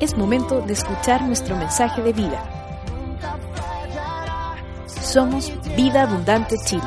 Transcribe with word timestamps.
Es 0.00 0.16
momento 0.16 0.62
de 0.62 0.72
escuchar 0.72 1.20
nuestro 1.20 1.54
mensaje 1.58 2.00
de 2.00 2.14
vida. 2.14 2.42
Somos 4.86 5.52
Vida 5.76 6.04
Abundante 6.04 6.56
Chile. 6.64 6.82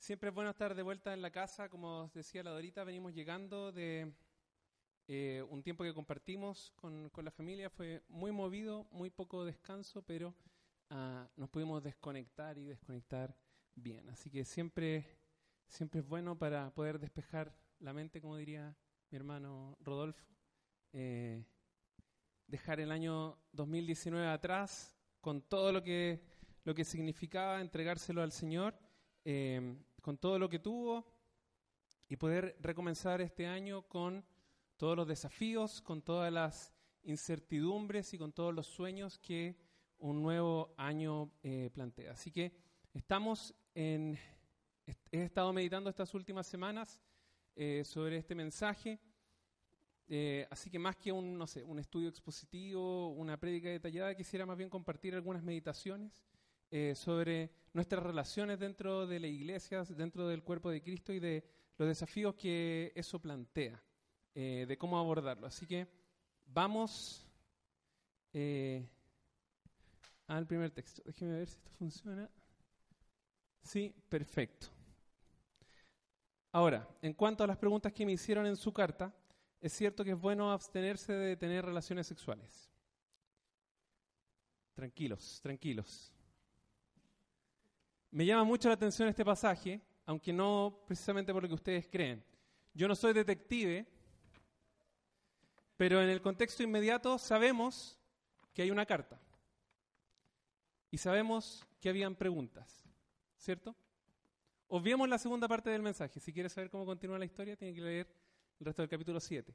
Siempre 0.00 0.30
es 0.30 0.34
bueno 0.34 0.50
estar 0.50 0.74
de 0.74 0.82
vuelta 0.82 1.14
en 1.14 1.22
la 1.22 1.30
casa, 1.30 1.68
como 1.68 2.02
os 2.02 2.12
decía 2.12 2.42
la 2.42 2.50
Dorita, 2.50 2.82
venimos 2.82 3.14
llegando 3.14 3.70
de 3.70 4.12
eh, 5.06 5.44
un 5.48 5.62
tiempo 5.62 5.84
que 5.84 5.94
compartimos 5.94 6.72
con, 6.74 7.08
con 7.10 7.24
la 7.24 7.30
familia, 7.30 7.70
fue 7.70 8.02
muy 8.08 8.32
movido, 8.32 8.88
muy 8.90 9.10
poco 9.10 9.44
descanso, 9.44 10.02
pero 10.02 10.34
ah, 10.90 11.28
nos 11.36 11.50
pudimos 11.50 11.84
desconectar 11.84 12.58
y 12.58 12.64
desconectar 12.64 13.36
bien. 13.76 14.10
Así 14.10 14.28
que 14.28 14.44
siempre, 14.44 15.17
siempre 15.68 16.00
es 16.00 16.06
bueno 16.06 16.36
para 16.36 16.74
poder 16.74 16.98
despejar 16.98 17.54
la 17.78 17.92
mente, 17.92 18.20
como 18.20 18.36
diría 18.36 18.76
mi 19.10 19.16
hermano 19.16 19.76
Rodolfo. 19.80 20.26
eh, 20.92 21.44
dejar 22.46 22.80
el 22.80 22.90
año 22.90 23.38
2019 23.52 24.26
atrás 24.26 24.96
con 25.20 25.42
todo 25.42 25.70
lo 25.70 25.82
que, 25.82 26.22
lo 26.64 26.74
que 26.74 26.84
significaba 26.84 27.60
entregárselo 27.60 28.22
al 28.22 28.32
Señor, 28.32 28.74
eh, 29.24 29.76
con 30.00 30.16
todo 30.16 30.38
lo 30.38 30.48
que 30.48 30.58
tuvo 30.58 31.04
y 32.08 32.16
poder 32.16 32.56
recomenzar 32.60 33.20
este 33.20 33.46
año 33.46 33.82
con 33.82 34.24
todos 34.78 34.96
los 34.96 35.06
desafíos, 35.06 35.82
con 35.82 36.00
todas 36.00 36.32
las 36.32 36.72
incertidumbres 37.02 38.14
y 38.14 38.18
con 38.18 38.32
todos 38.32 38.54
los 38.54 38.66
sueños 38.66 39.18
que 39.18 39.56
un 39.98 40.22
nuevo 40.22 40.72
año 40.78 41.30
eh, 41.42 41.68
plantea. 41.74 42.12
Así 42.12 42.30
que 42.30 42.52
estamos 42.94 43.54
en, 43.74 44.18
he 45.10 45.22
estado 45.22 45.52
meditando 45.52 45.88
estas 45.90 46.12
últimas 46.14 46.46
semanas 46.46 47.00
eh, 47.56 47.82
sobre 47.84 48.18
este 48.18 48.34
mensaje. 48.34 49.00
Eh, 50.06 50.46
así 50.50 50.70
que 50.70 50.78
más 50.78 50.96
que 50.96 51.12
un, 51.12 51.36
no 51.36 51.46
sé, 51.46 51.64
un 51.64 51.78
estudio 51.78 52.08
expositivo, 52.08 53.10
una 53.10 53.38
prédica 53.38 53.68
detallada, 53.68 54.14
quisiera 54.14 54.46
más 54.46 54.56
bien 54.56 54.70
compartir 54.70 55.14
algunas 55.14 55.42
meditaciones 55.42 56.24
eh, 56.70 56.94
sobre 56.94 57.50
nuestras 57.72 58.02
relaciones 58.02 58.58
dentro 58.58 59.06
de 59.06 59.20
la 59.20 59.26
iglesia, 59.26 59.84
dentro 59.84 60.28
del 60.28 60.42
cuerpo 60.42 60.70
de 60.70 60.82
Cristo 60.82 61.12
y 61.12 61.20
de 61.20 61.44
los 61.76 61.88
desafíos 61.88 62.34
que 62.34 62.92
eso 62.94 63.20
plantea, 63.20 63.82
de 64.34 64.76
cómo 64.78 64.98
abordarlo. 64.98 65.48
Así 65.48 65.66
que 65.66 65.88
vamos 66.46 67.26
al 70.28 70.46
primer 70.46 70.70
texto. 70.70 71.02
Déjeme 71.04 71.38
ver 71.38 71.48
si 71.48 71.56
esto 71.56 71.70
funciona. 71.70 72.30
Sí, 73.62 73.92
perfecto. 74.08 74.77
Ahora, 76.58 76.88
en 77.02 77.12
cuanto 77.12 77.44
a 77.44 77.46
las 77.46 77.56
preguntas 77.56 77.92
que 77.92 78.04
me 78.04 78.10
hicieron 78.10 78.44
en 78.44 78.56
su 78.56 78.72
carta, 78.72 79.14
es 79.60 79.72
cierto 79.72 80.02
que 80.02 80.10
es 80.10 80.18
bueno 80.18 80.50
abstenerse 80.50 81.12
de 81.12 81.36
tener 81.36 81.64
relaciones 81.64 82.08
sexuales. 82.08 82.68
Tranquilos, 84.74 85.38
tranquilos. 85.40 86.12
Me 88.10 88.26
llama 88.26 88.42
mucho 88.42 88.66
la 88.66 88.74
atención 88.74 89.08
este 89.08 89.24
pasaje, 89.24 89.80
aunque 90.04 90.32
no 90.32 90.82
precisamente 90.84 91.32
por 91.32 91.44
lo 91.44 91.48
que 91.48 91.54
ustedes 91.54 91.86
creen. 91.86 92.24
Yo 92.74 92.88
no 92.88 92.96
soy 92.96 93.12
detective, 93.12 93.86
pero 95.76 96.02
en 96.02 96.08
el 96.08 96.20
contexto 96.20 96.64
inmediato 96.64 97.18
sabemos 97.18 98.00
que 98.52 98.62
hay 98.62 98.72
una 98.72 98.84
carta. 98.84 99.20
Y 100.90 100.98
sabemos 100.98 101.64
que 101.78 101.88
habían 101.88 102.16
preguntas, 102.16 102.82
¿cierto? 103.36 103.76
Obviemos 104.68 105.08
la 105.08 105.18
segunda 105.18 105.48
parte 105.48 105.70
del 105.70 105.82
mensaje. 105.82 106.20
Si 106.20 106.32
quieres 106.32 106.52
saber 106.52 106.70
cómo 106.70 106.84
continúa 106.84 107.18
la 107.18 107.24
historia, 107.24 107.56
tiene 107.56 107.74
que 107.74 107.80
leer 107.80 108.06
el 108.60 108.66
resto 108.66 108.82
del 108.82 108.90
capítulo 108.90 109.18
7. 109.18 109.54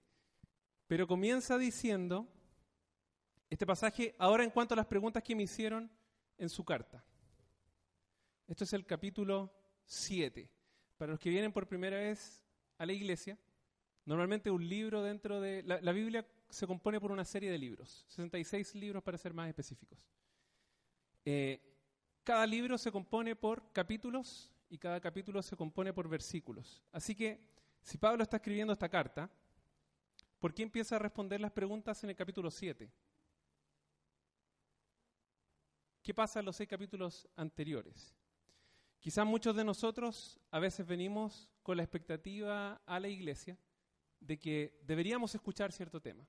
Pero 0.88 1.08
comienza 1.08 1.58
diciendo 1.58 2.28
este 3.48 3.68
pasaje, 3.68 4.16
ahora 4.18 4.44
en 4.44 4.50
cuanto 4.50 4.74
a 4.74 4.78
las 4.78 4.88
preguntas 4.88 5.22
que 5.22 5.36
me 5.36 5.44
hicieron 5.44 5.92
en 6.40 6.50
su 6.50 6.66
carta. 6.66 7.06
Esto 8.48 8.64
es 8.64 8.74
el 8.74 8.88
capítulo 8.88 9.54
7. 9.86 10.50
Para 10.98 11.12
los 11.12 11.20
que 11.20 11.30
vienen 11.30 11.54
por 11.54 11.68
primera 11.68 11.98
vez 11.98 12.44
a 12.80 12.86
la 12.86 12.94
iglesia, 12.94 13.38
normalmente 14.06 14.50
un 14.50 14.68
libro 14.68 15.04
dentro 15.04 15.40
de... 15.40 15.62
La, 15.62 15.92
Biblia 15.92 16.28
se 16.50 16.66
compone 16.66 17.00
por 17.00 17.12
una 17.12 17.26
serie 17.26 17.52
de 17.52 17.60
libros, 17.60 18.04
66 18.08 18.74
libros 18.76 19.04
para 19.04 19.20
ser 19.20 19.34
más 19.34 19.48
específicos. 19.48 20.00
Eh, 21.24 21.62
cada 22.24 22.48
libro 22.48 22.80
se 22.80 22.92
compone 22.92 23.36
por 23.36 23.72
capítulos 23.72 24.53
y 24.74 24.80
cada 24.80 25.00
capítulo 25.00 25.44
se 25.44 25.56
compone 25.56 25.94
por 25.94 26.10
versículos. 26.10 26.82
Así 26.92 27.14
que 27.14 27.40
si 27.84 28.00
Pablo 28.00 28.24
está 28.24 28.38
escribiendo 28.38 28.74
esta 28.74 28.90
carta, 28.90 29.30
¿por 30.40 30.52
qué 30.52 30.64
empieza 30.64 30.96
a 30.96 31.00
responder 31.00 31.40
las 31.40 31.52
preguntas 31.52 32.04
en 32.04 32.10
el 32.10 32.16
capítulo 32.16 32.50
7? 32.50 32.92
¿Qué 36.02 36.14
pasa 36.16 36.40
en 36.40 36.48
los 36.48 36.56
seis 36.56 36.68
capítulos 36.68 37.28
anteriores? 37.36 38.16
Quizás 39.00 39.28
muchos 39.28 39.56
de 39.56 39.64
nosotros 39.64 40.40
a 40.50 40.58
veces 40.58 40.88
venimos 40.88 41.52
con 41.62 41.78
la 41.78 41.84
expectativa 41.84 42.82
a 42.88 43.00
la 43.00 43.10
iglesia 43.10 43.60
de 44.20 44.40
que 44.40 44.82
deberíamos 44.88 45.36
escuchar 45.36 45.72
cierto 45.72 46.02
tema, 46.02 46.26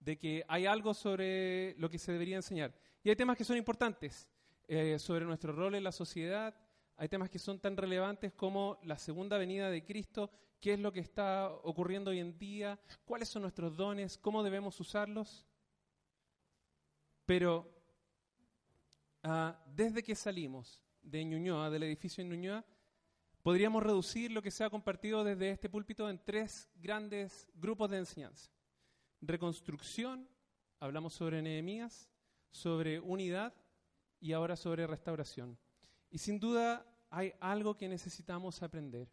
de 0.00 0.18
que 0.18 0.44
hay 0.48 0.66
algo 0.66 0.94
sobre 0.94 1.76
lo 1.78 1.88
que 1.88 2.00
se 2.00 2.10
debería 2.10 2.34
enseñar. 2.34 2.74
Y 3.04 3.08
hay 3.08 3.14
temas 3.14 3.36
que 3.36 3.44
son 3.44 3.56
importantes 3.56 4.28
eh, 4.66 4.98
sobre 4.98 5.24
nuestro 5.24 5.52
rol 5.52 5.76
en 5.76 5.84
la 5.84 5.92
sociedad, 5.92 6.65
hay 6.96 7.08
temas 7.08 7.28
que 7.28 7.38
son 7.38 7.58
tan 7.58 7.76
relevantes 7.76 8.32
como 8.32 8.78
la 8.82 8.98
segunda 8.98 9.36
venida 9.36 9.70
de 9.70 9.84
Cristo, 9.84 10.30
qué 10.60 10.74
es 10.74 10.80
lo 10.80 10.92
que 10.92 11.00
está 11.00 11.50
ocurriendo 11.62 12.10
hoy 12.10 12.20
en 12.20 12.38
día, 12.38 12.78
cuáles 13.04 13.28
son 13.28 13.42
nuestros 13.42 13.76
dones, 13.76 14.16
cómo 14.16 14.42
debemos 14.42 14.80
usarlos. 14.80 15.46
Pero 17.26 17.70
ah, 19.22 19.62
desde 19.74 20.02
que 20.02 20.14
salimos 20.14 20.82
de 21.02 21.24
Ñuñoa, 21.24 21.68
del 21.68 21.82
edificio 21.82 22.22
en 22.22 22.30
Ñuñoa, 22.30 22.64
podríamos 23.42 23.82
reducir 23.82 24.32
lo 24.32 24.42
que 24.42 24.50
se 24.50 24.64
ha 24.64 24.70
compartido 24.70 25.22
desde 25.22 25.50
este 25.50 25.68
púlpito 25.68 26.08
en 26.08 26.18
tres 26.24 26.68
grandes 26.76 27.46
grupos 27.54 27.90
de 27.90 27.98
enseñanza. 27.98 28.50
Reconstrucción, 29.20 30.28
hablamos 30.80 31.12
sobre 31.12 31.42
Nehemías, 31.42 32.10
sobre 32.50 33.00
unidad 33.00 33.52
y 34.18 34.32
ahora 34.32 34.56
sobre 34.56 34.86
restauración. 34.86 35.58
Y 36.10 36.18
sin 36.18 36.38
duda 36.38 36.86
hay 37.10 37.32
algo 37.40 37.76
que 37.76 37.88
necesitamos 37.88 38.62
aprender. 38.62 39.08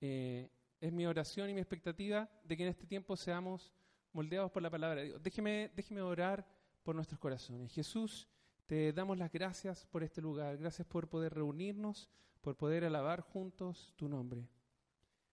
Eh, 0.00 0.50
es 0.80 0.92
mi 0.92 1.06
oración 1.06 1.50
y 1.50 1.54
mi 1.54 1.60
expectativa 1.60 2.28
de 2.44 2.56
que 2.56 2.62
en 2.62 2.70
este 2.70 2.86
tiempo 2.86 3.16
seamos 3.16 3.72
moldeados 4.12 4.50
por 4.50 4.62
la 4.62 4.70
palabra 4.70 5.00
de 5.00 5.08
Dios. 5.08 5.22
Déjeme, 5.22 5.70
déjeme 5.74 6.02
orar 6.02 6.46
por 6.82 6.94
nuestros 6.94 7.20
corazones. 7.20 7.72
Jesús, 7.72 8.28
te 8.66 8.92
damos 8.92 9.18
las 9.18 9.30
gracias 9.30 9.86
por 9.86 10.02
este 10.02 10.20
lugar. 10.20 10.56
Gracias 10.56 10.86
por 10.86 11.08
poder 11.08 11.34
reunirnos, 11.34 12.08
por 12.40 12.56
poder 12.56 12.84
alabar 12.84 13.20
juntos 13.20 13.92
tu 13.96 14.08
nombre. 14.08 14.48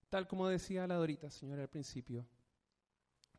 Tal 0.10 0.28
como 0.28 0.48
decía 0.48 0.88
la 0.88 0.96
Dorita, 0.96 1.30
Señor, 1.30 1.60
al 1.60 1.70
principio. 1.70 2.26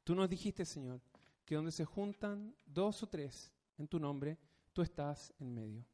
Tú 0.05 0.15
nos 0.15 0.29
dijiste, 0.29 0.65
Señor, 0.65 1.01
que 1.45 1.55
donde 1.55 1.73
se 1.73 1.85
juntan 1.85 2.55
dos 2.65 3.03
o 3.03 3.09
tres 3.09 3.53
en 3.77 3.89
tu 3.89 3.99
nombre, 3.99 4.39
tú 4.73 4.83
estás 4.83 5.33
en 5.39 5.55
medio. 5.55 5.85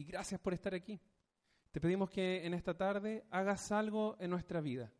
Y 0.00 0.04
gracias 0.04 0.40
por 0.40 0.54
estar 0.54 0.74
aquí. 0.74 0.98
Te 1.72 1.78
pedimos 1.78 2.08
que 2.08 2.46
en 2.46 2.54
esta 2.54 2.74
tarde 2.74 3.26
hagas 3.28 3.70
algo 3.70 4.16
en 4.18 4.30
nuestra 4.30 4.62
vida. 4.62 4.90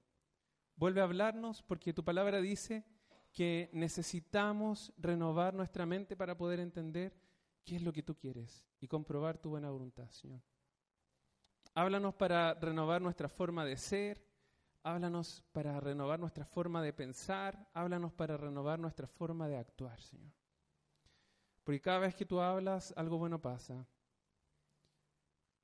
Vuelve 0.76 1.00
a 1.00 1.04
hablarnos 1.04 1.62
porque 1.62 1.94
tu 1.94 2.04
palabra 2.04 2.42
dice 2.42 2.84
que 3.32 3.70
necesitamos 3.72 4.92
renovar 4.98 5.54
nuestra 5.54 5.86
mente 5.86 6.16
para 6.16 6.36
poder 6.36 6.60
entender 6.60 7.16
qué 7.64 7.76
es 7.76 7.82
lo 7.82 7.94
que 7.94 8.02
tú 8.02 8.14
quieres 8.14 8.68
y 8.78 8.88
comprobar 8.88 9.38
tu 9.38 9.48
buena 9.48 9.70
voluntad, 9.70 10.10
Señor. 10.10 10.42
Háblanos 11.72 12.14
para 12.16 12.52
renovar 12.52 13.00
nuestra 13.00 13.30
forma 13.30 13.64
de 13.64 13.78
ser, 13.78 14.22
háblanos 14.82 15.42
para 15.52 15.80
renovar 15.80 16.20
nuestra 16.20 16.44
forma 16.44 16.82
de 16.82 16.92
pensar, 16.92 17.70
háblanos 17.72 18.12
para 18.12 18.36
renovar 18.36 18.78
nuestra 18.78 19.06
forma 19.06 19.48
de 19.48 19.56
actuar, 19.56 19.98
Señor. 20.02 20.34
Porque 21.64 21.80
cada 21.80 22.00
vez 22.00 22.14
que 22.14 22.26
tú 22.26 22.38
hablas, 22.38 22.92
algo 22.98 23.16
bueno 23.16 23.40
pasa. 23.40 23.88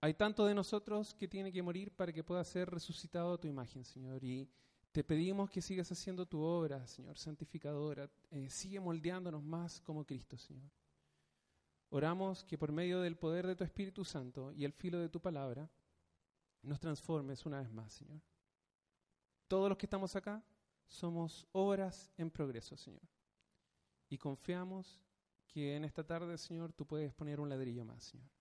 Hay 0.06 0.14
tanto 0.14 0.46
de 0.46 0.54
nosotros 0.54 1.16
que 1.16 1.26
tiene 1.26 1.50
que 1.50 1.64
morir 1.64 1.90
para 1.90 2.12
que 2.12 2.22
pueda 2.22 2.44
ser 2.44 2.70
resucitado 2.70 3.34
a 3.34 3.38
tu 3.38 3.48
imagen, 3.48 3.84
Señor. 3.84 4.22
Y 4.22 4.48
te 4.92 5.02
pedimos 5.02 5.50
que 5.50 5.60
sigas 5.60 5.90
haciendo 5.90 6.26
tu 6.26 6.40
obra, 6.40 6.86
Señor, 6.86 7.18
santificadora. 7.18 8.08
Eh, 8.30 8.48
sigue 8.48 8.78
moldeándonos 8.78 9.42
más 9.42 9.80
como 9.80 10.04
Cristo, 10.04 10.38
Señor. 10.38 10.70
Oramos 11.88 12.44
que 12.44 12.56
por 12.56 12.70
medio 12.70 13.00
del 13.00 13.16
poder 13.16 13.48
de 13.48 13.56
tu 13.56 13.64
Espíritu 13.64 14.04
Santo 14.04 14.52
y 14.52 14.64
el 14.64 14.72
filo 14.72 15.00
de 15.00 15.08
tu 15.08 15.20
palabra, 15.20 15.68
nos 16.62 16.78
transformes 16.78 17.44
una 17.44 17.58
vez 17.58 17.72
más, 17.72 17.92
Señor. 17.92 18.22
Todos 19.48 19.68
los 19.68 19.76
que 19.76 19.86
estamos 19.86 20.14
acá 20.14 20.40
somos 20.86 21.48
obras 21.50 22.12
en 22.16 22.30
progreso, 22.30 22.76
Señor. 22.76 23.08
Y 24.08 24.18
confiamos 24.18 25.02
que 25.48 25.74
en 25.74 25.84
esta 25.84 26.06
tarde, 26.06 26.38
Señor, 26.38 26.72
tú 26.72 26.86
puedes 26.86 27.12
poner 27.12 27.40
un 27.40 27.48
ladrillo 27.48 27.84
más, 27.84 28.04
Señor. 28.04 28.35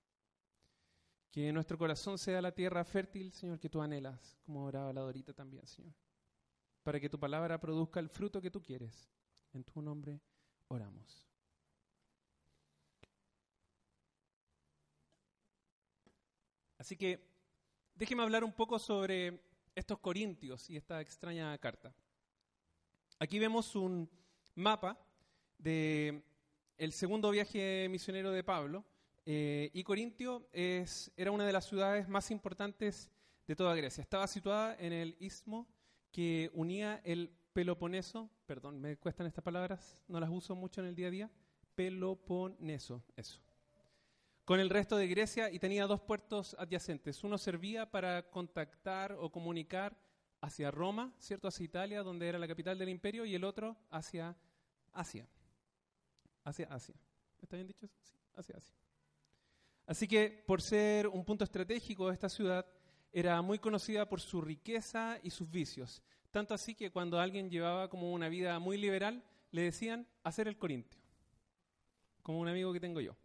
Que 1.36 1.52
nuestro 1.52 1.78
corazón 1.78 2.18
sea 2.18 2.42
la 2.42 2.54
tierra 2.54 2.86
fértil, 2.86 3.34
Señor, 3.34 3.60
que 3.60 3.68
tú 3.68 3.82
anhelas, 3.82 4.38
como 4.46 4.64
oraba 4.64 4.94
la 4.94 5.02
Dorita 5.02 5.34
también, 5.34 5.68
Señor. 5.68 5.94
Para 6.82 6.98
que 6.98 7.10
tu 7.10 7.20
palabra 7.20 7.60
produzca 7.60 8.00
el 8.00 8.08
fruto 8.08 8.42
que 8.42 8.50
tú 8.50 8.64
quieres. 8.64 9.12
En 9.52 9.66
tu 9.66 9.82
nombre 9.82 10.22
oramos. 10.70 11.28
Así 16.78 16.96
que 16.96 17.20
déjeme 17.96 18.24
hablar 18.24 18.46
un 18.46 18.54
poco 18.54 18.80
sobre 18.80 19.44
estos 19.76 20.00
corintios 20.00 20.70
y 20.70 20.78
esta 20.78 21.02
extraña 21.02 21.58
carta. 21.58 21.94
Aquí 23.20 23.40
vemos 23.40 23.76
un 23.76 24.10
mapa 24.56 24.98
de 25.58 26.24
el 26.78 26.94
segundo 26.94 27.30
viaje 27.30 27.90
misionero 27.90 28.32
de 28.32 28.42
Pablo 28.42 28.86
eh, 29.25 29.72
y 29.74 29.83
Corintio 29.83 30.48
es, 30.54 31.12
era 31.18 31.31
una 31.31 31.45
de 31.45 31.54
las 31.54 31.66
ciudades 31.66 32.07
más 32.07 32.30
importantes 32.30 33.10
de 33.48 33.56
toda 33.56 33.75
Grecia. 33.75 34.01
Estaba 34.01 34.27
situada 34.27 34.75
en 34.80 34.94
el 34.94 35.16
istmo 35.19 35.68
que 36.12 36.50
unía 36.54 37.01
el 37.04 37.36
Peloponeso, 37.54 38.30
perdón, 38.45 38.80
me 38.80 38.98
cuestan 38.98 39.27
estas 39.27 39.44
palabras, 39.44 40.04
no 40.07 40.19
las 40.19 40.30
uso 40.30 40.56
mucho 40.56 40.81
en 40.81 40.88
el 40.88 40.95
día 40.95 41.07
a 41.07 41.12
día, 41.12 41.31
Peloponeso, 41.74 43.04
eso, 43.16 43.39
con 44.45 44.60
el 44.60 44.69
resto 44.69 44.98
de 44.98 45.07
Grecia 45.07 45.50
y 45.50 45.60
tenía 45.60 45.88
dos 45.88 46.01
puertos 46.01 46.56
adyacentes. 46.60 47.24
Uno 47.24 47.38
servía 47.38 47.89
para 47.89 48.30
contactar 48.30 49.13
o 49.13 49.31
comunicar 49.31 49.98
hacia 50.42 50.69
Roma, 50.69 51.13
¿cierto? 51.18 51.48
Hacia 51.48 51.66
Italia, 51.66 52.04
donde 52.04 52.27
era 52.27 52.38
la 52.38 52.48
capital 52.48 52.77
del 52.77 52.89
imperio, 52.89 53.25
y 53.25 53.33
el 53.33 53.44
otro 53.44 53.75
hacia 53.89 54.38
Asia. 54.94 55.27
Hacia 56.44 56.68
Asia. 56.68 56.95
¿Está 57.42 57.56
bien 57.56 57.68
dicho? 57.68 57.88
Sí, 58.04 58.16
hacia 58.36 58.57
Asia. 58.57 58.75
Así 59.88 60.08
que, 60.08 60.44
por 60.46 60.62
ser 60.62 61.08
un 61.08 61.24
punto 61.24 61.44
estratégico, 61.44 62.12
esta 62.12 62.30
ciudad 62.30 62.66
era 63.12 63.42
muy 63.42 63.60
conocida 63.60 64.10
por 64.10 64.20
su 64.20 64.42
riqueza 64.42 65.20
y 65.24 65.30
sus 65.30 65.50
vicios. 65.50 66.02
Tanto 66.32 66.54
así 66.54 66.76
que 66.76 66.92
cuando 66.92 67.20
alguien 67.20 67.50
llevaba 67.50 67.90
como 67.90 68.12
una 68.12 68.30
vida 68.30 68.60
muy 68.60 68.78
liberal, 68.78 69.24
le 69.52 69.62
decían 69.62 70.08
hacer 70.24 70.48
el 70.48 70.58
corintio, 70.58 71.00
como 72.24 72.40
un 72.40 72.48
amigo 72.48 72.74
que 72.74 72.80
tengo 72.80 73.00
yo 73.00 73.16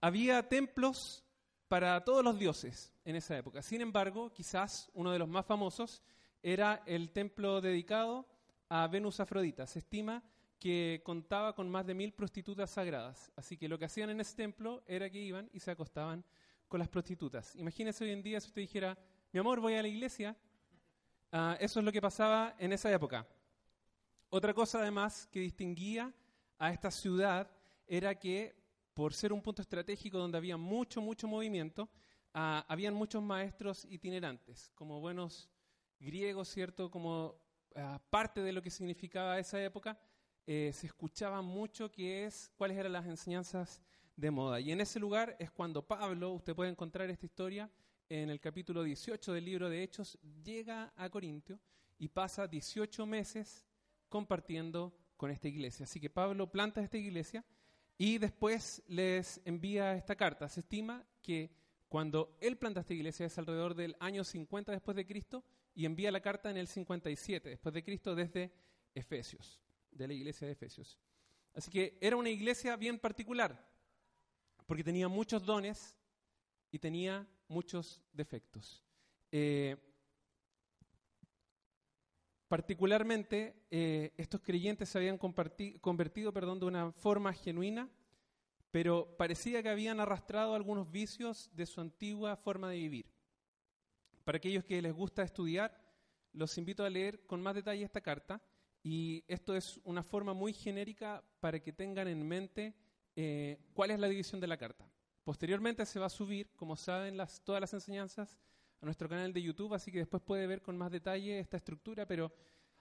había 0.00 0.48
templos 0.48 1.24
para 1.68 2.02
todos 2.04 2.24
los 2.24 2.38
dioses 2.38 2.92
en 3.04 3.16
esa 3.16 3.36
época. 3.36 3.62
Sin 3.62 3.80
embargo, 3.80 4.32
quizás 4.32 4.90
uno 4.94 5.12
de 5.12 5.18
los 5.18 5.28
más 5.28 5.46
famosos 5.46 6.02
era 6.42 6.82
el 6.86 7.10
templo 7.10 7.60
dedicado 7.60 8.26
a 8.68 8.86
Venus 8.88 9.20
Afrodita. 9.20 9.66
Se 9.66 9.80
estima 9.80 10.22
que 10.60 11.00
contaba 11.02 11.54
con 11.54 11.70
más 11.70 11.86
de 11.86 11.94
mil 11.94 12.12
prostitutas 12.12 12.70
sagradas. 12.70 13.32
Así 13.34 13.56
que 13.56 13.68
lo 13.68 13.78
que 13.78 13.86
hacían 13.86 14.10
en 14.10 14.20
ese 14.20 14.36
templo 14.36 14.84
era 14.86 15.08
que 15.10 15.18
iban 15.18 15.48
y 15.52 15.58
se 15.58 15.70
acostaban 15.70 16.22
con 16.68 16.78
las 16.78 16.88
prostitutas. 16.88 17.56
Imagínese 17.56 18.04
hoy 18.04 18.10
en 18.10 18.22
día 18.22 18.40
si 18.40 18.48
usted 18.48 18.60
dijera, 18.60 18.96
mi 19.32 19.40
amor, 19.40 19.58
voy 19.58 19.74
a 19.74 19.82
la 19.82 19.88
iglesia. 19.88 20.36
Ah, 21.32 21.56
eso 21.58 21.80
es 21.80 21.84
lo 21.84 21.90
que 21.90 22.02
pasaba 22.02 22.54
en 22.58 22.72
esa 22.72 22.92
época. 22.92 23.26
Otra 24.28 24.52
cosa 24.52 24.80
además 24.80 25.26
que 25.32 25.40
distinguía 25.40 26.12
a 26.58 26.70
esta 26.70 26.90
ciudad 26.90 27.50
era 27.86 28.14
que 28.14 28.54
por 28.92 29.14
ser 29.14 29.32
un 29.32 29.40
punto 29.40 29.62
estratégico 29.62 30.18
donde 30.18 30.36
había 30.36 30.58
mucho, 30.58 31.00
mucho 31.00 31.26
movimiento, 31.26 31.88
ah, 32.34 32.66
habían 32.68 32.92
muchos 32.92 33.22
maestros 33.22 33.86
itinerantes, 33.86 34.70
como 34.74 35.00
buenos 35.00 35.48
griegos, 35.98 36.48
¿cierto? 36.48 36.90
Como 36.90 37.34
ah, 37.76 37.98
parte 38.10 38.42
de 38.42 38.52
lo 38.52 38.60
que 38.60 38.70
significaba 38.70 39.38
esa 39.38 39.62
época, 39.62 39.98
eh, 40.46 40.72
se 40.74 40.86
escuchaba 40.86 41.42
mucho 41.42 41.90
que 41.90 42.24
es 42.24 42.50
cuáles 42.56 42.76
eran 42.76 42.92
las 42.92 43.06
enseñanzas 43.06 43.80
de 44.16 44.30
moda. 44.30 44.60
Y 44.60 44.72
en 44.72 44.80
ese 44.80 44.98
lugar 44.98 45.36
es 45.38 45.50
cuando 45.50 45.86
Pablo, 45.86 46.32
usted 46.32 46.54
puede 46.54 46.70
encontrar 46.70 47.08
esta 47.10 47.26
historia 47.26 47.70
en 48.08 48.28
el 48.28 48.40
capítulo 48.40 48.82
18 48.82 49.32
del 49.32 49.44
libro 49.44 49.70
de 49.70 49.82
Hechos, 49.82 50.18
llega 50.42 50.92
a 50.96 51.08
Corintio 51.08 51.60
y 51.98 52.08
pasa 52.08 52.46
18 52.46 53.06
meses 53.06 53.66
compartiendo 54.08 54.92
con 55.16 55.30
esta 55.30 55.48
iglesia. 55.48 55.84
Así 55.84 56.00
que 56.00 56.10
Pablo 56.10 56.50
planta 56.50 56.82
esta 56.82 56.98
iglesia 56.98 57.44
y 57.96 58.18
después 58.18 58.82
les 58.88 59.40
envía 59.44 59.94
esta 59.94 60.16
carta. 60.16 60.48
Se 60.48 60.60
estima 60.60 61.04
que 61.22 61.54
cuando 61.88 62.36
él 62.40 62.56
planta 62.56 62.80
esta 62.80 62.94
iglesia 62.94 63.26
es 63.26 63.38
alrededor 63.38 63.74
del 63.74 63.96
año 64.00 64.24
50 64.24 64.72
después 64.72 64.96
de 64.96 65.06
Cristo 65.06 65.44
y 65.74 65.84
envía 65.84 66.10
la 66.10 66.20
carta 66.20 66.50
en 66.50 66.56
el 66.56 66.66
57 66.66 67.48
después 67.48 67.74
de 67.74 67.84
Cristo 67.84 68.14
desde 68.14 68.52
Efesios, 68.94 69.60
de 69.90 70.08
la 70.08 70.14
iglesia 70.14 70.46
de 70.46 70.52
Efesios. 70.52 70.98
Así 71.54 71.70
que 71.70 71.98
era 72.00 72.16
una 72.16 72.30
iglesia 72.30 72.76
bien 72.76 72.98
particular, 72.98 73.68
porque 74.66 74.84
tenía 74.84 75.08
muchos 75.08 75.44
dones 75.44 75.96
y 76.70 76.78
tenía 76.78 77.26
muchos 77.48 78.02
defectos. 78.12 78.84
Eh, 79.32 79.76
Particularmente, 82.50 83.54
eh, 83.70 84.12
estos 84.16 84.40
creyentes 84.40 84.88
se 84.88 84.98
habían 84.98 85.18
convertido 85.18 86.32
perdón, 86.32 86.58
de 86.58 86.66
una 86.66 86.90
forma 86.90 87.32
genuina, 87.32 87.88
pero 88.72 89.16
parecía 89.16 89.62
que 89.62 89.68
habían 89.68 90.00
arrastrado 90.00 90.56
algunos 90.56 90.90
vicios 90.90 91.48
de 91.54 91.64
su 91.64 91.80
antigua 91.80 92.34
forma 92.34 92.68
de 92.68 92.78
vivir. 92.78 93.06
Para 94.24 94.38
aquellos 94.38 94.64
que 94.64 94.82
les 94.82 94.92
gusta 94.92 95.22
estudiar, 95.22 95.80
los 96.32 96.58
invito 96.58 96.84
a 96.84 96.90
leer 96.90 97.24
con 97.24 97.40
más 97.40 97.54
detalle 97.54 97.84
esta 97.84 98.00
carta, 98.00 98.42
y 98.82 99.24
esto 99.28 99.54
es 99.54 99.78
una 99.84 100.02
forma 100.02 100.32
muy 100.32 100.52
genérica 100.52 101.22
para 101.40 101.60
que 101.60 101.72
tengan 101.72 102.08
en 102.08 102.26
mente 102.26 102.74
eh, 103.16 103.58
cuál 103.74 103.90
es 103.90 103.98
la 103.98 104.08
división 104.08 104.40
de 104.40 104.46
la 104.46 104.56
carta. 104.56 104.90
Posteriormente 105.24 105.84
se 105.84 106.00
va 106.00 106.06
a 106.06 106.10
subir, 106.10 106.50
como 106.56 106.76
saben, 106.76 107.16
las, 107.16 107.42
todas 107.42 107.60
las 107.60 107.74
enseñanzas 107.74 108.38
a 108.80 108.86
nuestro 108.86 109.08
canal 109.08 109.32
de 109.32 109.42
YouTube, 109.42 109.74
así 109.74 109.92
que 109.92 109.98
después 109.98 110.22
puede 110.22 110.46
ver 110.46 110.62
con 110.62 110.78
más 110.78 110.90
detalle 110.90 111.38
esta 111.38 111.58
estructura, 111.58 112.06
pero 112.06 112.32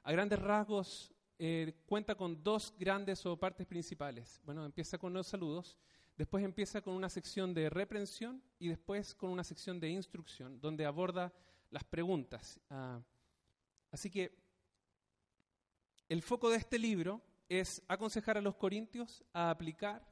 a 0.03 0.11
grandes 0.11 0.39
rasgos 0.39 1.13
eh, 1.37 1.73
cuenta 1.85 2.15
con 2.15 2.41
dos 2.41 2.73
grandes 2.77 3.25
o 3.25 3.37
partes 3.37 3.67
principales. 3.67 4.41
Bueno, 4.45 4.65
empieza 4.65 4.97
con 4.97 5.13
los 5.13 5.27
saludos, 5.27 5.77
después 6.17 6.43
empieza 6.43 6.81
con 6.81 6.93
una 6.93 7.09
sección 7.09 7.53
de 7.53 7.69
reprensión 7.69 8.41
y 8.57 8.69
después 8.69 9.13
con 9.13 9.29
una 9.29 9.43
sección 9.43 9.79
de 9.79 9.89
instrucción, 9.89 10.59
donde 10.61 10.85
aborda 10.85 11.33
las 11.69 11.83
preguntas. 11.83 12.59
Ah, 12.69 13.01
así 13.91 14.09
que 14.09 14.48
el 16.09 16.23
foco 16.23 16.49
de 16.49 16.57
este 16.57 16.79
libro 16.79 17.21
es 17.47 17.83
aconsejar 17.87 18.37
a 18.37 18.41
los 18.41 18.55
corintios 18.55 19.23
a 19.31 19.51
aplicar 19.51 20.05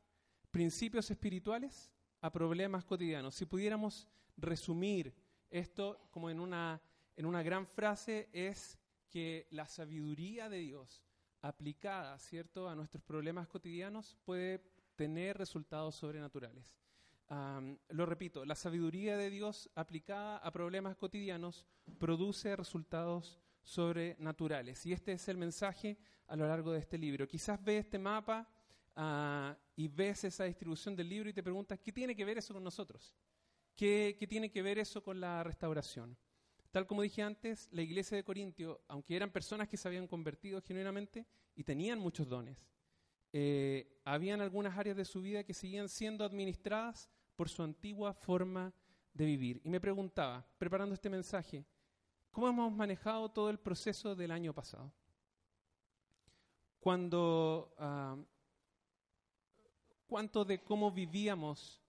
principios 0.51 1.10
espirituales 1.10 1.92
a 2.22 2.32
problemas 2.32 2.86
cotidianos. 2.86 3.36
Si 3.36 3.46
pudiéramos 3.46 4.08
resumir 4.38 5.13
esto, 5.50 6.08
como 6.12 6.30
en 6.30 6.39
una, 6.39 6.80
en 7.16 7.25
una 7.25 7.42
gran 7.42 7.66
frase, 7.66 8.30
es 8.32 8.77
que 9.10 9.48
la 9.50 9.68
sabiduría 9.68 10.50
de 10.50 10.60
Dios 10.60 11.04
aplicada, 11.42 12.18
¿cierto?, 12.20 12.70
a 12.70 12.75
nuestros 12.75 13.04
problemas 13.04 13.48
cotidianos 13.48 14.18
puede 14.24 14.60
tener 14.96 15.38
resultados 15.38 15.96
sobrenaturales. 15.96 16.77
lo 17.89 18.06
repito, 18.06 18.46
la 18.46 18.56
sabiduría 18.56 19.18
de 19.18 19.30
Dios 19.30 19.70
aplicada 19.75 20.38
a 20.38 20.51
problemas 20.51 20.96
cotidianos 20.96 21.66
produce 21.98 22.56
resultados 22.56 23.39
sobrenaturales. 23.68 24.86
Y 24.86 24.94
este 24.94 25.12
es 25.12 25.28
el 25.28 25.36
mensaje 25.36 25.98
a 26.28 26.38
lo 26.38 26.48
largo 26.48 26.72
de 26.72 26.80
este 26.80 26.98
libro. 26.98 27.28
Quizás 27.28 27.62
ves 27.62 27.84
este 27.84 28.00
mapa 28.00 28.48
ah, 28.96 29.58
y 29.76 29.90
ves 29.90 30.24
esa 30.24 30.46
distribución 30.46 30.96
del 30.96 31.10
libro 31.10 31.30
y 31.30 31.34
te 31.34 31.44
preguntas, 31.44 31.78
¿qué 31.80 31.92
tiene 31.92 32.16
que 32.16 32.24
ver 32.24 32.38
eso 32.38 32.54
con 32.54 32.64
nosotros? 32.64 33.14
¿Qué, 33.76 34.26
tiene 34.30 34.50
que 34.50 34.62
ver 34.62 34.80
eso 34.80 35.04
con 35.04 35.20
la 35.20 35.44
restauración? 35.44 36.18
Tal 36.72 36.88
como 36.88 37.02
dije 37.02 37.22
antes, 37.22 37.68
la 37.74 37.82
iglesia 37.82 38.16
de 38.16 38.24
Corintio, 38.24 38.80
aunque 38.88 39.18
eran 39.18 39.32
personas 39.32 39.68
que 39.68 39.76
se 39.76 39.88
habían 39.88 40.08
convertido 40.08 40.62
genuinamente 40.62 41.26
y 41.54 41.64
tenían 41.66 42.00
muchos 42.00 42.28
dones, 42.28 42.70
eh, 43.34 44.00
habían 44.06 44.40
algunas 44.40 44.78
áreas 44.78 44.96
de 44.96 45.04
su 45.04 45.22
vida 45.22 45.44
que 45.44 45.54
seguían 45.54 45.90
siendo 45.90 46.24
administradas 46.24 47.10
por 47.36 47.50
su 47.50 47.64
antigua 47.64 48.14
forma 48.14 48.74
de 49.14 49.26
vivir. 49.26 49.60
Y 49.66 49.70
me 49.70 49.82
preguntaba, 49.82 50.48
preparando 50.58 50.96
este 50.96 51.10
mensaje, 51.10 51.66
¿cómo 52.38 52.50
hemos 52.50 52.72
manejado 52.72 53.29
todo 53.29 53.50
el 53.50 53.58
proceso 53.58 54.15
del 54.15 54.29
año 54.29 54.53
pasado? 54.53 54.94
Cuando, 56.79 57.74
ah, 57.79 58.15
cuánto 60.06 60.46
de 60.46 60.63
cómo 60.63 60.91
vivíamos 60.91 61.82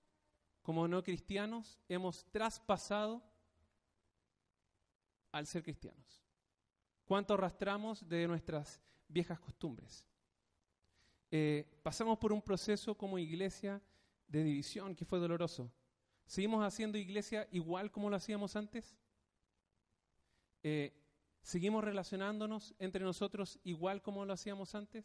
como 0.62 0.88
no 0.88 1.04
cristianos 1.04 1.78
hemos 1.86 2.24
traspasado 2.30 3.22
al 5.32 5.46
ser 5.46 5.62
cristianos. 5.62 6.24
Cuánto 7.04 7.34
arrastramos 7.34 8.08
de 8.08 8.26
nuestras 8.26 8.80
viejas 9.06 9.38
costumbres. 9.40 10.02
Eh, 11.30 11.78
pasamos 11.82 12.16
por 12.16 12.32
un 12.32 12.40
proceso 12.40 12.96
como 12.96 13.18
iglesia 13.18 13.82
de 14.26 14.44
división 14.44 14.96
que 14.96 15.04
fue 15.04 15.18
doloroso. 15.18 15.70
¿Seguimos 16.24 16.64
haciendo 16.64 16.96
iglesia 16.96 17.46
igual 17.52 17.90
como 17.90 18.08
lo 18.08 18.16
hacíamos 18.16 18.56
antes? 18.56 18.96
Eh, 20.62 20.92
¿Seguimos 21.42 21.82
relacionándonos 21.84 22.74
entre 22.78 23.04
nosotros 23.04 23.58
igual 23.64 24.02
como 24.02 24.24
lo 24.24 24.32
hacíamos 24.32 24.74
antes? 24.74 25.04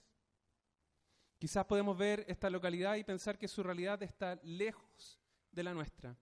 Quizás 1.40 1.66
podemos 1.66 1.98
ver 1.98 2.26
esta 2.28 2.50
localidad 2.50 2.96
y 2.96 3.04
pensar 3.04 3.38
que 3.38 3.48
su 3.48 3.64
realidad 3.64 4.02
está 4.04 4.40
lejos 4.44 5.20
de 5.52 5.64
la 5.64 5.74
nuestra, 5.74 6.18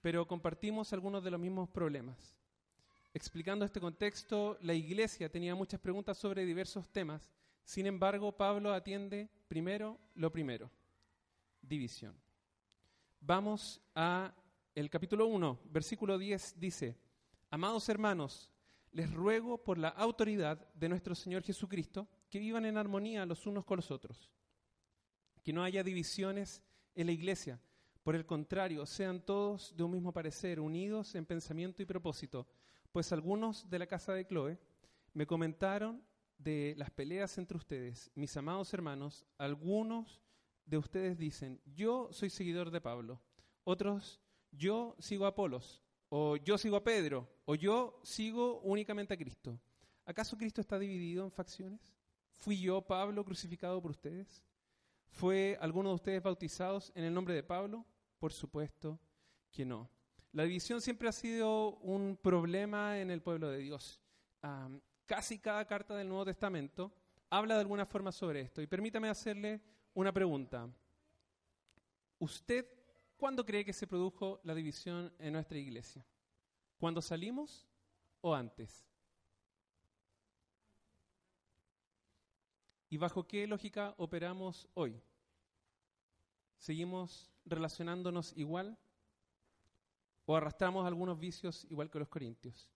pero 0.00 0.26
compartimos 0.26 0.92
algunos 0.92 1.22
de 1.22 1.30
los 1.30 1.40
mismos 1.40 1.68
problemas. 1.68 2.36
Explicando 3.12 3.64
este 3.64 3.80
contexto, 3.80 4.56
la 4.60 4.74
iglesia 4.74 5.28
tenía 5.28 5.54
muchas 5.54 5.80
preguntas 5.80 6.16
sobre 6.16 6.44
diversos 6.44 6.88
temas. 6.88 7.28
Sin 7.64 7.86
embargo, 7.86 8.32
Pablo 8.32 8.72
atiende 8.72 9.28
primero 9.48 9.98
lo 10.14 10.30
primero, 10.30 10.70
división. 11.60 12.14
Vamos 13.20 13.80
a 13.94 14.32
el 14.74 14.88
capítulo 14.88 15.26
1, 15.26 15.58
versículo 15.64 16.16
10 16.16 16.58
dice, 16.58 16.96
Amados 17.50 17.88
hermanos, 17.88 18.48
les 18.92 19.12
ruego 19.12 19.62
por 19.62 19.78
la 19.78 19.88
autoridad 19.88 20.58
de 20.74 20.88
nuestro 20.88 21.14
Señor 21.14 21.42
Jesucristo 21.42 22.08
que 22.28 22.38
vivan 22.38 22.64
en 22.64 22.76
armonía 22.76 23.26
los 23.26 23.46
unos 23.46 23.64
con 23.64 23.76
los 23.76 23.90
otros, 23.90 24.30
que 25.42 25.52
no 25.52 25.62
haya 25.62 25.82
divisiones 25.82 26.62
en 26.94 27.06
la 27.06 27.12
iglesia, 27.12 27.60
por 28.02 28.16
el 28.16 28.26
contrario, 28.26 28.86
sean 28.86 29.20
todos 29.20 29.76
de 29.76 29.82
un 29.82 29.92
mismo 29.92 30.12
parecer, 30.12 30.58
unidos 30.58 31.14
en 31.14 31.26
pensamiento 31.26 31.82
y 31.82 31.86
propósito, 31.86 32.48
pues 32.92 33.12
algunos 33.12 33.68
de 33.68 33.78
la 33.78 33.86
casa 33.86 34.12
de 34.12 34.26
Chloe 34.26 34.58
me 35.12 35.26
comentaron 35.26 36.02
de 36.38 36.74
las 36.78 36.90
peleas 36.90 37.36
entre 37.36 37.58
ustedes, 37.58 38.10
mis 38.14 38.34
amados 38.36 38.72
hermanos, 38.72 39.26
algunos 39.36 40.22
de 40.64 40.78
ustedes 40.78 41.18
dicen, 41.18 41.60
yo 41.66 42.08
soy 42.12 42.30
seguidor 42.30 42.70
de 42.70 42.80
Pablo, 42.80 43.20
otros, 43.64 44.20
yo 44.50 44.96
sigo 44.98 45.26
a 45.26 45.28
Apolos, 45.28 45.82
o 46.10 46.36
yo 46.36 46.58
sigo 46.58 46.76
a 46.76 46.84
Pedro, 46.84 47.26
o 47.46 47.54
yo 47.54 47.98
sigo 48.02 48.60
únicamente 48.60 49.14
a 49.14 49.16
Cristo. 49.16 49.58
¿Acaso 50.04 50.36
Cristo 50.36 50.60
está 50.60 50.78
dividido 50.78 51.24
en 51.24 51.30
facciones? 51.30 51.94
¿Fui 52.34 52.60
yo, 52.60 52.82
Pablo, 52.82 53.24
crucificado 53.24 53.80
por 53.80 53.92
ustedes? 53.92 54.42
¿Fue 55.08 55.56
alguno 55.60 55.90
de 55.90 55.94
ustedes 55.94 56.22
bautizados 56.22 56.92
en 56.94 57.04
el 57.04 57.14
nombre 57.14 57.32
de 57.32 57.44
Pablo? 57.44 57.86
Por 58.18 58.32
supuesto 58.32 58.98
que 59.52 59.64
no. 59.64 59.88
La 60.32 60.42
división 60.42 60.80
siempre 60.80 61.08
ha 61.08 61.12
sido 61.12 61.76
un 61.78 62.16
problema 62.16 62.98
en 62.98 63.10
el 63.10 63.22
pueblo 63.22 63.48
de 63.48 63.58
Dios. 63.58 64.00
casi 65.06 65.38
cada 65.38 65.64
carta 65.66 65.96
del 65.96 66.08
Nuevo 66.08 66.24
Testamento 66.24 66.92
habla 67.28 67.54
de 67.54 67.60
alguna 67.60 67.86
forma 67.86 68.10
sobre 68.10 68.40
esto. 68.40 68.60
Y 68.62 68.66
permítame 68.66 69.08
hacerle 69.08 69.60
una 69.94 70.12
pregunta. 70.12 70.68
¿Usted 72.18 72.79
cuándo 73.20 73.44
cree 73.44 73.66
que 73.66 73.74
se 73.74 73.86
produjo 73.86 74.40
la 74.44 74.54
división 74.54 75.12
en 75.18 75.34
nuestra 75.34 75.58
iglesia? 75.58 76.04
¿Cuando 76.78 77.02
salimos 77.02 77.68
o 78.22 78.34
antes? 78.34 78.88
¿Y 82.88 82.96
bajo 82.96 83.28
qué 83.28 83.46
lógica 83.46 83.94
operamos 83.98 84.66
hoy? 84.72 85.00
¿Seguimos 86.56 87.30
relacionándonos 87.44 88.32
igual? 88.36 88.78
¿O 90.24 90.34
arrastramos 90.34 90.86
algunos 90.86 91.18
vicios 91.18 91.66
igual 91.68 91.90
que 91.90 91.98
los 91.98 92.08
corintios? 92.08 92.70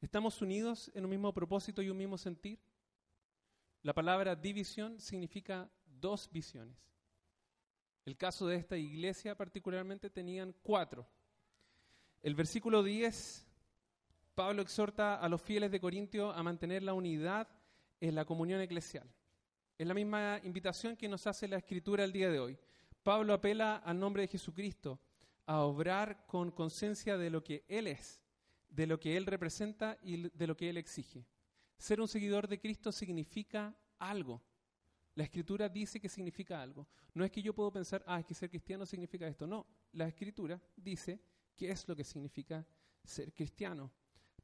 ¿Estamos 0.00 0.42
unidos 0.42 0.90
en 0.94 1.04
un 1.04 1.10
mismo 1.10 1.32
propósito 1.32 1.82
y 1.82 1.88
un 1.88 1.96
mismo 1.96 2.18
sentir? 2.18 2.58
La 3.82 3.94
palabra 3.94 4.34
división 4.34 5.00
significa 5.00 5.70
dos 5.86 6.28
visiones. 6.32 6.97
El 8.08 8.16
caso 8.16 8.46
de 8.46 8.56
esta 8.56 8.74
iglesia 8.74 9.34
particularmente 9.34 10.08
tenían 10.08 10.54
cuatro. 10.62 11.06
El 12.22 12.34
versículo 12.34 12.82
10, 12.82 13.46
Pablo 14.34 14.62
exhorta 14.62 15.16
a 15.16 15.28
los 15.28 15.42
fieles 15.42 15.70
de 15.70 15.78
Corintio 15.78 16.30
a 16.30 16.42
mantener 16.42 16.82
la 16.82 16.94
unidad 16.94 17.46
en 18.00 18.14
la 18.14 18.24
comunión 18.24 18.62
eclesial. 18.62 19.06
Es 19.76 19.86
la 19.86 19.92
misma 19.92 20.40
invitación 20.42 20.96
que 20.96 21.06
nos 21.06 21.26
hace 21.26 21.48
la 21.48 21.58
escritura 21.58 22.02
el 22.02 22.12
día 22.12 22.30
de 22.30 22.40
hoy. 22.40 22.58
Pablo 23.02 23.34
apela 23.34 23.76
al 23.76 24.00
nombre 24.00 24.22
de 24.22 24.28
Jesucristo 24.28 24.98
a 25.44 25.60
obrar 25.60 26.24
con 26.24 26.50
conciencia 26.50 27.18
de 27.18 27.28
lo 27.28 27.44
que 27.44 27.66
Él 27.68 27.86
es, 27.88 28.22
de 28.70 28.86
lo 28.86 28.98
que 28.98 29.18
Él 29.18 29.26
representa 29.26 29.98
y 30.00 30.30
de 30.30 30.46
lo 30.46 30.56
que 30.56 30.70
Él 30.70 30.78
exige. 30.78 31.26
Ser 31.76 32.00
un 32.00 32.08
seguidor 32.08 32.48
de 32.48 32.58
Cristo 32.58 32.90
significa 32.90 33.76
algo. 33.98 34.40
La 35.18 35.24
escritura 35.24 35.68
dice 35.68 35.98
que 35.98 36.08
significa 36.08 36.62
algo. 36.62 36.86
No 37.12 37.24
es 37.24 37.32
que 37.32 37.42
yo 37.42 37.52
puedo 37.52 37.72
pensar, 37.72 38.04
ah, 38.06 38.20
es 38.20 38.24
que 38.24 38.34
ser 38.34 38.48
cristiano 38.48 38.86
significa 38.86 39.26
esto. 39.26 39.48
No, 39.48 39.66
la 39.94 40.06
escritura 40.06 40.62
dice 40.76 41.20
qué 41.56 41.72
es 41.72 41.88
lo 41.88 41.96
que 41.96 42.04
significa 42.04 42.64
ser 43.02 43.32
cristiano. 43.32 43.90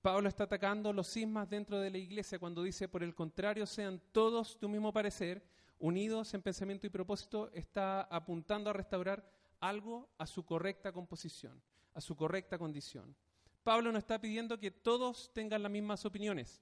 Pablo 0.03 0.29
está 0.29 0.43
atacando 0.43 0.93
los 0.93 1.07
cismas 1.07 1.49
dentro 1.49 1.79
de 1.79 1.93
la 1.93 1.99
iglesia 1.99 2.41
cuando 2.41 2.65
dice, 2.65 2.89
por 2.89 3.05
el 3.05 3.15
contrario, 3.15 3.67
sean 3.67 4.03
todos 4.11 4.59
de 4.59 4.67
un 4.67 4.73
mismo 4.73 4.93
parecer, 4.93 5.47
unidos 5.79 6.35
en 6.35 6.43
pensamiento 6.43 6.89
y 6.89 6.91
propósito, 6.91 7.53
está 7.53 8.01
apuntando 8.03 8.69
a 8.69 8.73
restaurar 8.73 9.25
algo 9.61 10.11
a 10.19 10.27
su 10.27 10.45
correcta 10.45 10.91
composición, 10.91 11.63
a 11.93 12.01
su 12.01 12.17
correcta 12.17 12.59
condición. 12.59 13.15
Pablo 13.63 13.93
no 13.93 13.99
está 13.99 14.21
pidiendo 14.21 14.59
que 14.59 14.73
todos 14.73 15.33
tengan 15.33 15.63
las 15.63 15.71
mismas 15.71 16.05
opiniones, 16.05 16.61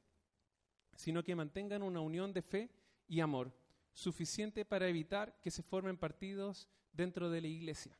sino 0.94 1.24
que 1.24 1.34
mantengan 1.34 1.82
una 1.82 2.02
unión 2.02 2.30
de 2.34 2.42
fe 2.42 2.70
y 3.08 3.18
amor, 3.20 3.61
suficiente 3.92 4.64
para 4.64 4.88
evitar 4.88 5.38
que 5.40 5.50
se 5.50 5.62
formen 5.62 5.96
partidos 5.96 6.68
dentro 6.92 7.30
de 7.30 7.40
la 7.40 7.48
iglesia. 7.48 7.96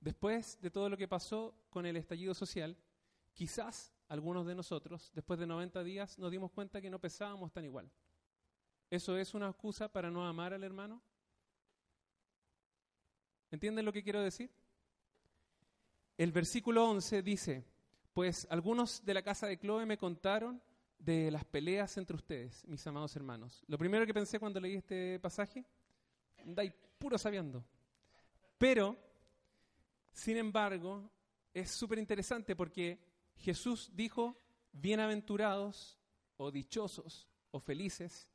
Después 0.00 0.60
de 0.60 0.70
todo 0.70 0.88
lo 0.88 0.96
que 0.96 1.08
pasó 1.08 1.54
con 1.70 1.86
el 1.86 1.96
estallido 1.96 2.34
social, 2.34 2.76
quizás 3.34 3.92
algunos 4.08 4.46
de 4.46 4.54
nosotros, 4.54 5.10
después 5.14 5.38
de 5.38 5.46
90 5.46 5.82
días, 5.82 6.18
nos 6.18 6.30
dimos 6.30 6.52
cuenta 6.52 6.80
que 6.80 6.90
no 6.90 7.00
pensábamos 7.00 7.52
tan 7.52 7.64
igual. 7.64 7.90
¿Eso 8.88 9.16
es 9.16 9.34
una 9.34 9.48
excusa 9.48 9.88
para 9.90 10.10
no 10.10 10.26
amar 10.26 10.54
al 10.54 10.62
hermano? 10.62 11.02
¿Entienden 13.50 13.84
lo 13.84 13.92
que 13.92 14.02
quiero 14.02 14.22
decir? 14.22 14.50
El 16.16 16.32
versículo 16.32 16.88
11 16.88 17.22
dice, 17.22 17.64
pues 18.12 18.46
algunos 18.50 19.04
de 19.04 19.14
la 19.14 19.22
casa 19.22 19.46
de 19.46 19.58
Chloe 19.58 19.86
me 19.86 19.98
contaron 19.98 20.62
de 20.98 21.30
las 21.30 21.44
peleas 21.44 21.96
entre 21.96 22.16
ustedes, 22.16 22.66
mis 22.66 22.86
amados 22.86 23.14
hermanos. 23.16 23.64
Lo 23.66 23.78
primero 23.78 24.06
que 24.06 24.14
pensé 24.14 24.38
cuando 24.38 24.60
leí 24.60 24.76
este 24.76 25.18
pasaje, 25.20 25.64
dai 26.44 26.72
puro 26.98 27.18
sabiendo. 27.18 27.64
Pero, 28.58 28.96
sin 30.10 30.36
embargo, 30.36 31.10
es 31.52 31.70
súper 31.70 31.98
interesante 31.98 32.56
porque 32.56 32.98
Jesús 33.36 33.90
dijo, 33.94 34.40
bienaventurados 34.72 35.98
o 36.36 36.50
dichosos 36.50 37.28
o 37.50 37.60
felices 37.60 38.28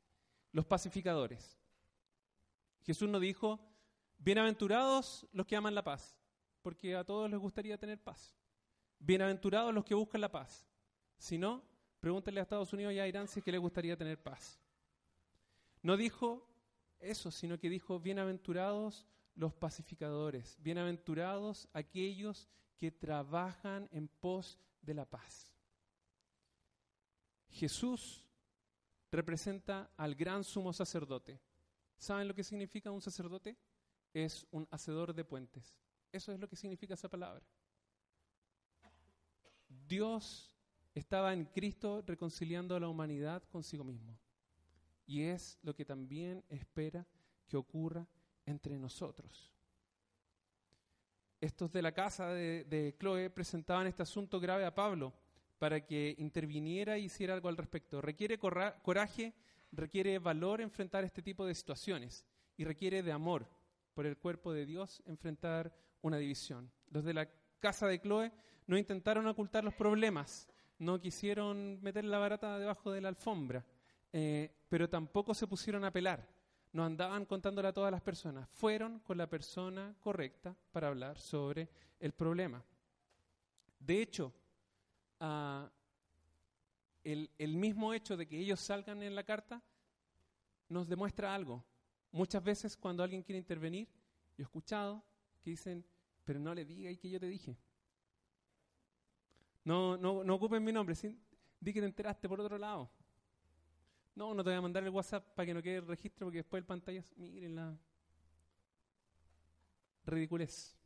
los 0.52 0.66
pacificadores. 0.66 1.58
Jesús 2.82 3.08
no 3.08 3.20
dijo, 3.20 3.60
bienaventurados 4.18 5.26
los 5.32 5.46
que 5.46 5.56
aman 5.56 5.74
la 5.74 5.84
paz, 5.84 6.16
porque 6.62 6.96
a 6.96 7.04
todos 7.04 7.30
les 7.30 7.38
gustaría 7.38 7.78
tener 7.78 8.00
paz. 8.00 8.34
Bienaventurados 8.98 9.74
los 9.74 9.84
que 9.84 9.94
buscan 9.94 10.20
la 10.20 10.30
paz. 10.30 10.66
Si 11.18 11.38
no, 12.02 12.08
pregúntenle 12.10 12.40
a 12.40 12.42
Estados 12.42 12.72
Unidos 12.72 12.92
y 12.92 12.98
a 12.98 13.06
Irán 13.06 13.28
si 13.28 13.38
es 13.38 13.44
que 13.44 13.52
les 13.52 13.60
gustaría 13.60 13.96
tener 13.96 14.20
paz. 14.20 14.58
No 15.82 15.96
dijo 15.96 16.46
eso, 16.98 17.30
sino 17.30 17.58
que 17.58 17.70
dijo, 17.70 18.00
bienaventurados 18.00 19.06
los 19.34 19.54
pacificadores, 19.54 20.56
bienaventurados 20.60 21.68
aquellos 21.72 22.48
que 22.76 22.90
trabajan 22.90 23.88
en 23.92 24.08
pos 24.08 24.58
de 24.82 24.94
la 24.94 25.04
paz. 25.04 25.54
Jesús 27.50 28.24
representa 29.10 29.90
al 29.96 30.14
gran 30.14 30.42
sumo 30.42 30.72
sacerdote. 30.72 31.40
¿Saben 31.96 32.26
lo 32.26 32.34
que 32.34 32.42
significa 32.44 32.90
un 32.90 33.00
sacerdote? 33.00 33.56
Es 34.12 34.46
un 34.50 34.66
hacedor 34.70 35.14
de 35.14 35.24
puentes. 35.24 35.76
Eso 36.10 36.32
es 36.32 36.40
lo 36.40 36.48
que 36.48 36.56
significa 36.56 36.94
esa 36.94 37.08
palabra. 37.08 37.46
Dios 39.68 40.51
estaba 40.94 41.32
en 41.32 41.44
Cristo 41.46 42.02
reconciliando 42.06 42.76
a 42.76 42.80
la 42.80 42.88
humanidad 42.88 43.42
consigo 43.50 43.84
mismo. 43.84 44.18
Y 45.06 45.22
es 45.22 45.58
lo 45.62 45.74
que 45.74 45.84
también 45.84 46.44
espera 46.48 47.06
que 47.48 47.56
ocurra 47.56 48.06
entre 48.46 48.78
nosotros. 48.78 49.52
Estos 51.40 51.72
de 51.72 51.82
la 51.82 51.92
casa 51.92 52.28
de, 52.28 52.64
de 52.64 52.94
Chloe 52.98 53.30
presentaban 53.30 53.86
este 53.86 54.02
asunto 54.02 54.38
grave 54.38 54.64
a 54.64 54.74
Pablo 54.74 55.12
para 55.58 55.84
que 55.84 56.14
interviniera 56.18 56.98
y 56.98 57.04
hiciera 57.04 57.34
algo 57.34 57.48
al 57.48 57.56
respecto. 57.56 58.00
Requiere 58.00 58.38
coraje, 58.38 59.32
requiere 59.70 60.18
valor 60.18 60.60
enfrentar 60.60 61.04
este 61.04 61.22
tipo 61.22 61.46
de 61.46 61.54
situaciones 61.54 62.24
y 62.56 62.64
requiere 62.64 63.02
de 63.02 63.12
amor. 63.12 63.46
por 63.94 64.06
el 64.06 64.16
cuerpo 64.16 64.52
de 64.52 64.64
Dios 64.66 65.02
enfrentar 65.04 65.72
una 66.00 66.16
división. 66.16 66.70
Los 66.88 67.04
de 67.04 67.14
la 67.14 67.28
casa 67.60 67.86
de 67.86 68.00
Chloe 68.00 68.32
no 68.66 68.78
intentaron 68.78 69.26
ocultar 69.26 69.64
los 69.64 69.74
problemas, 69.74 70.48
no 70.82 71.00
quisieron 71.00 71.80
meter 71.80 72.04
la 72.04 72.18
barata 72.18 72.58
debajo 72.58 72.90
de 72.90 73.00
la 73.00 73.08
alfombra, 73.08 73.64
eh, 74.12 74.50
pero 74.68 74.88
tampoco 74.88 75.32
se 75.32 75.46
pusieron 75.46 75.84
a 75.84 75.92
pelar. 75.92 76.28
No 76.72 76.84
andaban 76.84 77.24
contándole 77.24 77.68
a 77.68 77.72
todas 77.72 77.92
las 77.92 78.00
personas. 78.00 78.48
Fueron 78.50 78.98
con 79.00 79.16
la 79.16 79.28
persona 79.28 79.94
correcta 80.00 80.56
para 80.72 80.88
hablar 80.88 81.18
sobre 81.18 81.68
el 82.00 82.12
problema. 82.12 82.64
De 83.78 84.02
hecho, 84.02 84.32
ah, 85.20 85.70
el, 87.04 87.30
el 87.38 87.56
mismo 87.56 87.94
hecho 87.94 88.16
de 88.16 88.26
que 88.26 88.38
ellos 88.38 88.58
salgan 88.58 89.02
en 89.02 89.14
la 89.14 89.22
carta 89.22 89.62
nos 90.68 90.88
demuestra 90.88 91.32
algo. 91.32 91.64
Muchas 92.10 92.42
veces 92.42 92.76
cuando 92.76 93.04
alguien 93.04 93.22
quiere 93.22 93.38
intervenir, 93.38 93.86
yo 94.36 94.42
he 94.42 94.44
escuchado 94.44 95.04
que 95.42 95.50
dicen, 95.50 95.84
pero 96.24 96.40
no 96.40 96.54
le 96.54 96.64
diga 96.64 96.90
y 96.90 96.96
que 96.96 97.10
yo 97.10 97.20
te 97.20 97.26
dije. 97.26 97.56
No, 99.64 99.96
no, 99.96 100.24
no 100.24 100.34
ocupen 100.34 100.62
mi 100.64 100.72
nombre, 100.72 100.94
di 101.60 101.72
que 101.72 101.80
te 101.80 101.86
enteraste 101.86 102.28
por 102.28 102.40
otro 102.40 102.58
lado. 102.58 102.90
No, 104.14 104.34
no 104.34 104.42
te 104.42 104.50
voy 104.50 104.58
a 104.58 104.60
mandar 104.60 104.82
el 104.82 104.90
WhatsApp 104.90 105.24
para 105.34 105.46
que 105.46 105.54
no 105.54 105.62
quede 105.62 105.76
el 105.76 105.86
registro 105.86 106.26
porque 106.26 106.38
después 106.38 106.60
el 106.60 106.66
pantalla, 106.66 107.02
miren 107.16 107.54
la 107.54 107.78
ridiculez. 110.04 110.76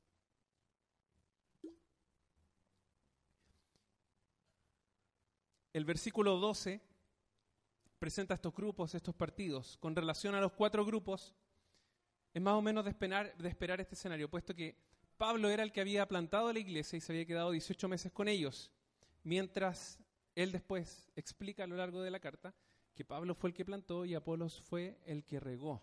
El 5.72 5.84
versículo 5.84 6.36
12 6.36 6.80
presenta 7.98 8.34
estos 8.34 8.54
grupos, 8.54 8.94
estos 8.94 9.14
partidos. 9.14 9.76
Con 9.78 9.96
relación 9.96 10.34
a 10.34 10.40
los 10.40 10.52
cuatro 10.52 10.84
grupos, 10.84 11.34
es 12.32 12.40
más 12.40 12.54
o 12.54 12.62
menos 12.62 12.84
de 12.84 12.92
de 12.92 13.48
esperar 13.48 13.80
este 13.80 13.94
escenario, 13.94 14.30
puesto 14.30 14.54
que 14.54 14.76
Pablo 15.16 15.48
era 15.48 15.62
el 15.62 15.72
que 15.72 15.80
había 15.80 16.06
plantado 16.06 16.52
la 16.52 16.58
iglesia 16.58 16.96
y 16.96 17.00
se 17.00 17.12
había 17.12 17.24
quedado 17.24 17.50
18 17.50 17.88
meses 17.88 18.12
con 18.12 18.28
ellos, 18.28 18.70
mientras 19.22 19.98
él 20.34 20.52
después 20.52 21.10
explica 21.16 21.64
a 21.64 21.66
lo 21.66 21.76
largo 21.76 22.02
de 22.02 22.10
la 22.10 22.20
carta 22.20 22.54
que 22.94 23.04
Pablo 23.04 23.34
fue 23.34 23.50
el 23.50 23.54
que 23.54 23.64
plantó 23.64 24.04
y 24.04 24.14
Apolos 24.14 24.60
fue 24.60 24.98
el 25.04 25.24
que 25.24 25.40
regó. 25.40 25.82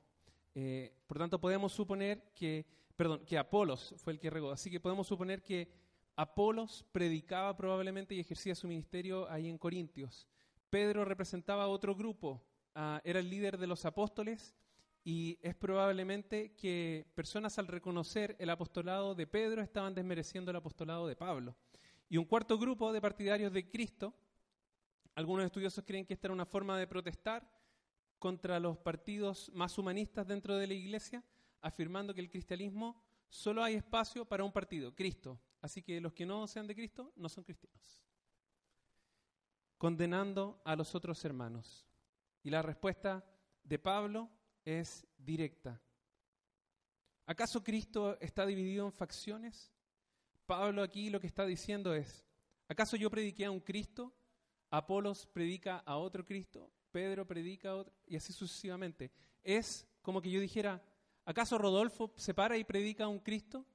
Eh, 0.56 0.96
por 1.08 1.18
tanto, 1.18 1.40
podemos 1.40 1.72
suponer 1.72 2.32
que, 2.34 2.66
perdón, 2.96 3.24
que 3.26 3.38
Apolos 3.38 3.94
fue 3.98 4.14
el 4.14 4.20
que 4.20 4.30
regó. 4.30 4.52
Así 4.52 4.70
que 4.70 4.80
podemos 4.80 5.08
suponer 5.08 5.44
que 5.44 5.70
Apolos 6.16 6.86
predicaba 6.92 7.56
probablemente 7.56 8.16
y 8.16 8.20
ejercía 8.20 8.56
su 8.56 8.68
ministerio 8.68 9.30
ahí 9.30 9.48
en 9.48 9.58
Corintios. 9.58 10.28
Pedro 10.70 11.06
representaba 11.06 11.68
otro 11.68 11.96
grupo, 11.96 12.44
ah, 12.74 13.00
era 13.04 13.20
el 13.20 13.30
líder 13.30 13.58
de 13.58 13.68
los 13.68 13.86
apóstoles 13.86 14.56
y 15.04 15.38
es 15.42 15.56
probablemente 15.56 16.56
que 16.56 17.06
personas 17.14 17.60
al 17.60 17.68
reconocer 17.68 18.36
el 18.40 18.50
apostolado 18.50 19.16
de 19.16 19.28
Pedro 19.28 19.62
estaban 19.62 19.94
desmereciendo 19.94 20.52
el 20.52 20.58
apostolado 20.58 21.08
de 21.08 21.16
Pablo. 21.16 21.56
Y 22.10 22.18
un 22.18 22.26
cuarto 22.26 22.58
grupo 22.58 22.94
de 22.94 23.02
partidarios 23.02 23.52
de 23.52 23.70
Cristo, 23.70 24.14
algunos 25.16 25.46
estudiosos 25.46 25.84
creen 25.86 26.06
que 26.06 26.14
esta 26.14 26.28
era 26.28 26.34
una 26.34 26.46
forma 26.46 26.78
de 26.78 26.88
protestar 26.88 27.50
contra 28.18 28.60
los 28.60 28.78
partidos 28.78 29.52
más 29.54 29.78
humanistas 29.78 30.26
dentro 30.26 30.56
de 30.56 30.68
la 30.68 30.74
iglesia, 30.74 31.24
afirmando 31.62 32.14
que 32.14 32.22
el 32.22 32.30
cristianismo 32.30 33.02
solo 33.28 33.64
hay 33.64 33.76
espacio 33.76 34.26
para 34.26 34.44
un 34.44 34.52
partido, 34.52 34.96
Cristo. 34.96 35.40
Así 35.62 35.82
que 35.82 36.00
los 36.00 36.14
que 36.14 36.26
no 36.26 36.48
sean 36.48 36.68
de 36.68 36.76
Cristo 36.76 37.12
no 37.16 37.28
son 37.28 37.44
cristianos 37.44 38.04
condenando 39.84 40.62
a 40.64 40.78
los 40.78 40.96
otros 40.96 41.26
hermanos. 41.26 41.86
Y 42.42 42.50
la 42.50 42.62
respuesta 42.62 43.22
de 43.66 43.78
Pablo 43.78 44.30
es 44.66 45.06
directa. 45.18 45.82
¿Acaso 47.26 47.64
Cristo 47.64 48.20
está 48.20 48.46
dividido 48.46 48.86
en 48.86 48.92
facciones? 48.92 49.72
Pablo 50.46 50.84
aquí 50.84 51.10
lo 51.10 51.20
que 51.20 51.28
está 51.28 51.46
diciendo 51.46 51.94
es, 51.94 52.26
¿acaso 52.68 52.98
yo 52.98 53.10
prediqué 53.10 53.46
a 53.46 53.52
un 53.52 53.62
Cristo? 53.62 54.14
Apolos 54.70 55.26
predica 55.28 55.78
a 55.80 55.98
otro 55.98 56.26
Cristo, 56.26 56.70
Pedro 56.92 57.26
predica 57.26 57.70
a 57.70 57.76
otro, 57.76 57.94
y 58.08 58.16
así 58.16 58.34
sucesivamente. 58.34 59.12
Es 59.42 59.88
como 60.02 60.22
que 60.22 60.32
yo 60.32 60.40
dijera, 60.40 60.84
¿acaso 61.26 61.58
Rodolfo 61.58 62.12
se 62.18 62.34
para 62.34 62.58
y 62.58 62.64
predica 62.64 63.06
a 63.06 63.08
un 63.08 63.20
Cristo? 63.20 63.66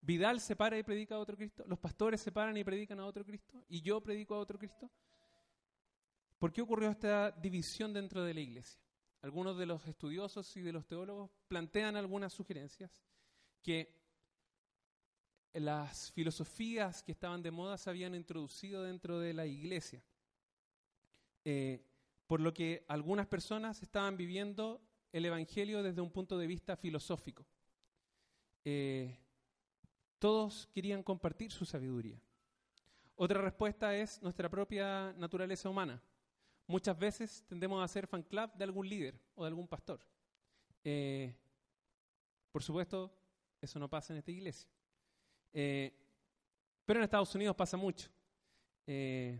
Vidal 0.00 0.40
se 0.40 0.56
para 0.56 0.76
y 0.76 0.82
predica 0.82 1.14
a 1.14 1.18
otro 1.18 1.36
Cristo, 1.36 1.64
los 1.66 1.78
pastores 1.78 2.20
se 2.20 2.32
paran 2.32 2.56
y 2.56 2.64
predican 2.64 2.98
a 2.98 3.06
otro 3.06 3.24
Cristo, 3.24 3.64
y 3.68 3.82
yo 3.82 4.00
predico 4.00 4.34
a 4.34 4.38
otro 4.38 4.58
Cristo. 4.58 4.90
¿Por 6.38 6.52
qué 6.52 6.60
ocurrió 6.60 6.90
esta 6.90 7.30
división 7.30 7.92
dentro 7.92 8.24
de 8.24 8.34
la 8.34 8.40
iglesia? 8.40 8.82
Algunos 9.22 9.56
de 9.56 9.66
los 9.66 9.86
estudiosos 9.86 10.56
y 10.56 10.62
de 10.62 10.72
los 10.72 10.86
teólogos 10.86 11.30
plantean 11.48 11.96
algunas 11.96 12.32
sugerencias 12.32 13.02
que 13.62 13.94
las 15.54 16.10
filosofías 16.12 17.02
que 17.02 17.12
estaban 17.12 17.42
de 17.42 17.50
moda 17.50 17.78
se 17.78 17.90
habían 17.90 18.14
introducido 18.14 18.82
dentro 18.82 19.20
de 19.20 19.32
la 19.32 19.46
iglesia, 19.46 20.02
eh, 21.44 21.84
por 22.26 22.40
lo 22.40 22.52
que 22.52 22.84
algunas 22.88 23.26
personas 23.26 23.82
estaban 23.82 24.16
viviendo 24.16 24.80
el 25.12 25.24
Evangelio 25.24 25.82
desde 25.82 26.00
un 26.00 26.10
punto 26.10 26.38
de 26.38 26.46
vista 26.46 26.76
filosófico. 26.76 27.46
Eh, 28.64 29.16
todos 30.18 30.68
querían 30.72 31.02
compartir 31.02 31.52
su 31.52 31.64
sabiduría. 31.64 32.20
Otra 33.16 33.40
respuesta 33.40 33.94
es 33.94 34.22
nuestra 34.22 34.48
propia 34.48 35.12
naturaleza 35.18 35.68
humana. 35.68 36.02
Muchas 36.72 36.98
veces 36.98 37.44
tendemos 37.46 37.84
a 37.84 37.86
ser 37.86 38.06
fan 38.06 38.22
club 38.22 38.50
de 38.54 38.64
algún 38.64 38.88
líder 38.88 39.14
o 39.34 39.42
de 39.42 39.48
algún 39.48 39.68
pastor. 39.68 40.00
Eh, 40.82 41.36
por 42.50 42.62
supuesto, 42.62 43.12
eso 43.60 43.78
no 43.78 43.90
pasa 43.90 44.14
en 44.14 44.20
esta 44.20 44.30
iglesia. 44.30 44.70
Eh, 45.52 45.92
pero 46.86 46.98
en 46.98 47.04
Estados 47.04 47.34
Unidos 47.34 47.54
pasa 47.54 47.76
mucho. 47.76 48.08
Eh, 48.86 49.38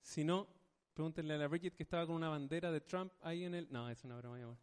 si 0.00 0.24
no, 0.24 0.48
pregúntenle 0.94 1.34
a 1.34 1.36
la 1.36 1.46
Bridget 1.46 1.74
que 1.74 1.82
estaba 1.82 2.06
con 2.06 2.16
una 2.16 2.30
bandera 2.30 2.72
de 2.72 2.80
Trump 2.80 3.12
ahí 3.20 3.44
en 3.44 3.54
el... 3.54 3.70
No, 3.70 3.90
es 3.90 4.02
una 4.04 4.16
broma. 4.16 4.56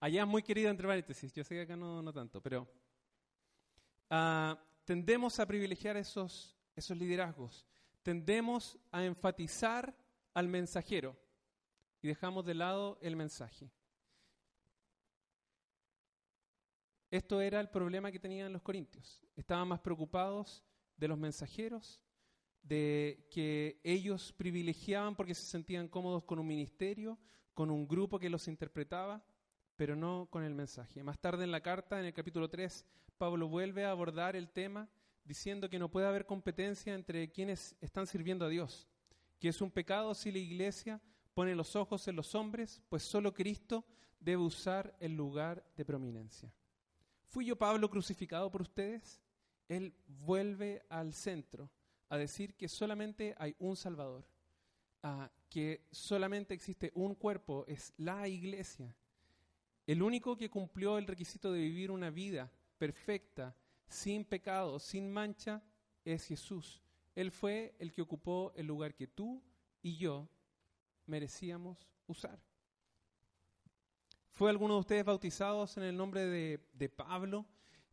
Allá 0.00 0.20
es 0.20 0.28
muy 0.28 0.42
querida 0.42 0.68
entre 0.68 0.86
paréntesis, 0.86 1.32
yo 1.32 1.42
sé 1.42 1.54
que 1.54 1.62
acá 1.62 1.74
no, 1.74 2.02
no 2.02 2.12
tanto, 2.12 2.42
pero 2.42 2.68
ah, 4.10 4.62
tendemos 4.84 5.40
a 5.40 5.46
privilegiar 5.46 5.96
esos, 5.96 6.55
esos 6.76 6.96
liderazgos, 6.96 7.66
tendemos 8.02 8.78
a 8.92 9.04
enfatizar 9.04 9.96
al 10.34 10.48
mensajero 10.48 11.16
y 12.00 12.08
dejamos 12.08 12.44
de 12.44 12.54
lado 12.54 12.98
el 13.00 13.16
mensaje. 13.16 13.70
Esto 17.10 17.40
era 17.40 17.60
el 17.60 17.70
problema 17.70 18.12
que 18.12 18.20
tenían 18.20 18.52
los 18.52 18.62
corintios. 18.62 19.20
Estaban 19.34 19.68
más 19.68 19.80
preocupados 19.80 20.62
de 20.96 21.08
los 21.08 21.18
mensajeros, 21.18 22.00
de 22.62 23.26
que 23.30 23.80
ellos 23.82 24.32
privilegiaban 24.32 25.16
porque 25.16 25.34
se 25.34 25.46
sentían 25.46 25.88
cómodos 25.88 26.24
con 26.24 26.38
un 26.38 26.46
ministerio, 26.46 27.18
con 27.54 27.70
un 27.70 27.88
grupo 27.88 28.18
que 28.18 28.30
los 28.30 28.46
interpretaba 28.48 29.24
pero 29.76 29.94
no 29.94 30.28
con 30.30 30.42
el 30.42 30.54
mensaje. 30.54 31.02
Más 31.02 31.18
tarde 31.18 31.44
en 31.44 31.52
la 31.52 31.60
carta, 31.60 32.00
en 32.00 32.06
el 32.06 32.14
capítulo 32.14 32.48
3, 32.48 32.84
Pablo 33.18 33.48
vuelve 33.48 33.84
a 33.84 33.90
abordar 33.90 34.34
el 34.34 34.48
tema 34.48 34.88
diciendo 35.26 35.68
que 35.68 35.78
no 35.78 35.90
puede 35.90 36.06
haber 36.06 36.24
competencia 36.24 36.94
entre 36.94 37.30
quienes 37.30 37.76
están 37.80 38.06
sirviendo 38.06 38.44
a 38.44 38.48
Dios, 38.48 38.88
que 39.38 39.48
es 39.48 39.60
un 39.60 39.70
pecado 39.70 40.14
si 40.14 40.32
la 40.32 40.38
iglesia 40.38 41.00
pone 41.34 41.54
los 41.54 41.76
ojos 41.76 42.08
en 42.08 42.16
los 42.16 42.34
hombres, 42.34 42.82
pues 42.88 43.02
solo 43.02 43.34
Cristo 43.34 43.84
debe 44.20 44.42
usar 44.42 44.96
el 45.00 45.14
lugar 45.14 45.64
de 45.76 45.84
prominencia. 45.84 46.52
¿Fui 47.24 47.44
yo 47.44 47.56
Pablo 47.56 47.90
crucificado 47.90 48.50
por 48.50 48.62
ustedes? 48.62 49.20
Él 49.68 49.94
vuelve 50.06 50.82
al 50.88 51.12
centro 51.12 51.70
a 52.08 52.16
decir 52.16 52.54
que 52.54 52.68
solamente 52.68 53.34
hay 53.36 53.54
un 53.58 53.76
Salvador, 53.76 54.26
que 55.50 55.86
solamente 55.90 56.54
existe 56.54 56.92
un 56.94 57.14
cuerpo, 57.14 57.64
es 57.66 57.92
la 57.96 58.26
iglesia, 58.28 58.94
el 59.86 60.02
único 60.02 60.36
que 60.36 60.50
cumplió 60.50 60.98
el 60.98 61.06
requisito 61.06 61.52
de 61.52 61.60
vivir 61.60 61.90
una 61.90 62.10
vida 62.10 62.50
perfecta, 62.78 63.54
sin 63.88 64.24
pecado, 64.24 64.78
sin 64.78 65.12
mancha, 65.12 65.62
es 66.04 66.26
Jesús. 66.26 66.82
Él 67.14 67.30
fue 67.30 67.74
el 67.78 67.92
que 67.92 68.02
ocupó 68.02 68.52
el 68.56 68.66
lugar 68.66 68.94
que 68.94 69.06
tú 69.06 69.42
y 69.82 69.96
yo 69.96 70.28
merecíamos 71.06 71.78
usar. 72.06 72.38
¿Fue 74.30 74.50
alguno 74.50 74.74
de 74.74 74.80
ustedes 74.80 75.04
bautizados 75.04 75.76
en 75.78 75.84
el 75.84 75.96
nombre 75.96 76.26
de, 76.26 76.88
Pablo? 76.90 77.46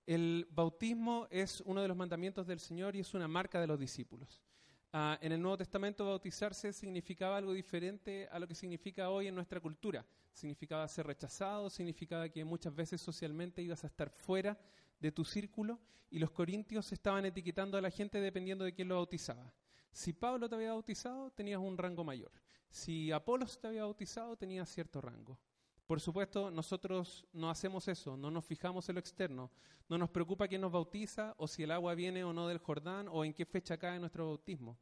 El 0.06 0.46
bautismo 0.52 1.28
es 1.32 1.62
uno 1.62 1.82
de 1.82 1.88
los 1.88 1.96
mandamientos 1.96 2.46
del 2.46 2.60
Señor 2.60 2.96
y 2.96 3.00
es 3.00 3.14
una 3.14 3.30
marca 3.30 3.62
de 3.62 3.68
los 3.68 3.80
discípulos. 3.80 4.44
Ah, 4.92 5.18
en 5.22 5.32
el 5.32 5.42
Nuevo 5.42 5.58
Testamento 5.58 6.06
bautizarse 6.06 6.74
significaba 6.74 7.38
algo 7.38 7.54
diferente 7.54 8.28
a 8.30 8.40
lo 8.40 8.48
que 8.48 8.56
significa 8.56 9.10
hoy 9.10 9.28
en 9.28 9.36
nuestra 9.36 9.62
cultura. 9.62 10.06
Significaba 10.34 10.86
ser 10.90 11.08
rechazado, 11.08 11.70
significaba 11.70 12.28
que 12.28 12.44
muchas 12.44 12.76
veces 12.76 13.00
socialmente 13.00 13.62
ibas 13.62 13.86
a 13.86 13.88
estar 13.88 14.10
fuera 14.10 14.60
de 15.04 15.12
tu 15.12 15.26
círculo 15.26 15.82
y 16.10 16.18
los 16.18 16.32
corintios 16.32 16.90
estaban 16.94 17.26
etiquetando 17.26 17.78
a 17.78 17.82
la 17.82 17.92
gente 17.92 18.22
dependiendo 18.22 18.64
de 18.64 18.74
quién 18.74 18.88
lo 18.88 18.96
bautizaba. 18.96 19.54
Si 19.92 20.14
Pablo 20.14 20.48
te 20.48 20.56
había 20.56 20.72
bautizado, 20.72 21.30
tenías 21.32 21.60
un 21.60 21.78
rango 21.78 22.06
mayor. 22.06 22.32
Si 22.70 23.12
Apolos 23.12 23.60
te 23.60 23.68
había 23.68 23.84
bautizado, 23.84 24.38
tenías 24.38 24.70
cierto 24.70 25.02
rango. 25.02 25.38
Por 25.86 26.00
supuesto, 26.00 26.50
nosotros 26.50 27.28
no 27.34 27.50
hacemos 27.50 27.90
eso, 27.90 28.16
no 28.16 28.32
nos 28.32 28.46
fijamos 28.46 28.88
en 28.88 28.96
lo 28.96 29.02
externo, 29.02 29.52
no 29.90 29.98
nos 29.98 30.10
preocupa 30.10 30.48
quién 30.48 30.62
nos 30.62 30.72
bautiza 30.72 31.36
o 31.38 31.50
si 31.50 31.64
el 31.64 31.72
agua 31.72 31.94
viene 31.96 32.24
o 32.24 32.32
no 32.32 32.48
del 32.48 32.60
Jordán 32.60 33.10
o 33.10 33.26
en 33.26 33.34
qué 33.34 33.46
fecha 33.46 33.78
cae 33.78 34.00
nuestro 34.00 34.28
bautismo. 34.28 34.80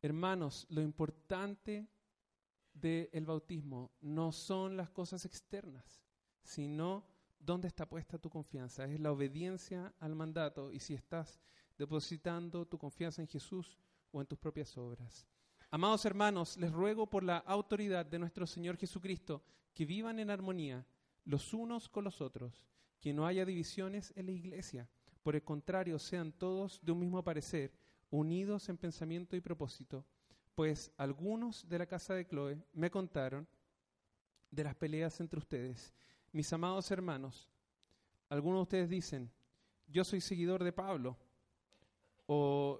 Hermanos, 0.00 0.66
lo 0.70 0.80
importante 0.80 1.86
del 2.72 3.26
bautismo 3.26 3.92
no 4.00 4.32
son 4.32 4.74
las 4.74 4.88
cosas 4.88 5.26
externas, 5.26 6.02
sino 6.42 7.15
dónde 7.46 7.68
está 7.68 7.88
puesta 7.88 8.18
tu 8.18 8.28
confianza. 8.28 8.84
Es 8.84 9.00
la 9.00 9.12
obediencia 9.12 9.94
al 10.00 10.14
mandato 10.14 10.72
y 10.72 10.80
si 10.80 10.94
estás 10.94 11.40
depositando 11.78 12.66
tu 12.66 12.76
confianza 12.76 13.22
en 13.22 13.28
Jesús 13.28 13.78
o 14.10 14.20
en 14.20 14.26
tus 14.26 14.38
propias 14.38 14.76
obras. 14.76 15.26
Amados 15.70 16.04
hermanos, 16.04 16.56
les 16.56 16.72
ruego 16.72 17.08
por 17.08 17.22
la 17.22 17.38
autoridad 17.38 18.04
de 18.04 18.18
nuestro 18.18 18.46
Señor 18.46 18.76
Jesucristo 18.76 19.42
que 19.72 19.86
vivan 19.86 20.18
en 20.18 20.30
armonía 20.30 20.84
los 21.24 21.54
unos 21.54 21.88
con 21.88 22.04
los 22.04 22.20
otros, 22.20 22.66
que 23.00 23.12
no 23.12 23.26
haya 23.26 23.44
divisiones 23.44 24.12
en 24.16 24.26
la 24.26 24.32
iglesia. 24.32 24.88
Por 25.22 25.34
el 25.34 25.42
contrario, 25.42 25.98
sean 25.98 26.32
todos 26.32 26.80
de 26.82 26.92
un 26.92 27.00
mismo 27.00 27.22
parecer, 27.22 27.72
unidos 28.10 28.68
en 28.68 28.78
pensamiento 28.78 29.36
y 29.36 29.40
propósito, 29.40 30.04
pues 30.54 30.92
algunos 30.96 31.68
de 31.68 31.78
la 31.78 31.86
casa 31.86 32.14
de 32.14 32.26
Chloe 32.26 32.62
me 32.72 32.90
contaron 32.90 33.46
de 34.50 34.64
las 34.64 34.74
peleas 34.76 35.20
entre 35.20 35.38
ustedes. 35.38 35.92
Mis 36.36 36.52
amados 36.52 36.90
hermanos, 36.90 37.48
algunos 38.28 38.58
de 38.58 38.62
ustedes 38.64 38.90
dicen, 38.90 39.32
yo 39.86 40.04
soy 40.04 40.20
seguidor 40.20 40.62
de 40.62 40.70
Pablo, 40.70 41.16
o 42.26 42.78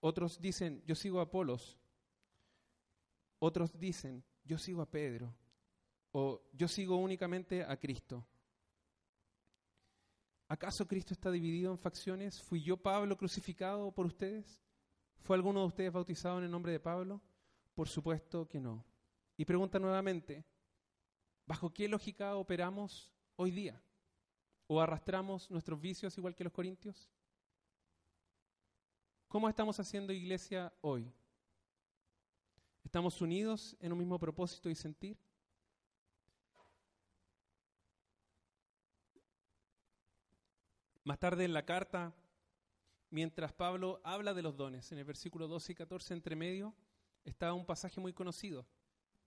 otros 0.00 0.40
dicen, 0.40 0.82
yo 0.86 0.94
sigo 0.94 1.20
a 1.20 1.24
Apolos, 1.24 1.78
otros 3.38 3.78
dicen, 3.78 4.24
yo 4.46 4.56
sigo 4.56 4.80
a 4.80 4.90
Pedro, 4.90 5.30
o 6.12 6.40
yo 6.54 6.66
sigo 6.66 6.96
únicamente 6.96 7.62
a 7.62 7.76
Cristo. 7.76 8.26
¿Acaso 10.48 10.88
Cristo 10.88 11.12
está 11.12 11.30
dividido 11.30 11.70
en 11.70 11.78
facciones? 11.78 12.40
¿Fui 12.40 12.62
yo 12.62 12.78
Pablo 12.78 13.18
crucificado 13.18 13.92
por 13.92 14.06
ustedes? 14.06 14.58
¿Fue 15.18 15.36
alguno 15.36 15.60
de 15.60 15.66
ustedes 15.66 15.92
bautizado 15.92 16.38
en 16.38 16.44
el 16.44 16.50
nombre 16.50 16.72
de 16.72 16.80
Pablo? 16.80 17.20
Por 17.74 17.90
supuesto 17.90 18.48
que 18.48 18.58
no. 18.58 18.86
Y 19.36 19.44
pregunta 19.44 19.78
nuevamente, 19.78 20.46
¿bajo 21.46 21.72
qué 21.72 21.88
lógica 21.88 22.36
operamos 22.36 23.10
hoy 23.36 23.50
día? 23.50 23.80
¿O 24.66 24.80
arrastramos 24.80 25.50
nuestros 25.50 25.80
vicios 25.80 26.16
igual 26.16 26.34
que 26.34 26.44
los 26.44 26.52
corintios? 26.52 27.08
¿Cómo 29.28 29.48
estamos 29.48 29.78
haciendo 29.80 30.12
iglesia 30.12 30.72
hoy? 30.80 31.12
¿Estamos 32.84 33.20
unidos 33.20 33.76
en 33.80 33.92
un 33.92 33.98
mismo 33.98 34.18
propósito 34.18 34.70
y 34.70 34.74
sentir? 34.74 35.18
Más 41.02 41.18
tarde 41.18 41.44
en 41.44 41.52
la 41.52 41.66
carta, 41.66 42.14
mientras 43.10 43.52
Pablo 43.52 44.00
habla 44.04 44.32
de 44.32 44.40
los 44.40 44.56
dones, 44.56 44.90
en 44.92 44.98
el 44.98 45.04
versículo 45.04 45.48
12 45.48 45.72
y 45.72 45.74
14 45.74 46.14
entre 46.14 46.36
medio, 46.36 46.74
está 47.24 47.52
un 47.52 47.66
pasaje 47.66 48.00
muy 48.00 48.14
conocido, 48.14 48.66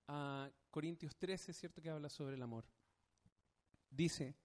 a 0.07 0.49
Corintios 0.71 1.15
13, 1.15 1.53
¿cierto? 1.53 1.81
Que 1.81 1.89
habla 1.89 2.09
sobre 2.09 2.35
el 2.35 2.41
amor. 2.41 2.65
Dice, 3.89 4.35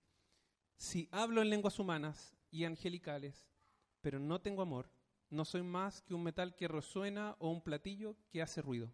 si 0.76 1.08
hablo 1.10 1.42
en 1.42 1.50
lenguas 1.50 1.78
humanas 1.78 2.34
y 2.50 2.64
angelicales, 2.64 3.48
pero 4.00 4.18
no 4.18 4.40
tengo 4.40 4.62
amor, 4.62 4.90
no 5.30 5.44
soy 5.44 5.62
más 5.62 6.02
que 6.02 6.14
un 6.14 6.22
metal 6.22 6.54
que 6.54 6.68
resuena 6.68 7.36
o 7.38 7.50
un 7.50 7.62
platillo 7.62 8.16
que 8.30 8.42
hace 8.42 8.60
ruido. 8.60 8.92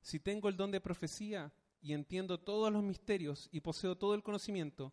Si 0.00 0.18
tengo 0.18 0.48
el 0.48 0.56
don 0.56 0.70
de 0.70 0.80
profecía 0.80 1.52
y 1.82 1.92
entiendo 1.92 2.40
todos 2.40 2.72
los 2.72 2.82
misterios 2.82 3.48
y 3.52 3.60
poseo 3.60 3.96
todo 3.96 4.14
el 4.14 4.22
conocimiento, 4.22 4.92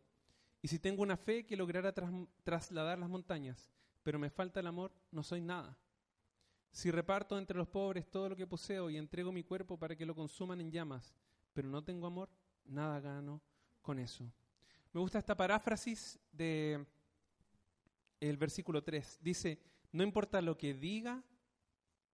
y 0.61 0.67
si 0.67 0.79
tengo 0.79 1.03
una 1.03 1.17
fe 1.17 1.45
que 1.45 1.55
lograra 1.55 1.93
trasladar 2.43 2.97
las 2.99 3.09
montañas, 3.09 3.69
pero 4.03 4.19
me 4.19 4.29
falta 4.29 4.59
el 4.59 4.67
amor, 4.67 4.91
no 5.11 5.23
soy 5.23 5.41
nada. 5.41 5.77
Si 6.71 6.91
reparto 6.91 7.37
entre 7.37 7.57
los 7.57 7.67
pobres 7.67 8.09
todo 8.09 8.29
lo 8.29 8.35
que 8.35 8.45
poseo 8.45 8.89
y 8.89 8.97
entrego 8.97 9.31
mi 9.31 9.43
cuerpo 9.43 9.77
para 9.77 9.95
que 9.95 10.05
lo 10.05 10.15
consuman 10.15 10.61
en 10.61 10.71
llamas, 10.71 11.13
pero 11.53 11.67
no 11.67 11.83
tengo 11.83 12.07
amor, 12.07 12.29
nada 12.65 12.99
gano 12.99 13.41
con 13.81 13.99
eso. 13.99 14.31
Me 14.93 15.01
gusta 15.01 15.19
esta 15.19 15.35
paráfrasis 15.35 16.19
de 16.31 16.85
el 18.19 18.37
versículo 18.37 18.83
3. 18.83 19.19
Dice, 19.21 19.59
no 19.91 20.03
importa 20.03 20.41
lo 20.41 20.57
que 20.57 20.73
diga, 20.73 21.23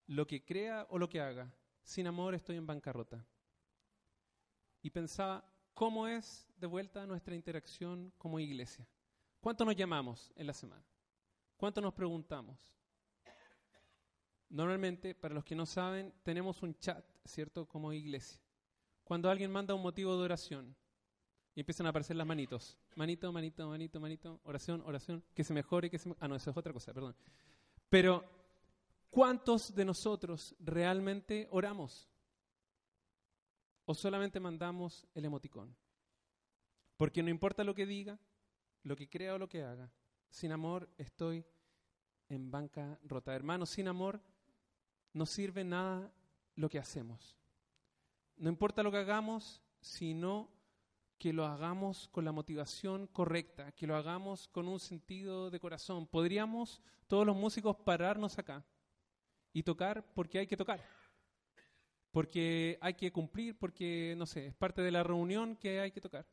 lo 0.08 0.28
que 0.28 0.44
crea 0.44 0.88
o 0.90 0.98
lo 0.98 1.10
que 1.10 1.22
haga, 1.22 1.54
sin 1.84 2.08
amor 2.08 2.36
estoy 2.36 2.58
en 2.58 2.68
bancarrota. 2.68 3.26
Y 4.82 4.90
pensaba, 4.90 5.46
¿cómo 5.74 6.08
es 6.08 6.48
de 6.64 6.68
vuelta 6.68 7.06
nuestra 7.06 7.36
interacción 7.36 8.14
como 8.18 8.40
iglesia. 8.40 8.88
¿Cuánto 9.42 9.66
nos 9.66 9.76
llamamos 9.76 10.32
en 10.38 10.48
la 10.48 10.54
semana? 10.54 10.82
¿Cuánto 11.58 11.82
nos 11.82 11.94
preguntamos? 11.94 12.58
Normalmente, 14.54 15.16
para 15.16 15.34
los 15.34 15.44
que 15.44 15.56
no 15.56 15.66
saben, 15.66 16.14
tenemos 16.22 16.62
un 16.62 16.78
chat, 16.78 17.04
¿cierto? 17.26 17.68
Como 17.68 17.92
iglesia. 17.92 18.40
Cuando 19.04 19.28
alguien 19.28 19.52
manda 19.52 19.74
un 19.74 19.82
motivo 19.82 20.16
de 20.16 20.26
oración 20.26 20.76
y 21.56 21.62
empiezan 21.62 21.88
a 21.88 21.90
aparecer 21.90 22.16
las 22.16 22.28
manitos. 22.28 22.78
Manito, 22.94 23.32
manito, 23.32 23.68
manito, 23.68 24.00
manito, 24.00 24.42
oración, 24.44 24.84
oración, 24.86 25.24
que 25.34 25.44
se 25.44 25.56
mejore, 25.56 25.90
que 25.90 25.98
se... 25.98 26.16
Ah, 26.20 26.28
no, 26.28 26.36
eso 26.36 26.52
es 26.52 26.58
otra 26.58 26.72
cosa, 26.72 26.94
perdón. 26.94 27.16
Pero, 27.90 28.24
¿cuántos 29.10 29.74
de 29.74 29.86
nosotros 29.86 30.56
realmente 30.60 31.48
oramos? 31.50 32.08
¿O 33.86 33.96
solamente 33.96 34.40
mandamos 34.40 35.08
el 35.16 35.26
emoticón? 35.26 35.76
Porque 36.96 37.24
no 37.24 37.32
importa 37.32 37.64
lo 37.64 37.74
que 37.74 37.88
diga, 37.88 38.20
lo 38.84 38.96
que 38.96 39.10
crea 39.10 39.34
o 39.34 39.40
lo 39.40 39.50
que 39.50 39.64
haga, 39.64 39.92
sin 40.30 40.52
amor 40.52 40.88
estoy 41.00 41.44
en 42.30 42.52
banca 42.52 43.00
rota. 43.04 43.34
Hermanos, 43.34 43.72
sin 43.72 43.88
amor 43.88 44.22
no 45.14 45.26
sirve 45.26 45.64
nada 45.64 46.12
lo 46.56 46.70
que 46.70 46.80
hacemos. 46.80 47.38
No 48.36 48.50
importa 48.50 48.84
lo 48.84 48.92
que 48.92 48.98
hagamos, 48.98 49.62
sino 49.80 50.50
que 51.18 51.32
lo 51.32 51.46
hagamos 51.46 52.10
con 52.10 52.26
la 52.26 52.32
motivación 52.32 53.08
correcta, 53.08 53.72
que 53.72 53.88
lo 53.88 53.96
hagamos 53.96 54.48
con 54.50 54.68
un 54.68 54.80
sentido 54.80 55.50
de 55.50 55.60
corazón. 55.60 56.08
Podríamos 56.08 56.82
todos 57.08 57.26
los 57.26 57.36
músicos 57.36 57.78
pararnos 57.78 58.38
acá 58.38 58.66
y 59.54 59.64
tocar 59.64 60.04
porque 60.14 60.40
hay 60.40 60.48
que 60.48 60.58
tocar, 60.58 60.84
porque 62.12 62.78
hay 62.82 62.96
que 62.96 63.12
cumplir, 63.12 63.58
porque, 63.58 64.16
no 64.18 64.26
sé, 64.26 64.48
es 64.48 64.54
parte 64.56 64.82
de 64.82 64.92
la 64.92 65.04
reunión 65.04 65.56
que 65.56 65.80
hay 65.80 65.92
que 65.92 66.02
tocar. 66.02 66.26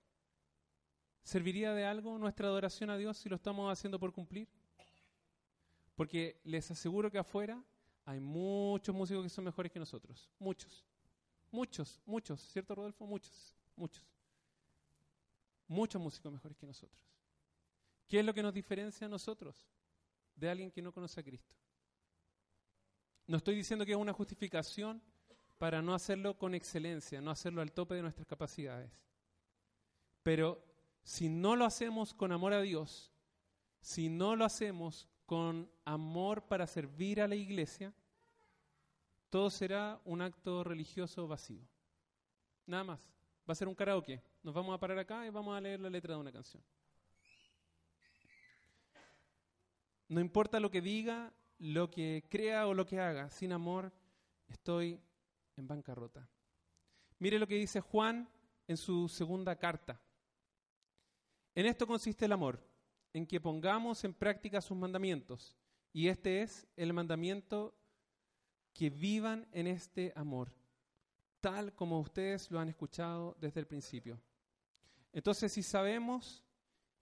¿Serviría 1.22 1.74
de 1.74 1.84
algo 1.84 2.18
nuestra 2.18 2.48
adoración 2.48 2.90
a 2.90 2.96
Dios 2.96 3.18
si 3.18 3.28
lo 3.28 3.36
estamos 3.36 3.70
haciendo 3.70 4.00
por 4.00 4.12
cumplir? 4.12 4.48
Porque 5.94 6.40
les 6.44 6.70
aseguro 6.70 7.10
que 7.10 7.18
afuera 7.18 7.62
hay 8.10 8.18
muchos 8.18 8.92
músicos 8.92 9.22
que 9.22 9.28
son 9.28 9.44
mejores 9.44 9.70
que 9.70 9.78
nosotros. 9.78 10.28
Muchos. 10.40 10.84
Muchos, 11.52 12.02
muchos. 12.04 12.40
¿Cierto, 12.40 12.74
Rodolfo? 12.74 13.06
Muchos, 13.06 13.56
muchos. 13.76 14.04
Muchos 15.68 16.02
músicos 16.02 16.32
mejores 16.32 16.58
que 16.58 16.66
nosotros. 16.66 17.00
¿Qué 18.08 18.18
es 18.18 18.24
lo 18.24 18.34
que 18.34 18.42
nos 18.42 18.52
diferencia 18.52 19.06
a 19.06 19.10
nosotros 19.10 19.70
de 20.34 20.50
alguien 20.50 20.72
que 20.72 20.82
no 20.82 20.92
conoce 20.92 21.20
a 21.20 21.22
Cristo? 21.22 21.54
No 23.28 23.36
estoy 23.36 23.54
diciendo 23.54 23.86
que 23.86 23.92
es 23.92 23.98
una 23.98 24.12
justificación 24.12 25.00
para 25.56 25.80
no 25.80 25.94
hacerlo 25.94 26.36
con 26.36 26.56
excelencia, 26.56 27.20
no 27.20 27.30
hacerlo 27.30 27.62
al 27.62 27.70
tope 27.70 27.94
de 27.94 28.02
nuestras 28.02 28.26
capacidades. 28.26 28.90
Pero 30.24 30.60
si 31.04 31.28
no 31.28 31.54
lo 31.54 31.64
hacemos 31.64 32.12
con 32.12 32.32
amor 32.32 32.54
a 32.54 32.60
Dios, 32.60 33.12
si 33.80 34.08
no 34.08 34.34
lo 34.34 34.44
hacemos 34.44 35.08
con 35.26 35.70
amor 35.84 36.48
para 36.48 36.66
servir 36.66 37.20
a 37.20 37.28
la 37.28 37.36
iglesia, 37.36 37.94
todo 39.30 39.48
será 39.48 40.00
un 40.04 40.20
acto 40.20 40.64
religioso 40.64 41.26
vacío. 41.26 41.66
Nada 42.66 42.84
más. 42.84 43.14
Va 43.48 43.52
a 43.52 43.56
ser 43.56 43.68
un 43.68 43.74
karaoke. 43.74 44.22
Nos 44.42 44.54
vamos 44.54 44.74
a 44.74 44.78
parar 44.78 44.98
acá 44.98 45.26
y 45.26 45.30
vamos 45.30 45.56
a 45.56 45.60
leer 45.60 45.80
la 45.80 45.90
letra 45.90 46.14
de 46.14 46.20
una 46.20 46.32
canción. 46.32 46.62
No 50.08 50.20
importa 50.20 50.60
lo 50.60 50.70
que 50.70 50.80
diga, 50.80 51.32
lo 51.58 51.90
que 51.90 52.24
crea 52.28 52.66
o 52.66 52.74
lo 52.74 52.84
que 52.84 52.98
haga, 52.98 53.30
sin 53.30 53.52
amor 53.52 53.92
estoy 54.48 55.00
en 55.56 55.68
bancarrota. 55.68 56.28
Mire 57.18 57.38
lo 57.38 57.46
que 57.46 57.54
dice 57.54 57.80
Juan 57.80 58.28
en 58.66 58.76
su 58.76 59.08
segunda 59.08 59.56
carta. 59.56 60.00
En 61.54 61.66
esto 61.66 61.86
consiste 61.86 62.24
el 62.24 62.32
amor, 62.32 62.64
en 63.12 63.26
que 63.26 63.40
pongamos 63.40 64.02
en 64.04 64.14
práctica 64.14 64.60
sus 64.60 64.76
mandamientos. 64.76 65.56
Y 65.92 66.08
este 66.08 66.42
es 66.42 66.66
el 66.76 66.92
mandamiento 66.92 67.74
que 68.72 68.90
vivan 68.90 69.46
en 69.52 69.66
este 69.66 70.12
amor, 70.16 70.52
tal 71.40 71.74
como 71.74 72.00
ustedes 72.00 72.50
lo 72.50 72.60
han 72.60 72.68
escuchado 72.68 73.36
desde 73.40 73.60
el 73.60 73.66
principio. 73.66 74.20
Entonces, 75.12 75.52
si 75.52 75.62
sabemos 75.62 76.42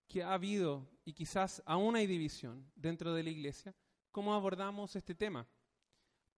que 0.06 0.22
ha 0.22 0.32
habido 0.32 0.88
y 1.04 1.12
quizás 1.12 1.62
aún 1.66 1.96
hay 1.96 2.06
división 2.06 2.70
dentro 2.74 3.12
de 3.12 3.22
la 3.22 3.30
iglesia, 3.30 3.74
¿cómo 4.10 4.34
abordamos 4.34 4.96
este 4.96 5.14
tema? 5.14 5.46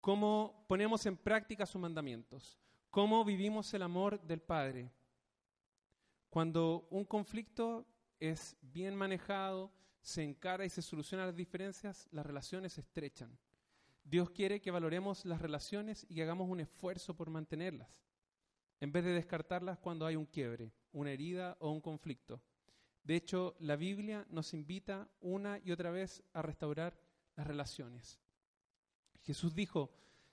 cómo 0.01 0.65
ponemos 0.67 1.05
en 1.07 1.17
práctica 1.17 1.67
sus 1.67 1.81
mandamientos, 1.81 2.59
cómo 2.91 3.25
vivimos 3.25 3.73
el 3.75 3.83
amor 3.83 4.21
del 4.23 4.41
Padre. 4.41 4.91
Cuando 6.29 6.87
un 6.91 7.05
conflicto 7.05 7.87
es 8.19 8.57
bien 8.61 8.95
manejado, 8.97 9.73
se 10.01 10.23
encara 10.23 10.65
y 10.65 10.71
se 10.71 10.83
solucionan 10.83 11.27
las 11.27 11.37
diferencias, 11.37 12.09
las 12.13 12.25
relaciones 12.25 12.73
se 12.73 12.81
estrechan. 12.81 13.37
Dios 14.05 14.31
quiere 14.31 14.61
que 14.61 14.71
valoremos 14.71 15.25
las 15.25 15.41
relaciones 15.41 16.07
y 16.09 16.15
que 16.15 16.23
hagamos 16.23 16.49
un 16.49 16.61
esfuerzo 16.61 17.15
por 17.15 17.31
mantenerlas, 17.31 17.89
en 18.81 18.93
vez 18.93 19.05
de 19.05 19.13
descartarlas 19.13 19.79
cuando 19.79 20.07
hay 20.07 20.17
un 20.17 20.27
quiebre, 20.27 20.73
una 20.93 21.13
herida 21.13 21.57
o 21.61 21.71
un 21.71 21.81
conflicto. 21.81 22.41
De 23.05 23.17
hecho, 23.17 23.57
la 23.61 23.77
Biblia 23.77 24.27
nos 24.31 24.53
invita 24.53 25.09
una 25.21 25.59
y 25.59 25.73
otra 25.73 25.91
vez 25.91 26.23
a 26.33 26.43
restaurar 26.43 26.99
las 27.37 27.47
relaciones. 27.47 28.19
Jesús 29.23 29.55
dijo, 29.55 29.91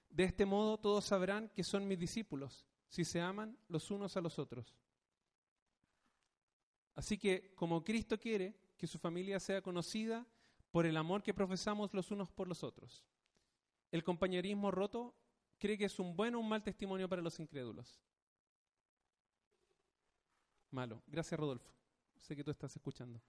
de 0.10 0.24
este 0.24 0.46
modo 0.46 0.78
todos 0.78 1.06
sabrán 1.06 1.50
que 1.50 1.64
son 1.64 1.88
mis 1.88 2.00
discípulos, 2.00 2.66
si 2.90 3.04
se 3.06 3.22
aman 3.22 3.58
los 3.68 3.92
unos 3.92 4.18
a 4.18 4.22
los 4.22 4.40
otros. 4.40 4.76
Así 6.96 7.18
que, 7.18 7.54
como 7.54 7.84
Cristo 7.84 8.20
quiere 8.20 8.56
que 8.76 8.88
su 8.88 8.98
familia 8.98 9.40
sea 9.40 9.62
conocida 9.62 10.26
por 10.72 10.86
el 10.86 10.98
amor 10.98 11.22
que 11.22 11.34
profesamos 11.34 11.94
los 11.94 12.12
unos 12.12 12.32
por 12.32 12.48
los 12.48 12.64
otros, 12.64 13.04
el 13.92 14.04
compañerismo 14.04 14.72
roto 14.72 15.16
cree 15.58 15.78
que 15.78 15.86
es 15.86 16.00
un 16.00 16.16
buen 16.16 16.36
o 16.36 16.40
un 16.40 16.50
mal 16.50 16.64
testimonio 16.64 17.08
para 17.08 17.22
los 17.22 17.40
incrédulos. 17.40 18.00
Malo. 20.72 21.02
Gracias, 21.08 21.40
Rodolfo. 21.40 21.72
Sé 22.18 22.36
que 22.36 22.44
tú 22.44 22.52
estás 22.52 22.76
escuchando. 22.76 23.22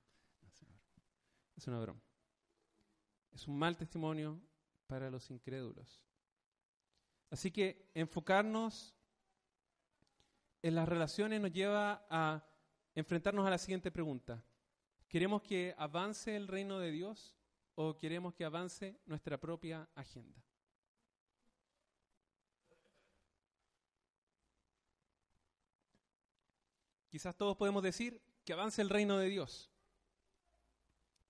Es 1.56 1.66
una 1.66 1.80
broma. 1.80 2.00
Es 3.32 3.46
un 3.48 3.58
mal 3.58 3.76
testimonio 3.76 4.40
para 4.86 5.10
los 5.10 5.30
incrédulos. 5.30 6.00
Así 7.30 7.50
que 7.50 7.90
enfocarnos 7.94 8.94
en 10.62 10.74
las 10.74 10.88
relaciones 10.88 11.40
nos 11.40 11.52
lleva 11.52 12.06
a 12.08 12.44
enfrentarnos 12.94 13.46
a 13.46 13.50
la 13.50 13.58
siguiente 13.58 13.90
pregunta. 13.90 14.42
¿Queremos 15.08 15.42
que 15.42 15.74
avance 15.78 16.36
el 16.36 16.48
reino 16.48 16.78
de 16.78 16.90
Dios 16.90 17.36
o 17.74 17.96
queremos 17.96 18.34
que 18.34 18.44
avance 18.44 19.00
nuestra 19.06 19.38
propia 19.38 19.88
agenda? 19.94 20.42
Quizás 27.08 27.36
todos 27.36 27.56
podemos 27.56 27.82
decir 27.82 28.20
que 28.44 28.52
avance 28.52 28.82
el 28.82 28.90
reino 28.90 29.18
de 29.18 29.28
Dios, 29.28 29.70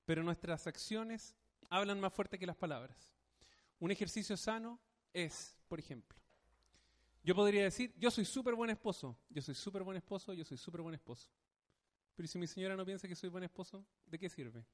pero 0.04 0.22
nuestras 0.22 0.66
acciones 0.66 1.36
hablan 1.70 2.00
más 2.00 2.12
fuerte 2.12 2.38
que 2.38 2.46
las 2.46 2.56
palabras. 2.56 3.12
Un 3.78 3.90
ejercicio 3.90 4.36
sano 4.36 4.80
es, 5.12 5.56
por 5.68 5.78
ejemplo, 5.78 6.18
yo 7.22 7.34
podría 7.34 7.62
decir, 7.62 7.94
yo 7.96 8.10
soy 8.10 8.24
súper 8.24 8.54
buen 8.54 8.70
esposo, 8.70 9.18
yo 9.28 9.42
soy 9.42 9.54
súper 9.54 9.82
buen 9.82 9.96
esposo, 9.96 10.32
yo 10.32 10.44
soy 10.44 10.56
súper 10.56 10.80
buen 10.80 10.94
esposo. 10.94 11.28
Pero 12.14 12.26
si 12.26 12.38
mi 12.38 12.46
señora 12.46 12.74
no 12.74 12.84
piensa 12.84 13.06
que 13.06 13.14
soy 13.14 13.28
buen 13.28 13.44
esposo, 13.44 13.86
¿de 14.06 14.18
qué 14.18 14.28
sirve? 14.28 14.64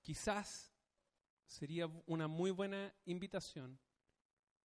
Quizás 0.00 0.72
sería 1.46 1.86
una 2.06 2.28
muy 2.28 2.50
buena 2.50 2.94
invitación 3.04 3.78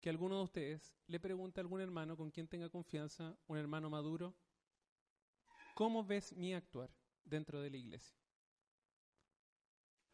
que 0.06 0.10
alguno 0.10 0.36
de 0.36 0.44
ustedes 0.44 0.94
le 1.08 1.18
pregunte 1.18 1.58
a 1.58 1.62
algún 1.62 1.80
hermano 1.80 2.16
con 2.16 2.30
quien 2.30 2.46
tenga 2.46 2.68
confianza, 2.68 3.36
un 3.48 3.58
hermano 3.58 3.90
maduro, 3.90 4.36
¿cómo 5.74 6.04
ves 6.04 6.32
mi 6.32 6.54
actuar 6.54 6.88
dentro 7.24 7.60
de 7.60 7.70
la 7.70 7.76
iglesia? 7.76 8.16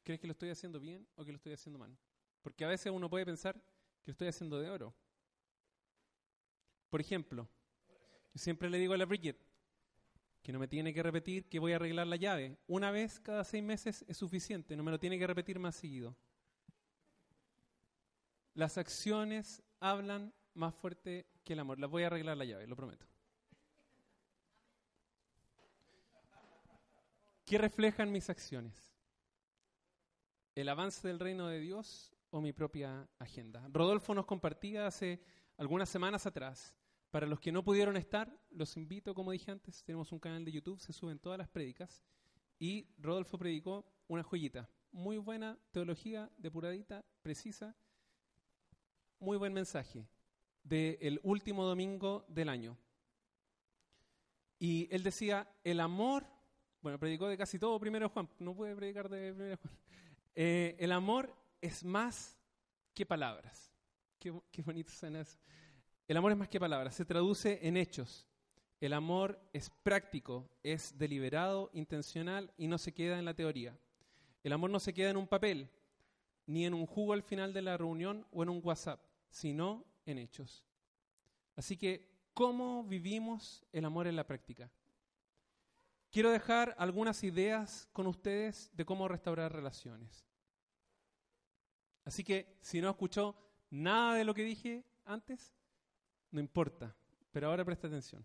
¿Crees 0.03 0.19
que 0.19 0.27
lo 0.27 0.33
estoy 0.33 0.49
haciendo 0.49 0.81
bien 0.81 1.07
o 1.15 1.27
que 1.27 1.33
lo 1.33 1.37
estoy 1.37 1.53
haciendo 1.53 1.79
mal? 1.79 1.95
Porque 2.41 2.65
a 2.65 2.69
veces 2.69 2.91
uno 2.91 3.11
puede 3.11 3.27
pensar 3.27 3.55
que 4.01 4.07
lo 4.07 4.13
estoy 4.13 4.29
haciendo 4.29 4.59
de 4.59 4.71
oro. 4.71 4.95
Por 6.89 7.03
ejemplo, 7.03 7.47
yo 8.33 8.39
siempre 8.39 8.71
le 8.71 8.79
digo 8.79 8.95
a 8.95 8.97
la 8.97 9.05
Bridget 9.05 9.45
que 10.43 10.53
no 10.53 10.59
me 10.59 10.69
tiene 10.69 10.95
que 10.95 11.03
repetir 11.03 11.51
que 11.51 11.59
voy 11.59 11.73
a 11.73 11.77
arreglar 11.77 12.07
la 12.07 12.17
llave. 12.17 12.57
Una 12.67 12.91
vez 12.91 13.21
cada 13.21 13.45
seis 13.45 13.63
meses 13.63 14.07
es 14.09 14.17
suficiente, 14.17 14.75
no 14.75 14.85
me 14.85 14.91
lo 14.91 14.99
tiene 14.99 15.19
que 15.19 15.27
repetir 15.27 15.59
más 15.59 15.77
seguido. 15.77 16.17
Las 18.55 18.79
acciones 18.79 19.63
hablan 19.83 20.33
más 20.55 20.75
fuerte 20.75 21.27
que 21.45 21.53
el 21.53 21.59
amor. 21.59 21.79
Las 21.79 21.91
voy 21.91 22.05
a 22.05 22.07
arreglar 22.07 22.37
la 22.37 22.45
llave, 22.45 22.67
lo 22.67 22.77
prometo. 22.77 23.05
¿Qué 27.45 27.59
reflejan 27.59 28.13
mis 28.13 28.31
acciones? 28.31 28.95
¿El 30.55 30.69
avance 30.69 31.07
del 31.07 31.19
reino 31.19 31.49
de 31.49 31.61
Dios 31.61 32.15
o 32.31 32.41
mi 32.41 32.53
propia 32.53 33.09
agenda? 33.19 33.67
Rodolfo 33.71 34.15
nos 34.15 34.25
compartía 34.25 34.87
hace 34.87 35.21
algunas 35.57 35.89
semanas 35.89 36.27
atrás. 36.27 36.75
Para 37.11 37.27
los 37.27 37.41
que 37.41 37.53
no 37.53 37.63
pudieron 37.63 37.97
estar, 37.97 38.35
los 38.51 38.77
invito, 38.77 39.15
como 39.15 39.33
dije 39.33 39.51
antes, 39.51 39.83
tenemos 39.85 40.13
un 40.13 40.19
canal 40.19 40.45
de 40.45 40.53
YouTube, 40.53 40.81
se 40.81 40.93
suben 40.93 41.19
todas 41.19 41.39
las 41.39 41.49
prédicas. 41.49 42.03
Y 42.59 42.89
Rodolfo 42.99 43.37
predicó 43.37 43.85
una 44.07 44.23
joyita. 44.23 44.71
Muy 44.93 45.19
buena 45.19 45.59
teología, 45.73 46.31
depuradita, 46.39 47.05
precisa. 47.23 47.77
Muy 49.23 49.37
buen 49.37 49.53
mensaje 49.53 50.05
del 50.65 51.21
último 51.23 51.65
domingo 51.65 52.25
del 52.27 52.49
año. 52.49 52.77
Y 54.59 54.89
él 54.91 55.05
decía, 55.05 55.49
el 55.63 55.79
amor, 55.79 56.27
bueno, 56.81 56.99
predicó 56.99 57.29
de 57.29 57.39
casi 57.39 57.57
todo 57.57 57.79
primero 57.79 58.09
Juan, 58.09 58.29
no 58.41 58.53
puede 58.53 58.75
predicar 58.75 59.09
de 59.09 59.33
primero 59.33 59.57
Juan. 59.59 59.79
Eh, 60.35 60.75
el 60.81 60.91
amor 60.91 61.33
es 61.61 61.85
más 61.85 62.37
que 62.95 63.07
palabras. 63.07 63.73
Qué, 64.19 64.35
qué 64.51 64.63
bonito 64.63 64.91
suena 64.91 65.21
eso. 65.21 65.39
El 66.09 66.17
amor 66.17 66.33
es 66.33 66.39
más 66.39 66.49
que 66.49 66.59
palabras, 66.59 66.97
se 66.97 67.05
traduce 67.05 67.61
en 67.63 67.77
hechos. 67.77 68.27
El 68.81 68.93
amor 68.93 69.39
es 69.53 69.71
práctico, 69.85 70.51
es 70.65 70.99
deliberado, 70.99 71.71
intencional 71.75 72.53
y 72.57 72.67
no 72.67 72.77
se 72.77 72.93
queda 72.93 73.21
en 73.21 73.25
la 73.25 73.35
teoría. 73.35 73.79
El 74.43 74.53
amor 74.53 74.71
no 74.71 74.81
se 74.81 74.93
queda 74.93 75.11
en 75.11 75.17
un 75.17 75.29
papel, 75.29 75.71
ni 76.45 76.67
en 76.67 76.75
un 76.75 76.87
jugo 76.87 77.13
al 77.13 77.23
final 77.23 77.53
de 77.53 77.63
la 77.63 77.77
reunión 77.77 78.27
o 78.33 78.43
en 78.43 78.49
un 78.49 78.61
WhatsApp, 78.65 79.01
sino 79.33 79.85
en 80.05 80.19
hechos. 80.19 80.65
Así 81.57 81.77
que, 81.77 82.29
¿cómo 82.35 82.85
vivimos 82.85 83.65
el 83.73 83.85
amor 83.85 84.07
en 84.07 84.15
la 84.15 84.27
práctica? 84.27 84.71
Quiero 86.11 86.31
dejar 86.31 86.77
algunas 86.79 87.25
ideas 87.25 87.89
con 87.93 88.07
ustedes 88.07 88.71
de 88.75 88.85
cómo 88.85 89.09
restaurar 89.09 89.53
relaciones. 89.53 90.27
Así 92.05 92.23
que, 92.23 92.59
si 92.61 92.81
no 92.81 92.91
escuchó 92.91 93.35
nada 93.71 94.15
de 94.17 94.25
lo 94.25 94.35
que 94.35 94.45
dije 94.45 94.85
antes, 95.07 95.55
no 96.31 96.39
importa, 96.39 96.95
pero 97.33 97.49
ahora 97.49 97.65
presta 97.65 97.87
atención. 97.87 98.25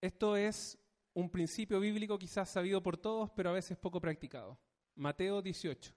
Esto 0.00 0.36
es 0.36 0.78
un 1.12 1.28
principio 1.28 1.80
bíblico 1.80 2.18
quizás 2.18 2.48
sabido 2.48 2.82
por 2.82 2.96
todos, 2.96 3.30
pero 3.30 3.50
a 3.50 3.54
veces 3.54 3.76
poco 3.76 4.00
practicado. 4.00 4.58
Mateo 4.94 5.42
18, 5.42 5.92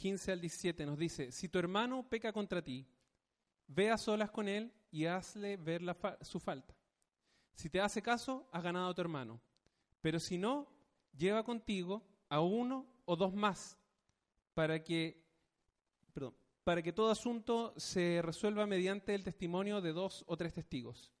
15 0.00 0.32
al 0.32 0.40
17 0.40 0.86
nos 0.86 0.98
dice, 0.98 1.30
si 1.30 1.50
tu 1.50 1.58
hermano 1.58 2.08
peca 2.08 2.32
contra 2.32 2.62
ti, 2.62 2.86
ve 3.66 3.90
a 3.90 3.98
solas 3.98 4.30
con 4.30 4.48
él 4.48 4.72
y 4.90 5.04
hazle 5.04 5.58
ver 5.58 5.82
su 6.22 6.40
falta. 6.40 6.74
Si 7.54 7.68
te 7.68 7.82
hace 7.82 8.00
caso, 8.00 8.48
has 8.50 8.62
ganado 8.62 8.88
a 8.88 8.94
tu 8.94 9.02
hermano. 9.02 9.42
Pero 10.00 10.18
si 10.18 10.38
no, 10.38 10.66
lleva 11.14 11.44
contigo 11.44 12.02
a 12.30 12.40
uno 12.40 12.86
o 13.04 13.14
dos 13.14 13.34
más, 13.34 13.76
para 14.54 14.82
que, 14.82 15.22
para 16.64 16.80
que 16.80 16.94
todo 16.94 17.10
asunto 17.10 17.74
se 17.76 18.22
resuelva 18.22 18.66
mediante 18.66 19.14
el 19.14 19.22
testimonio 19.22 19.82
de 19.82 19.92
dos 19.92 20.24
o 20.26 20.34
tres 20.34 20.54
testigos. 20.54 21.12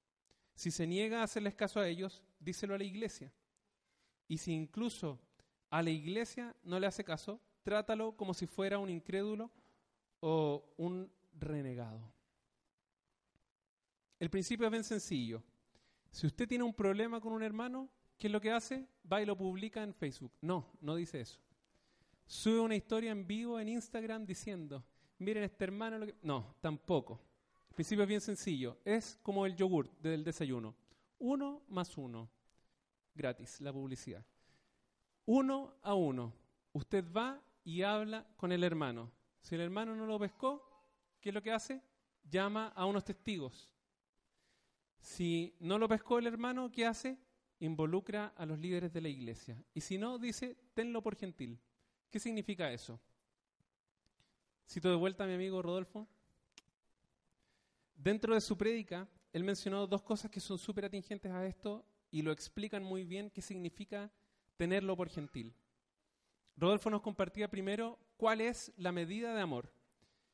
Si 0.54 0.70
se 0.70 0.86
niega 0.86 1.20
a 1.20 1.24
hacerles 1.24 1.54
caso 1.54 1.80
a 1.80 1.86
ellos, 1.86 2.22
díselo 2.38 2.74
a 2.74 2.78
la 2.78 2.84
iglesia. 2.84 3.30
Y 4.26 4.38
si 4.38 4.52
incluso 4.52 5.20
a 5.68 5.82
la 5.82 5.90
iglesia 5.90 6.56
no 6.62 6.80
le 6.80 6.86
hace 6.86 7.04
caso, 7.04 7.42
trátalo 7.70 8.16
como 8.16 8.34
si 8.34 8.48
fuera 8.48 8.80
un 8.80 8.90
incrédulo 8.90 9.48
o 10.18 10.64
un 10.76 11.08
renegado. 11.38 12.00
El 14.18 14.28
principio 14.28 14.66
es 14.66 14.72
bien 14.72 14.82
sencillo. 14.82 15.40
Si 16.10 16.26
usted 16.26 16.48
tiene 16.48 16.64
un 16.64 16.74
problema 16.74 17.20
con 17.20 17.32
un 17.32 17.44
hermano, 17.44 17.88
¿qué 18.18 18.26
es 18.26 18.32
lo 18.32 18.40
que 18.40 18.50
hace? 18.50 18.88
Va 19.10 19.22
y 19.22 19.24
lo 19.24 19.36
publica 19.36 19.84
en 19.84 19.94
Facebook. 19.94 20.32
No, 20.40 20.66
no 20.80 20.96
dice 20.96 21.20
eso. 21.20 21.38
Sube 22.26 22.58
una 22.58 22.74
historia 22.74 23.12
en 23.12 23.24
vivo 23.24 23.60
en 23.60 23.68
Instagram 23.68 24.26
diciendo, 24.26 24.82
miren 25.18 25.44
este 25.44 25.62
hermano. 25.62 25.98
Lo 25.98 26.06
que... 26.06 26.16
No, 26.22 26.56
tampoco. 26.60 27.20
El 27.68 27.76
principio 27.76 28.02
es 28.02 28.08
bien 28.08 28.20
sencillo. 28.20 28.78
Es 28.84 29.16
como 29.22 29.46
el 29.46 29.54
yogur 29.54 29.88
del 30.00 30.24
desayuno. 30.24 30.74
Uno 31.20 31.62
más 31.68 31.96
uno. 31.96 32.28
Gratis, 33.14 33.60
la 33.60 33.72
publicidad. 33.72 34.26
Uno 35.24 35.76
a 35.82 35.94
uno. 35.94 36.34
Usted 36.72 37.04
va 37.12 37.40
y 37.64 37.82
habla 37.82 38.26
con 38.36 38.52
el 38.52 38.64
hermano. 38.64 39.12
Si 39.40 39.54
el 39.54 39.60
hermano 39.60 39.94
no 39.94 40.06
lo 40.06 40.18
pescó, 40.18 40.62
¿qué 41.20 41.30
es 41.30 41.34
lo 41.34 41.42
que 41.42 41.52
hace? 41.52 41.82
Llama 42.24 42.68
a 42.68 42.84
unos 42.86 43.04
testigos. 43.04 43.72
Si 45.00 45.56
no 45.60 45.78
lo 45.78 45.88
pescó 45.88 46.18
el 46.18 46.26
hermano, 46.26 46.70
¿qué 46.70 46.86
hace? 46.86 47.18
Involucra 47.58 48.32
a 48.36 48.46
los 48.46 48.58
líderes 48.58 48.92
de 48.92 49.00
la 49.00 49.08
iglesia. 49.08 49.62
Y 49.74 49.80
si 49.80 49.98
no, 49.98 50.18
dice, 50.18 50.56
tenlo 50.74 51.02
por 51.02 51.16
gentil. 51.16 51.58
¿Qué 52.10 52.18
significa 52.18 52.72
eso? 52.72 53.00
Cito 54.68 54.90
de 54.90 54.96
vuelta 54.96 55.24
a 55.24 55.26
mi 55.26 55.34
amigo 55.34 55.62
Rodolfo. 55.62 56.08
Dentro 57.94 58.34
de 58.34 58.40
su 58.40 58.56
prédica, 58.56 59.08
él 59.32 59.44
mencionó 59.44 59.86
dos 59.86 60.02
cosas 60.02 60.30
que 60.30 60.40
son 60.40 60.58
súper 60.58 60.86
atingentes 60.86 61.30
a 61.32 61.46
esto 61.46 61.84
y 62.10 62.22
lo 62.22 62.32
explican 62.32 62.82
muy 62.82 63.04
bien 63.04 63.30
qué 63.30 63.42
significa 63.42 64.10
tenerlo 64.56 64.96
por 64.96 65.08
gentil. 65.08 65.54
Rodolfo 66.60 66.90
nos 66.90 67.00
compartía 67.00 67.48
primero 67.48 67.98
cuál 68.18 68.42
es 68.42 68.70
la 68.76 68.92
medida 68.92 69.34
de 69.34 69.40
amor. 69.40 69.72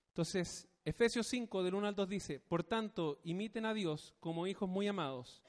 Entonces, 0.08 0.66
Efesios 0.84 1.28
5 1.28 1.62
del 1.62 1.76
1 1.76 1.86
al 1.86 1.94
2 1.94 2.08
dice, 2.08 2.40
por 2.40 2.64
tanto, 2.64 3.20
imiten 3.22 3.64
a 3.64 3.72
Dios 3.72 4.12
como 4.18 4.48
hijos 4.48 4.68
muy 4.68 4.88
amados 4.88 5.44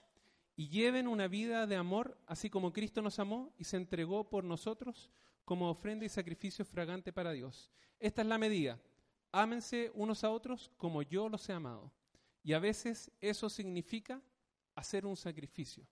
y 0.55 0.69
lleven 0.69 1.07
una 1.07 1.27
vida 1.27 1.65
de 1.65 1.75
amor, 1.75 2.15
así 2.27 2.51
como 2.51 2.73
Cristo 2.73 3.01
nos 3.01 3.17
amó 3.17 3.51
y 3.57 3.63
se 3.63 3.77
entregó 3.77 4.29
por 4.29 4.43
nosotros 4.43 5.09
como 5.45 5.69
ofrenda 5.71 6.05
y 6.05 6.09
sacrificio 6.09 6.63
fragante 6.63 7.11
para 7.11 7.31
Dios. 7.31 7.71
Esta 7.99 8.21
es 8.21 8.27
la 8.27 8.37
medida. 8.37 8.79
Ámense 9.31 9.91
unos 9.95 10.23
a 10.23 10.29
otros 10.29 10.71
como 10.77 11.01
yo 11.01 11.27
los 11.27 11.49
he 11.49 11.53
amado. 11.53 11.91
Y 12.43 12.53
a 12.53 12.59
veces 12.59 13.11
eso 13.19 13.49
significa 13.49 14.21
hacer 14.75 15.07
un 15.07 15.17
sacrificio, 15.17 15.87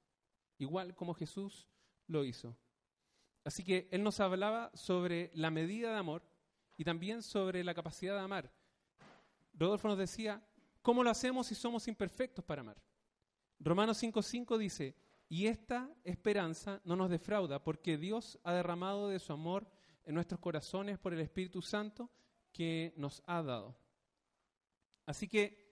igual 0.59 0.95
como 0.95 1.15
Jesús 1.15 1.67
lo 2.05 2.23
hizo. 2.23 2.55
Así 3.45 3.63
que 3.63 3.87
Él 3.91 4.03
nos 4.03 4.19
hablaba 4.19 4.71
sobre 4.73 5.31
la 5.35 5.51
medida 5.51 5.91
de 5.91 5.97
amor 5.97 6.23
y 6.77 6.83
también 6.83 7.21
sobre 7.21 7.63
la 7.63 7.75
capacidad 7.75 8.15
de 8.15 8.21
amar. 8.21 8.51
Rodolfo 9.53 9.87
nos 9.87 9.99
decía, 9.99 10.43
¿cómo 10.81 11.03
lo 11.03 11.11
hacemos 11.11 11.47
si 11.47 11.55
somos 11.55 11.87
imperfectos 11.87 12.43
para 12.43 12.61
amar? 12.61 12.81
Romanos 13.59 14.01
5.5 14.01 14.57
dice, 14.57 14.95
y 15.29 15.45
esta 15.45 15.89
esperanza 16.03 16.81
no 16.83 16.95
nos 16.95 17.09
defrauda, 17.09 17.63
porque 17.63 17.97
Dios 17.97 18.39
ha 18.43 18.51
derramado 18.51 19.09
de 19.09 19.19
su 19.19 19.31
amor 19.31 19.69
en 20.03 20.15
nuestros 20.15 20.39
corazones 20.39 20.97
por 20.97 21.13
el 21.13 21.21
Espíritu 21.21 21.61
Santo 21.61 22.11
que 22.51 22.93
nos 22.97 23.21
ha 23.27 23.43
dado. 23.43 23.77
Así 25.05 25.27
que, 25.27 25.63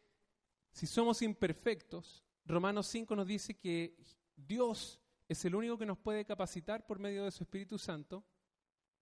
si 0.71 0.85
somos 0.85 1.21
imperfectos, 1.23 2.23
Romanos 2.45 2.87
5 2.87 3.15
nos 3.15 3.27
dice 3.27 3.57
que 3.57 3.97
Dios 4.35 5.02
es 5.33 5.45
el 5.45 5.55
único 5.55 5.77
que 5.77 5.85
nos 5.85 5.97
puede 5.97 6.25
capacitar 6.25 6.85
por 6.85 6.99
medio 6.99 7.25
de 7.25 7.31
su 7.31 7.43
Espíritu 7.43 7.77
Santo, 7.77 8.23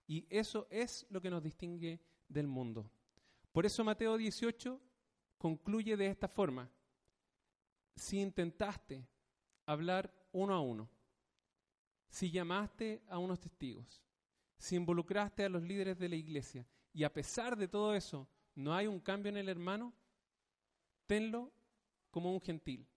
y 0.08 0.26
eso 0.30 0.68
es 0.70 1.06
lo 1.10 1.22
que 1.22 1.30
nos 1.30 1.44
distingue 1.44 2.02
del 2.28 2.48
mundo. 2.48 2.90
Por 3.52 3.66
eso 3.66 3.84
Mateo 3.84 4.18
18 4.18 4.80
concluye 5.38 5.96
de 5.98 6.08
esta 6.08 6.28
forma. 6.28 6.70
Si 7.96 8.20
intentaste 8.20 9.06
hablar 9.66 10.14
uno 10.32 10.54
a 10.54 10.62
uno, 10.62 10.90
si 12.10 12.32
llamaste 12.32 13.04
a 13.10 13.18
unos 13.18 13.40
testigos, 13.40 14.02
si 14.58 14.76
involucraste 14.76 15.44
a 15.44 15.50
los 15.50 15.64
líderes 15.64 16.00
de 16.00 16.10
la 16.10 16.16
iglesia 16.16 16.66
y 16.94 17.04
a 17.04 17.12
pesar 17.12 17.58
de 17.58 17.68
todo 17.68 17.94
eso 17.94 18.28
no 18.56 18.74
hay 18.74 18.88
un 18.88 19.00
cambio 19.00 19.30
en 19.30 19.38
el 19.38 19.50
hermano, 19.50 19.94
tenlo 21.08 21.52
como 22.10 22.34
un 22.34 22.42
gentil, 22.42 22.88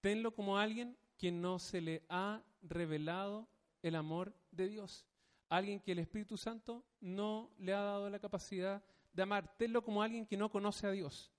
tenlo 0.00 0.34
como 0.34 0.58
alguien 0.58 0.96
que 1.16 1.32
no 1.32 1.58
se 1.58 1.80
le 1.80 2.02
ha 2.08 2.42
revelado 2.62 3.48
el 3.82 3.94
amor 3.94 4.34
de 4.50 4.68
Dios, 4.68 5.06
alguien 5.48 5.80
que 5.80 5.92
el 5.92 6.00
Espíritu 6.00 6.36
Santo 6.36 6.84
no 7.00 7.50
le 7.58 7.72
ha 7.72 7.80
dado 7.80 8.10
la 8.10 8.18
capacidad 8.18 8.82
de 9.12 9.22
amar, 9.22 9.56
tenlo 9.56 9.82
como 9.82 10.02
alguien 10.02 10.26
que 10.26 10.36
no 10.36 10.50
conoce 10.50 10.86
a 10.86 10.90
Dios. 10.90 11.32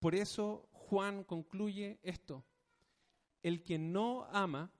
Por 0.00 0.14
eso 0.14 0.68
Juan 0.72 1.24
concluye 1.24 1.98
esto. 2.02 2.44
El 3.42 3.62
que 3.62 3.78
no 3.78 4.24
ama 4.32 4.72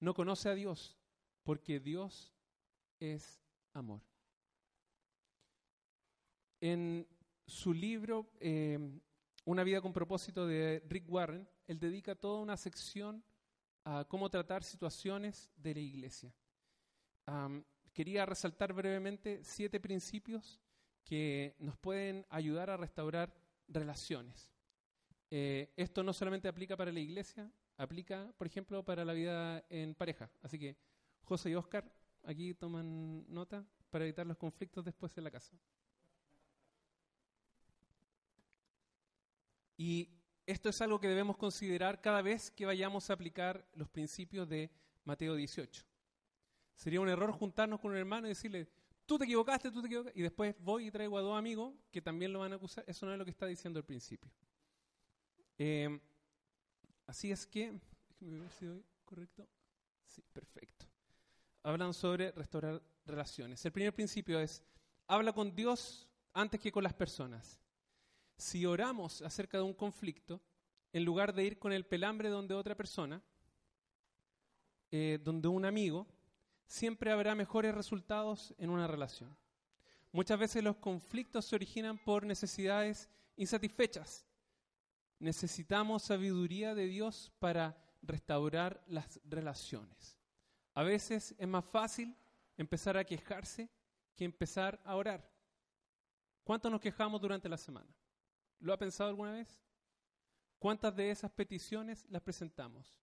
no 0.00 0.14
conoce 0.14 0.48
a 0.48 0.54
Dios, 0.54 0.98
porque 1.42 1.80
Dios 1.80 2.32
es 3.00 3.40
amor. 3.72 4.02
En 6.60 7.06
su 7.46 7.72
libro 7.72 8.30
eh, 8.40 8.78
Una 9.44 9.64
vida 9.64 9.80
con 9.80 9.92
propósito 9.92 10.46
de 10.46 10.82
Rick 10.88 11.10
Warren, 11.10 11.48
él 11.66 11.80
dedica 11.80 12.14
toda 12.14 12.40
una 12.40 12.56
sección 12.56 13.24
a 13.84 14.04
cómo 14.04 14.30
tratar 14.30 14.62
situaciones 14.62 15.50
de 15.56 15.74
la 15.74 15.80
iglesia. 15.80 16.32
quería 17.92 18.24
resaltar 18.24 18.72
brevemente 18.72 19.40
siete 19.42 19.80
principios 19.80 20.60
que 21.04 21.56
nos 21.58 21.76
pueden 21.76 22.24
ayudar 22.30 22.70
a 22.70 22.76
restaurar 22.76 23.34
relaciones. 23.68 24.52
Eh, 25.30 25.72
esto 25.76 26.02
no 26.02 26.12
solamente 26.12 26.48
aplica 26.48 26.76
para 26.76 26.92
la 26.92 27.00
iglesia, 27.00 27.50
aplica, 27.78 28.32
por 28.38 28.46
ejemplo, 28.46 28.84
para 28.84 29.04
la 29.04 29.12
vida 29.12 29.64
en 29.68 29.94
pareja. 29.94 30.30
Así 30.42 30.58
que 30.58 30.76
José 31.24 31.50
y 31.50 31.54
Oscar 31.54 31.90
aquí 32.22 32.54
toman 32.54 33.24
nota 33.28 33.64
para 33.90 34.04
evitar 34.04 34.26
los 34.26 34.36
conflictos 34.36 34.84
después 34.84 35.16
en 35.18 35.24
la 35.24 35.30
casa. 35.30 35.56
Y 39.76 40.08
esto 40.46 40.68
es 40.68 40.80
algo 40.80 41.00
que 41.00 41.08
debemos 41.08 41.36
considerar 41.36 42.00
cada 42.00 42.22
vez 42.22 42.50
que 42.50 42.66
vayamos 42.66 43.08
a 43.08 43.12
aplicar 43.14 43.66
los 43.74 43.88
principios 43.88 44.48
de 44.48 44.70
Mateo 45.04 45.34
18. 45.34 45.84
Sería 46.74 47.00
un 47.00 47.08
error 47.08 47.30
juntarnos 47.32 47.80
con 47.80 47.92
un 47.92 47.96
hermano 47.96 48.26
y 48.26 48.30
decirle, 48.30 48.68
tú 49.06 49.18
te 49.18 49.24
equivocaste, 49.24 49.70
tú 49.70 49.80
te 49.80 49.86
equivocaste, 49.86 50.18
y 50.18 50.22
después 50.22 50.54
voy 50.58 50.88
y 50.88 50.90
traigo 50.90 51.18
a 51.18 51.22
dos 51.22 51.38
amigos 51.38 51.74
que 51.90 52.02
también 52.02 52.32
lo 52.32 52.40
van 52.40 52.52
a 52.52 52.56
acusar. 52.56 52.84
Eso 52.86 53.06
no 53.06 53.12
es 53.12 53.18
lo 53.18 53.24
que 53.24 53.30
está 53.30 53.46
diciendo 53.46 53.78
el 53.78 53.84
principio. 53.84 54.30
Eh, 55.58 56.00
así 57.06 57.30
es 57.30 57.46
que, 57.46 57.78
déjeme 58.18 58.40
ver 58.40 58.50
si 58.52 58.66
doy 58.66 58.84
correcto. 59.04 59.48
Sí, 60.06 60.22
perfecto. 60.32 60.86
Hablan 61.62 61.94
sobre 61.94 62.32
restaurar 62.32 62.82
relaciones. 63.06 63.64
El 63.64 63.72
primer 63.72 63.94
principio 63.94 64.40
es, 64.40 64.62
habla 65.06 65.32
con 65.32 65.54
Dios 65.54 66.08
antes 66.32 66.60
que 66.60 66.72
con 66.72 66.82
las 66.82 66.94
personas. 66.94 67.58
Si 68.42 68.66
oramos 68.66 69.22
acerca 69.22 69.58
de 69.58 69.62
un 69.62 69.74
conflicto, 69.74 70.40
en 70.92 71.04
lugar 71.04 71.32
de 71.32 71.44
ir 71.44 71.58
con 71.58 71.72
el 71.72 71.86
pelambre 71.86 72.28
donde 72.28 72.54
otra 72.54 72.74
persona, 72.74 73.22
eh, 74.90 75.18
donde 75.22 75.48
un 75.48 75.64
amigo, 75.64 76.06
siempre 76.66 77.12
habrá 77.12 77.34
mejores 77.34 77.74
resultados 77.74 78.54
en 78.58 78.70
una 78.70 78.86
relación. 78.86 79.36
Muchas 80.10 80.38
veces 80.38 80.64
los 80.64 80.76
conflictos 80.76 81.46
se 81.46 81.54
originan 81.54 81.98
por 81.98 82.24
necesidades 82.26 83.08
insatisfechas 83.36 84.26
necesitamos 85.22 86.02
sabiduría 86.02 86.74
de 86.74 86.86
Dios 86.86 87.32
para 87.38 87.76
restaurar 88.02 88.82
las 88.88 89.20
relaciones. 89.24 90.18
A 90.74 90.82
veces 90.82 91.36
es 91.38 91.48
más 91.48 91.64
fácil 91.64 92.16
empezar 92.56 92.96
a 92.96 93.04
quejarse 93.04 93.70
que 94.16 94.24
empezar 94.24 94.80
a 94.84 94.96
orar. 94.96 95.24
¿Cuánto 96.42 96.68
nos 96.68 96.80
quejamos 96.80 97.20
durante 97.20 97.48
la 97.48 97.56
semana? 97.56 97.88
¿Lo 98.62 98.72
ha 98.72 98.78
pensado 98.78 99.10
alguna 99.10 99.32
vez? 99.32 99.60
¿Cuántas 100.60 100.94
de 100.94 101.10
esas 101.10 101.32
peticiones 101.32 102.06
las 102.08 102.22
presentamos? 102.22 102.96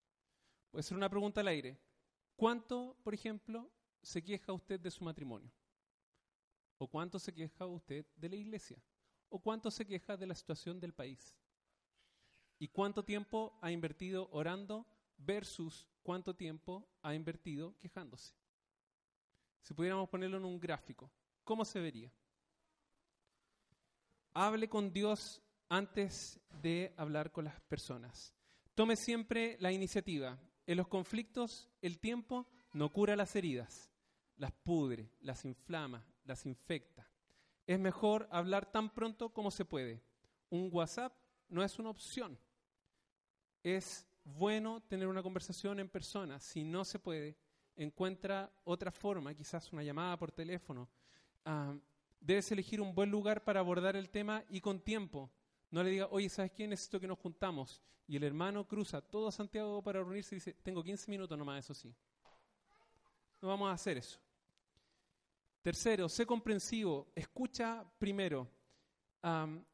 Puede 0.71 0.83
ser 0.83 0.95
una 0.95 1.09
pregunta 1.09 1.41
al 1.41 1.49
aire. 1.49 1.77
¿Cuánto, 2.37 2.95
por 3.03 3.13
ejemplo, 3.13 3.69
se 4.01 4.23
queja 4.23 4.53
usted 4.53 4.79
de 4.79 4.89
su 4.89 5.03
matrimonio? 5.03 5.51
¿O 6.77 6.87
cuánto 6.87 7.19
se 7.19 7.33
queja 7.33 7.65
usted 7.65 8.05
de 8.15 8.29
la 8.29 8.37
iglesia? 8.37 8.81
¿O 9.27 9.37
cuánto 9.39 9.69
se 9.69 9.85
queja 9.85 10.15
de 10.15 10.27
la 10.27 10.33
situación 10.33 10.79
del 10.79 10.93
país? 10.93 11.35
¿Y 12.57 12.69
cuánto 12.69 13.03
tiempo 13.03 13.59
ha 13.61 13.69
invertido 13.69 14.29
orando 14.31 14.87
versus 15.17 15.85
cuánto 16.03 16.33
tiempo 16.33 16.87
ha 17.01 17.13
invertido 17.13 17.77
quejándose? 17.79 18.33
Si 19.61 19.73
pudiéramos 19.73 20.07
ponerlo 20.07 20.37
en 20.37 20.45
un 20.45 20.57
gráfico, 20.57 21.11
¿cómo 21.43 21.65
se 21.65 21.81
vería? 21.81 22.09
Hable 24.31 24.69
con 24.69 24.93
Dios 24.93 25.41
antes 25.69 26.39
de 26.61 26.93
hablar 26.97 27.31
con 27.31 27.45
las 27.45 27.59
personas. 27.61 28.33
Tome 28.75 28.95
siempre 28.95 29.57
la 29.59 29.71
iniciativa. 29.71 30.37
En 30.67 30.77
los 30.77 30.87
conflictos, 30.87 31.69
el 31.81 31.99
tiempo 31.99 32.47
no 32.73 32.91
cura 32.91 33.15
las 33.15 33.35
heridas, 33.35 33.91
las 34.37 34.51
pudre, 34.51 35.09
las 35.21 35.45
inflama, 35.45 36.05
las 36.25 36.45
infecta. 36.45 37.09
Es 37.65 37.79
mejor 37.79 38.27
hablar 38.31 38.71
tan 38.71 38.93
pronto 38.93 39.29
como 39.29 39.51
se 39.51 39.65
puede. 39.65 40.03
Un 40.49 40.69
WhatsApp 40.71 41.13
no 41.47 41.63
es 41.63 41.79
una 41.79 41.89
opción 41.89 42.37
es 43.63 44.07
bueno 44.23 44.81
tener 44.81 45.07
una 45.07 45.23
conversación 45.23 45.79
en 45.79 45.89
persona. 45.89 46.39
Si 46.39 46.63
no 46.63 46.85
se 46.85 46.99
puede, 46.99 47.37
encuentra 47.75 48.51
otra 48.63 48.91
forma, 48.91 49.33
quizás 49.33 49.71
una 49.73 49.83
llamada 49.83 50.17
por 50.17 50.31
teléfono. 50.31 50.89
Ah, 51.45 51.75
debes 52.19 52.51
elegir 52.51 52.81
un 52.81 52.93
buen 52.93 53.09
lugar 53.09 53.43
para 53.43 53.59
abordar 53.59 53.95
el 53.95 54.09
tema 54.09 54.43
y 54.49 54.61
con 54.61 54.79
tiempo. 54.79 55.31
No 55.71 55.83
le 55.83 55.91
diga, 55.91 56.07
oye, 56.11 56.29
¿sabes 56.29 56.51
qué? 56.51 56.67
Necesito 56.67 56.99
que 56.99 57.07
nos 57.07 57.19
juntamos. 57.19 57.81
Y 58.07 58.15
el 58.15 58.23
hermano 58.23 58.67
cruza 58.67 59.01
todo 59.01 59.31
Santiago 59.31 59.83
para 59.83 59.99
reunirse 59.99 60.35
y 60.35 60.37
dice, 60.37 60.53
tengo 60.63 60.83
15 60.83 61.11
minutos 61.11 61.37
nomás, 61.37 61.63
eso 61.63 61.73
sí. 61.73 61.93
No 63.41 63.47
vamos 63.47 63.69
a 63.69 63.73
hacer 63.73 63.97
eso. 63.97 64.19
Tercero, 65.61 66.09
sé 66.09 66.25
comprensivo. 66.25 67.11
Escucha 67.13 67.85
primero. 67.97 68.49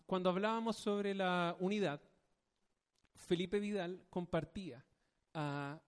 Cuando 0.05 0.29
hablábamos 0.29 0.75
sobre 0.75 1.13
la 1.13 1.55
unidad, 1.59 2.01
Felipe 3.13 3.59
Vidal 3.59 4.05
compartía 4.09 4.83
ah, 5.33 5.79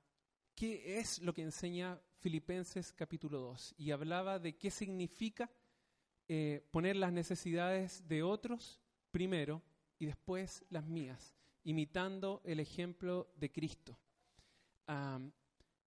qué 0.56 1.00
es 1.00 1.20
lo 1.20 1.34
que 1.34 1.42
enseña 1.42 2.00
Filipenses 2.20 2.94
capítulo 2.94 3.40
2 3.40 3.76
y 3.78 3.92
hablaba 3.92 4.40
de 4.40 4.56
qué 4.56 4.72
significa 4.72 5.52
eh, 6.28 6.66
poner 6.72 6.96
las 6.96 7.12
necesidades 7.12 8.08
de 8.08 8.24
otros 8.24 8.80
primero 9.12 9.62
y 10.00 10.06
después 10.06 10.64
las 10.70 10.86
mías, 10.86 11.36
imitando 11.64 12.42
el 12.44 12.60
ejemplo 12.60 13.30
de 13.36 13.52
Cristo. 13.52 13.98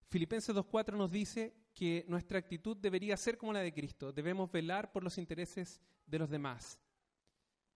Filipenses 0.09 0.55
2.4 0.55 0.97
nos 0.97 1.11
dice 1.11 1.55
que 1.73 2.05
nuestra 2.09 2.39
actitud 2.39 2.77
debería 2.77 3.17
ser 3.17 3.39
como 3.39 3.53
la 3.53 3.61
de 3.61 3.73
Cristo. 3.73 4.13
Debemos 4.13 4.51
velar 4.51 4.93
por 4.93 5.05
los 5.05 5.17
intereses 5.19 5.81
de 6.07 6.19
los 6.19 6.29
demás. 6.29 6.81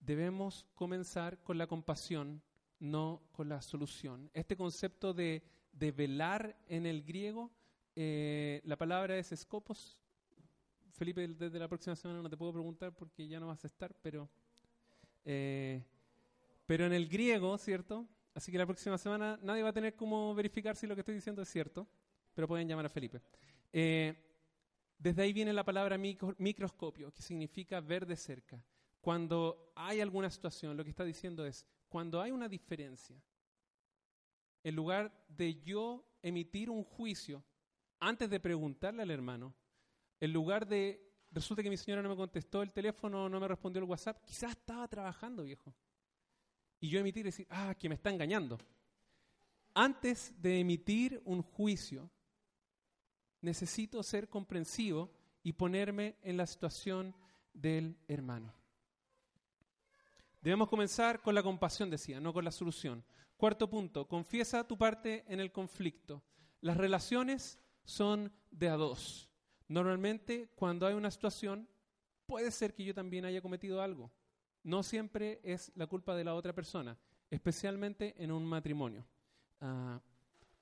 Debemos 0.00 0.66
comenzar 0.74 1.40
con 1.42 1.56
la 1.56 1.66
compasión, 1.66 2.42
no 2.80 3.22
con 3.32 3.48
la 3.48 3.62
solución. 3.62 4.30
Este 4.34 4.56
concepto 4.56 5.14
de, 5.14 5.42
velar 5.72 6.58
en 6.66 6.86
el 6.86 7.02
griego, 7.02 7.50
eh, 7.94 8.60
la 8.64 8.76
palabra 8.76 9.16
es 9.16 9.32
escopos. 9.32 9.98
Felipe, 10.90 11.26
desde 11.26 11.58
la 11.58 11.68
próxima 11.68 11.96
semana 11.96 12.20
no 12.20 12.28
te 12.28 12.36
puedo 12.36 12.52
preguntar 12.52 12.94
porque 12.94 13.26
ya 13.26 13.40
no 13.40 13.46
vas 13.46 13.64
a 13.64 13.68
estar, 13.68 13.94
pero, 14.02 14.28
eh, 15.24 15.82
pero 16.66 16.86
en 16.86 16.92
el 16.92 17.08
griego, 17.08 17.56
¿cierto? 17.58 18.08
Así 18.34 18.50
que 18.50 18.58
la 18.58 18.66
próxima 18.66 18.98
semana 18.98 19.38
nadie 19.42 19.62
va 19.62 19.68
a 19.68 19.72
tener 19.72 19.94
cómo 19.94 20.34
verificar 20.34 20.76
si 20.76 20.86
lo 20.86 20.94
que 20.94 21.02
estoy 21.02 21.14
diciendo 21.14 21.42
es 21.42 21.48
cierto, 21.48 21.86
pero 22.34 22.48
pueden 22.48 22.68
llamar 22.68 22.86
a 22.86 22.88
Felipe. 22.88 23.20
Eh, 23.72 24.14
desde 24.98 25.22
ahí 25.22 25.32
viene 25.32 25.52
la 25.52 25.64
palabra 25.64 25.98
microscopio, 25.98 27.12
que 27.12 27.22
significa 27.22 27.80
ver 27.80 28.06
de 28.06 28.16
cerca. 28.16 28.64
Cuando 29.00 29.72
hay 29.76 30.00
alguna 30.00 30.30
situación, 30.30 30.76
lo 30.76 30.84
que 30.84 30.90
está 30.90 31.04
diciendo 31.04 31.46
es, 31.46 31.66
cuando 31.88 32.20
hay 32.20 32.30
una 32.30 32.48
diferencia, 32.48 33.20
en 34.62 34.74
lugar 34.74 35.12
de 35.28 35.60
yo 35.62 36.04
emitir 36.22 36.70
un 36.70 36.82
juicio 36.82 37.44
antes 38.00 38.30
de 38.30 38.40
preguntarle 38.40 39.02
al 39.02 39.10
hermano, 39.10 39.54
en 40.20 40.32
lugar 40.32 40.66
de, 40.66 41.06
resulta 41.30 41.62
que 41.62 41.70
mi 41.70 41.76
señora 41.76 42.02
no 42.02 42.08
me 42.08 42.16
contestó 42.16 42.62
el 42.62 42.72
teléfono, 42.72 43.28
no 43.28 43.40
me 43.40 43.48
respondió 43.48 43.82
el 43.82 43.88
WhatsApp, 43.88 44.24
quizás 44.24 44.52
estaba 44.52 44.88
trabajando, 44.88 45.42
viejo. 45.42 45.74
Y 46.84 46.90
yo 46.90 47.00
emitir 47.00 47.22
y 47.22 47.30
decir, 47.30 47.46
ah, 47.48 47.74
que 47.78 47.88
me 47.88 47.94
está 47.94 48.10
engañando. 48.10 48.58
Antes 49.72 50.34
de 50.42 50.60
emitir 50.60 51.22
un 51.24 51.40
juicio, 51.40 52.10
necesito 53.40 54.02
ser 54.02 54.28
comprensivo 54.28 55.10
y 55.42 55.54
ponerme 55.54 56.18
en 56.20 56.36
la 56.36 56.46
situación 56.46 57.14
del 57.54 57.96
hermano. 58.06 58.52
Debemos 60.42 60.68
comenzar 60.68 61.22
con 61.22 61.34
la 61.34 61.42
compasión, 61.42 61.88
decía, 61.88 62.20
no 62.20 62.34
con 62.34 62.44
la 62.44 62.50
solución. 62.50 63.02
Cuarto 63.38 63.70
punto, 63.70 64.06
confiesa 64.06 64.68
tu 64.68 64.76
parte 64.76 65.24
en 65.26 65.40
el 65.40 65.52
conflicto. 65.52 66.22
Las 66.60 66.76
relaciones 66.76 67.58
son 67.86 68.30
de 68.50 68.68
a 68.68 68.76
dos. 68.76 69.30
Normalmente, 69.68 70.50
cuando 70.54 70.86
hay 70.86 70.92
una 70.92 71.10
situación, 71.10 71.66
puede 72.26 72.50
ser 72.50 72.74
que 72.74 72.84
yo 72.84 72.92
también 72.92 73.24
haya 73.24 73.40
cometido 73.40 73.80
algo. 73.80 74.12
No 74.64 74.82
siempre 74.82 75.40
es 75.44 75.72
la 75.76 75.86
culpa 75.86 76.16
de 76.16 76.24
la 76.24 76.34
otra 76.34 76.52
persona, 76.52 76.98
especialmente 77.30 78.14
en 78.22 78.32
un 78.32 78.44
matrimonio. 78.44 79.06
Ah, 79.60 80.00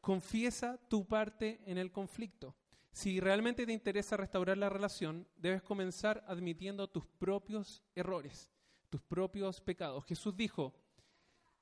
confiesa 0.01 0.79
tu 0.89 1.07
parte 1.07 1.61
en 1.65 1.79
el 1.79 1.91
conflicto. 1.91 2.55
Si 2.93 3.21
realmente 3.21 3.65
te 3.65 3.73
interesa 3.73 4.17
restaurar 4.17 4.59
la 4.59 4.69
relación, 4.69 5.27
debes 5.37 5.63
comenzar 5.63 6.23
admitiendo 6.27 6.91
tus 6.91 7.07
propios 7.07 7.83
errores, 7.95 8.51
tus 8.91 9.01
propios 9.01 9.61
pecados. 9.61 10.05
Jesús 10.05 10.37
dijo 10.37 10.75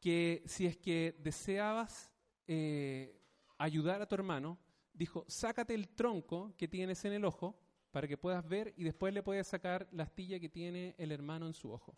que 0.00 0.42
si 0.46 0.66
es 0.66 0.76
que 0.76 1.16
deseabas 1.20 2.10
eh, 2.48 3.20
ayudar 3.58 4.02
a 4.02 4.08
tu 4.08 4.16
hermano, 4.16 4.58
dijo, 4.92 5.24
sácate 5.28 5.74
el 5.74 5.88
tronco 5.88 6.54
que 6.56 6.66
tienes 6.66 7.04
en 7.04 7.12
el 7.12 7.24
ojo 7.24 7.60
para 7.90 8.08
que 8.08 8.16
puedas 8.16 8.48
ver 8.48 8.74
y 8.76 8.84
después 8.84 9.12
le 9.14 9.22
puedes 9.22 9.46
sacar 9.46 9.88
la 9.92 10.04
astilla 10.04 10.40
que 10.40 10.48
tiene 10.48 10.94
el 10.98 11.12
hermano 11.12 11.46
en 11.46 11.54
su 11.54 11.70
ojo. 11.70 11.96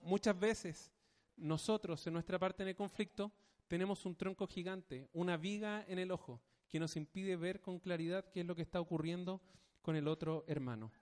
Muchas 0.00 0.38
veces 0.38 0.92
nosotros 1.36 2.06
en 2.06 2.14
nuestra 2.14 2.38
parte 2.38 2.62
en 2.62 2.70
el 2.70 2.76
conflicto 2.76 3.32
tenemos 3.66 4.04
un 4.06 4.16
tronco 4.16 4.46
gigante, 4.46 5.08
una 5.12 5.36
viga 5.36 5.84
en 5.88 5.98
el 5.98 6.10
ojo 6.10 6.40
que 6.68 6.80
nos 6.80 6.96
impide 6.96 7.36
ver 7.36 7.60
con 7.60 7.78
claridad 7.78 8.24
qué 8.30 8.40
es 8.40 8.46
lo 8.46 8.54
que 8.54 8.62
está 8.62 8.80
ocurriendo 8.80 9.40
con 9.82 9.96
el 9.96 10.08
otro 10.08 10.44
hermano. 10.46 10.92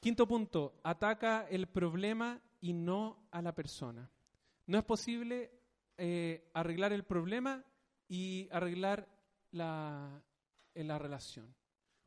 Quinto 0.00 0.26
punto, 0.26 0.80
ataca 0.84 1.46
el 1.48 1.66
problema 1.66 2.40
y 2.60 2.72
no 2.72 3.28
a 3.30 3.42
la 3.42 3.54
persona. 3.54 4.10
No 4.66 4.78
es 4.78 4.84
posible 4.84 5.50
eh, 5.96 6.50
arreglar 6.54 6.92
el 6.92 7.04
problema 7.04 7.64
y 8.08 8.48
arreglar 8.52 9.08
la, 9.50 10.22
la 10.74 10.98
relación. 10.98 11.54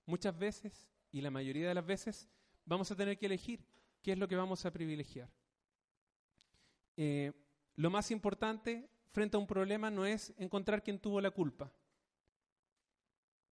Muchas 0.06 0.38
veces, 0.38 0.90
y 1.12 1.22
la 1.22 1.32
mayoría 1.32 1.68
de 1.68 1.76
las 1.76 1.86
veces, 1.86 2.30
vamos 2.66 2.92
a 2.92 2.96
tener 2.96 3.18
que 3.18 3.26
elegir 3.26 3.66
qué 4.02 4.14
es 4.14 4.18
lo 4.18 4.28
que 4.28 4.36
vamos 4.36 4.66
a 4.66 4.72
privilegiar. 4.72 5.30
Eh, 7.04 7.34
lo 7.78 7.90
más 7.90 8.12
importante 8.12 8.88
frente 9.12 9.36
a 9.36 9.40
un 9.40 9.48
problema 9.48 9.90
no 9.90 10.06
es 10.06 10.36
encontrar 10.38 10.84
quién 10.84 11.00
tuvo 11.00 11.20
la 11.20 11.32
culpa. 11.32 11.72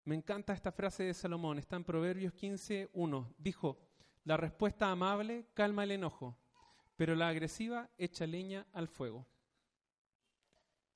Me 0.03 0.13
encanta 0.13 0.53
esta 0.53 0.71
frase 0.71 1.05
de 1.05 1.15
Salomón, 1.15 1.57
está 1.57 1.75
en 1.75 1.83
Proverbios 1.83 2.31
15, 2.33 2.91
1. 2.93 3.33
Dijo, 3.39 3.79
la 4.23 4.37
respuesta 4.37 4.91
amable 4.91 5.47
calma 5.55 5.83
el 5.83 5.89
enojo, 5.89 6.37
pero 6.95 7.15
la 7.15 7.29
agresiva 7.29 7.89
echa 7.97 8.27
leña 8.27 8.67
al 8.71 8.87
fuego. 8.87 9.25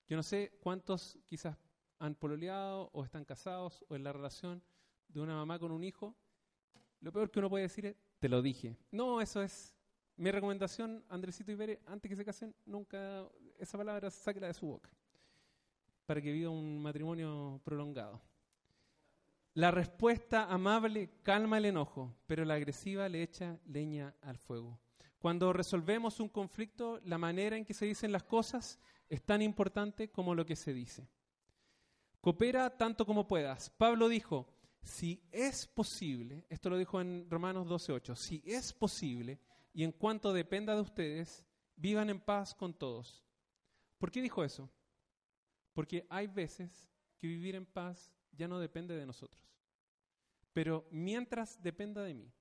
Yo 0.08 0.16
no 0.16 0.22
sé 0.22 0.60
cuántos 0.62 1.18
quizás 1.26 1.58
han 1.97 2.14
pololeado 2.14 2.91
o 2.93 3.04
están 3.04 3.26
casados 3.26 3.84
o 3.89 3.95
en 3.95 4.04
la 4.04 4.14
relación 4.14 4.64
de 5.08 5.22
una 5.22 5.34
mamá 5.34 5.58
con 5.58 5.72
un 5.72 5.84
hijo. 5.84 6.16
Lo 6.99 7.12
peor 7.12 7.32
que 7.32 7.39
uno 7.39 7.49
puede 7.49 7.64
decir 7.64 7.88
es, 7.88 7.95
te 8.20 8.30
lo 8.30 8.43
dije. 8.43 8.78
No, 8.91 9.22
eso 9.22 9.41
es 9.41 9.76
mi 10.18 10.32
recomendación, 10.32 11.03
Andresito 11.09 11.51
y 11.51 11.55
Bere, 11.55 11.82
antes 11.88 12.09
que 12.09 12.16
se 12.16 12.26
casen, 12.26 12.55
nunca 12.66 13.28
esa 13.59 13.78
palabra 13.78 14.09
sáquela 14.09 14.47
de 14.47 14.53
su 14.53 14.68
boca, 14.68 14.89
para 16.05 16.22
que 16.22 16.32
viva 16.32 16.49
un 16.49 16.82
matrimonio 16.82 17.61
prolongado. 17.64 18.22
La 19.55 19.72
respuesta 19.72 20.45
amable 20.45 21.11
calma 21.22 21.57
el 21.57 21.66
enojo, 21.66 22.16
pero 22.26 22.43
la 22.43 22.55
agresiva 22.55 23.07
le 23.07 23.22
echa 23.22 23.59
leña 23.66 24.16
al 24.22 24.38
fuego. 24.38 24.80
Cuando 25.20 25.53
resolvemos 25.53 26.20
un 26.20 26.30
conflicto, 26.30 26.99
la 27.05 27.18
manera 27.18 27.55
en 27.55 27.64
que 27.64 27.74
se 27.74 27.86
dicen 27.86 28.11
las 28.11 28.24
cosas 28.24 28.80
es 29.09 29.24
tan 29.24 29.41
importante 29.41 30.09
como 30.09 30.36
lo 30.36 30.45
que 30.45 30.55
se 30.55 30.74
dice. 30.74 31.07
Coopera 32.20 32.76
tanto 32.76 33.05
como 33.05 33.28
puedas. 33.28 33.70
Pablo 33.70 34.09
dijo, 34.09 34.47
si 34.82 35.24
es 35.32 35.68
posible, 35.68 36.45
esto 36.49 36.70
lo 36.70 36.78
dijo 36.78 36.99
en 36.99 37.30
Romanos 37.30 37.68
12.8, 37.68 38.16
si 38.16 38.43
es 38.45 38.74
posible, 38.74 39.39
y 39.74 39.84
en 39.84 39.91
cuanto 39.91 40.32
dependa 40.34 40.76
de 40.76 40.82
ustedes, 40.82 41.45
vivan 41.76 42.09
en 42.09 42.21
paz 42.21 42.53
con 42.53 42.74
todos. 42.74 43.24
¿Por 43.97 44.11
qué 44.11 44.21
dijo 44.21 44.43
eso? 44.43 44.69
Porque 45.74 46.05
hay 46.09 46.28
veces 46.28 46.88
que 47.17 47.28
vivir 47.28 47.55
en 47.55 47.65
paz 47.65 48.11
ya 48.32 48.47
no 48.47 48.59
depende 48.59 48.95
de 48.95 49.05
nosotros. 49.05 49.41
Pero 50.53 50.88
mientras 50.91 51.61
dependa 51.61 52.03
de 52.03 52.13
mí, 52.13 52.32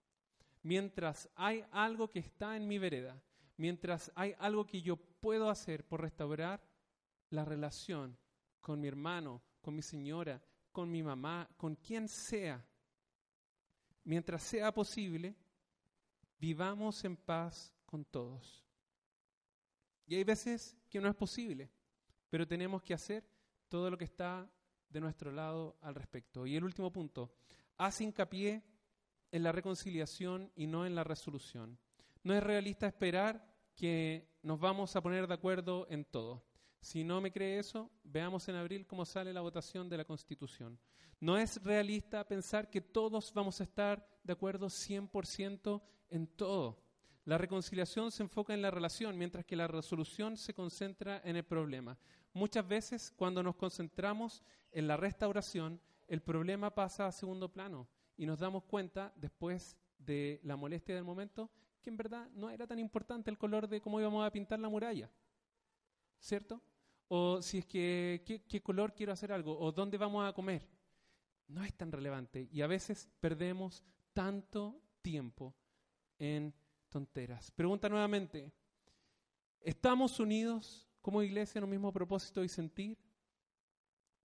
mientras 0.63 1.31
hay 1.35 1.65
algo 1.71 2.11
que 2.11 2.19
está 2.19 2.57
en 2.57 2.69
mi 2.69 2.79
vereda, 2.79 3.23
mientras 3.57 4.13
hay 4.15 4.35
algo 4.39 4.67
que 4.67 4.83
yo 4.83 4.97
puedo 4.97 5.49
hacer 5.49 5.87
por 5.87 6.03
restaurar 6.03 6.63
la 7.31 7.45
relación 7.45 8.19
con 8.61 8.81
mi 8.81 8.89
hermano, 8.89 9.43
con 9.63 9.75
mi 9.75 9.83
señora, 9.83 10.43
con 10.71 10.91
mi 10.91 11.03
mamá, 11.03 11.49
con 11.57 11.77
quien 11.77 12.09
sea, 12.09 12.65
mientras 14.05 14.43
sea 14.43 14.73
posible, 14.73 15.35
vivamos 16.43 17.05
en 17.05 17.17
paz 17.17 17.73
con 17.87 18.05
todos. 18.05 18.65
Y 20.09 20.17
hay 20.17 20.25
veces 20.25 20.77
que 20.91 21.01
no 21.01 21.09
es 21.09 21.15
posible, 21.15 21.71
pero 22.29 22.49
tenemos 22.49 22.83
que 22.83 22.95
hacer 22.95 23.23
todo 23.69 23.89
lo 23.89 23.97
que 23.97 24.07
está 24.07 24.51
de 24.89 25.01
nuestro 25.01 25.31
lado 25.31 25.77
al 25.81 25.95
respecto. 25.95 26.45
Y 26.45 26.57
el 26.57 26.65
último 26.65 26.91
punto, 26.91 27.33
hace 27.79 28.03
hincapié 28.03 28.61
en 29.31 29.43
la 29.45 29.53
reconciliación 29.53 30.51
y 30.57 30.67
no 30.67 30.85
en 30.85 30.97
la 30.97 31.05
resolución. 31.05 31.79
No 32.25 32.35
es 32.35 32.43
realista 32.43 32.89
esperar 32.89 33.47
que 33.77 34.29
nos 34.43 34.59
vamos 34.59 34.97
a 34.97 35.01
poner 35.01 35.29
de 35.29 35.35
acuerdo 35.35 35.87
en 35.91 36.05
todo. 36.05 36.43
Si 36.83 37.05
no 37.05 37.21
me 37.21 37.31
cree 37.31 37.61
eso, 37.61 37.89
veamos 38.03 38.49
en 38.49 38.57
abril 38.57 38.89
cómo 38.89 39.05
sale 39.05 39.33
la 39.33 39.41
votación 39.41 39.89
de 39.89 39.97
la 39.97 40.05
Constitución. 40.05 40.77
No 41.21 41.39
es 41.39 41.63
realista 41.63 42.27
pensar 42.27 42.69
que 42.69 42.81
todos 42.81 43.33
vamos 43.33 43.61
a 43.61 43.65
estar 43.65 44.05
de 44.25 44.33
acuerdo 44.33 44.67
100% 44.67 45.81
en 46.11 46.27
todo. 46.27 46.83
La 47.25 47.39
reconciliación 47.39 48.11
se 48.11 48.25
enfoca 48.25 48.53
en 48.53 48.63
la 48.63 48.73
relación, 48.73 49.17
mientras 49.17 49.45
que 49.45 49.55
la 49.55 49.69
resolución 49.69 50.37
se 50.37 50.55
concentra 50.55 51.23
en 51.25 51.37
el 51.37 51.45
problema. 51.45 51.97
Muchas 52.33 52.67
veces 52.67 53.13
cuando 53.15 53.45
nos 53.45 53.55
concentramos 53.55 54.43
en 54.73 54.89
la 54.89 54.97
restauración, 54.97 55.81
el 56.09 56.21
problema 56.21 56.75
pasa 56.75 57.07
a 57.07 57.13
segundo 57.13 57.49
plano 57.49 57.87
y 58.17 58.27
nos 58.27 58.41
damos 58.41 58.65
cuenta 58.65 59.13
después 59.15 59.77
de 59.99 60.41
la 60.43 60.57
molestia 60.57 60.97
del 60.97 61.05
momento 61.05 61.49
que 61.81 61.91
en 61.91 61.97
verdad 61.97 62.29
no 62.35 62.51
era 62.51 62.67
tan 62.67 62.81
importante 62.81 63.31
el 63.31 63.39
color 63.39 63.69
de 63.69 63.81
cómo 63.81 64.01
íbamos 64.01 64.27
a 64.27 64.33
pintar 64.33 64.59
la 64.59 64.69
muralla. 64.69 65.09
¿Cierto? 66.19 66.61
O 67.15 67.43
si 67.43 67.59
es 67.59 67.67
que, 67.67 68.23
¿qué, 68.49 68.63
color 68.63 68.95
quiero 68.95 69.13
hacer 69.13 69.33
algo? 69.33 69.59
¿O 69.59 69.71
dónde 69.71 69.99
vamos 69.99 70.27
a 70.27 70.33
comer? 70.33 70.67
no 71.49 71.63
es 71.63 71.75
tan 71.75 71.93
relevante 71.93 72.49
y 72.51 72.63
a 72.63 72.67
veces 72.67 73.11
perdemos 73.21 73.85
tanto 74.13 74.81
tiempo 75.03 75.55
en 76.19 76.55
tonteras. 76.89 77.51
Pregunta 77.51 77.89
nuevamente, 77.89 78.51
¿estamos 79.61 80.19
unidos 80.19 80.89
como 81.01 81.23
iglesia 81.23 81.59
en 81.59 81.65
un 81.65 81.71
mismo 81.71 81.93
propósito 81.93 82.43
y 82.43 82.49
sentir? 82.49 82.99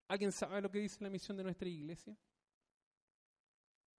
¿Alguien 0.08 0.32
sabe 0.32 0.62
lo 0.62 0.72
que 0.72 0.80
dice 0.80 1.04
la 1.04 1.10
misión 1.10 1.36
de 1.36 1.44
nuestra 1.44 1.68
iglesia? 1.68 2.18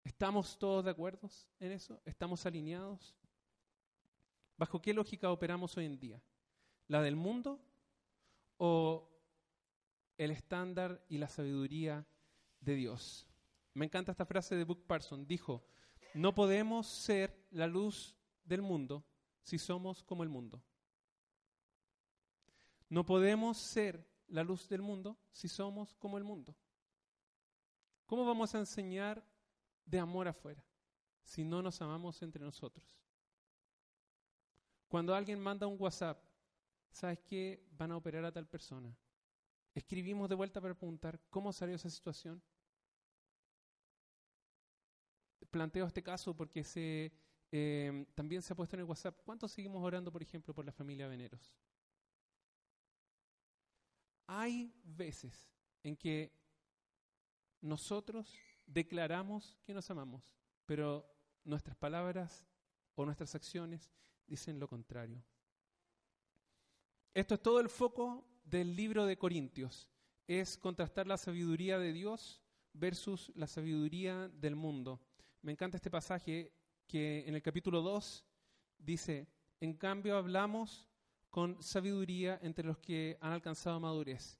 ¿Estamos 0.02 0.58
todos 0.58 0.84
de 0.84 0.90
acuerdo 0.90 1.28
en 1.60 1.72
eso? 1.72 2.00
¿Estamos 2.06 2.46
alineados? 2.46 3.14
¿Bajo 4.56 4.80
qué 4.80 4.94
lógica 4.94 5.30
operamos 5.30 5.76
hoy 5.76 5.84
en 5.84 5.98
día? 5.98 6.22
¿La 6.86 7.02
del 7.02 7.16
mundo 7.16 7.67
o 8.58 9.08
el 10.16 10.30
estándar 10.30 11.02
y 11.08 11.18
la 11.18 11.28
sabiduría 11.28 12.06
de 12.60 12.74
Dios? 12.74 13.26
Me 13.74 13.86
encanta 13.86 14.12
esta 14.12 14.26
frase 14.26 14.56
de 14.56 14.64
Book 14.64 14.84
Parson. 14.86 15.26
Dijo, 15.26 15.64
no 16.14 16.34
podemos 16.34 16.86
ser 16.86 17.46
la 17.50 17.66
luz 17.66 18.16
del 18.44 18.62
mundo 18.62 19.04
si 19.42 19.58
somos 19.58 20.02
como 20.02 20.22
el 20.22 20.28
mundo. 20.28 20.62
No 22.88 23.04
podemos 23.04 23.56
ser 23.58 24.08
la 24.28 24.42
luz 24.42 24.68
del 24.68 24.82
mundo 24.82 25.18
si 25.30 25.48
somos 25.48 25.94
como 25.94 26.18
el 26.18 26.24
mundo. 26.24 26.56
¿Cómo 28.06 28.24
vamos 28.24 28.54
a 28.54 28.58
enseñar 28.58 29.22
de 29.84 29.98
amor 29.98 30.28
afuera 30.28 30.64
si 31.22 31.44
no 31.44 31.62
nos 31.62 31.80
amamos 31.82 32.22
entre 32.22 32.42
nosotros? 32.42 32.98
Cuando 34.88 35.14
alguien 35.14 35.38
manda 35.38 35.66
un 35.66 35.76
WhatsApp, 35.78 36.18
¿sabes 36.90 37.20
qué? 37.20 37.66
Van 37.72 37.92
a 37.92 37.96
operar 37.96 38.24
a 38.24 38.32
tal 38.32 38.46
persona. 38.46 38.96
Escribimos 39.74 40.28
de 40.28 40.34
vuelta 40.34 40.60
para 40.60 40.74
preguntar 40.74 41.20
cómo 41.30 41.52
salió 41.52 41.76
esa 41.76 41.90
situación. 41.90 42.42
Planteo 45.50 45.86
este 45.86 46.02
caso 46.02 46.34
porque 46.34 46.64
se, 46.64 47.12
eh, 47.52 48.06
también 48.14 48.42
se 48.42 48.52
ha 48.52 48.56
puesto 48.56 48.76
en 48.76 48.80
el 48.80 48.86
WhatsApp. 48.86 49.18
¿Cuántos 49.24 49.52
seguimos 49.52 49.82
orando, 49.82 50.12
por 50.12 50.22
ejemplo, 50.22 50.54
por 50.54 50.64
la 50.64 50.72
familia 50.72 51.08
Veneros? 51.08 51.54
Hay 54.26 54.74
veces 54.84 55.48
en 55.82 55.96
que 55.96 56.32
nosotros 57.60 58.34
declaramos 58.66 59.56
que 59.64 59.72
nos 59.72 59.90
amamos, 59.90 60.34
pero 60.66 61.10
nuestras 61.44 61.76
palabras 61.76 62.44
o 62.94 63.04
nuestras 63.04 63.34
acciones 63.34 63.90
dicen 64.26 64.58
lo 64.58 64.68
contrario. 64.68 65.24
Esto 67.14 67.34
es 67.34 67.42
todo 67.42 67.60
el 67.60 67.68
foco 67.68 68.24
del 68.44 68.76
libro 68.76 69.06
de 69.06 69.16
Corintios, 69.16 69.88
es 70.26 70.56
contrastar 70.56 71.06
la 71.06 71.16
sabiduría 71.16 71.78
de 71.78 71.92
Dios 71.92 72.42
versus 72.72 73.32
la 73.34 73.46
sabiduría 73.46 74.28
del 74.28 74.54
mundo. 74.54 75.00
Me 75.42 75.52
encanta 75.52 75.76
este 75.76 75.90
pasaje 75.90 76.52
que 76.86 77.24
en 77.26 77.34
el 77.34 77.42
capítulo 77.42 77.82
2 77.82 78.24
dice, 78.78 79.26
en 79.60 79.74
cambio 79.74 80.16
hablamos 80.16 80.86
con 81.30 81.62
sabiduría 81.62 82.38
entre 82.42 82.66
los 82.66 82.78
que 82.78 83.18
han 83.20 83.32
alcanzado 83.32 83.80
madurez, 83.80 84.38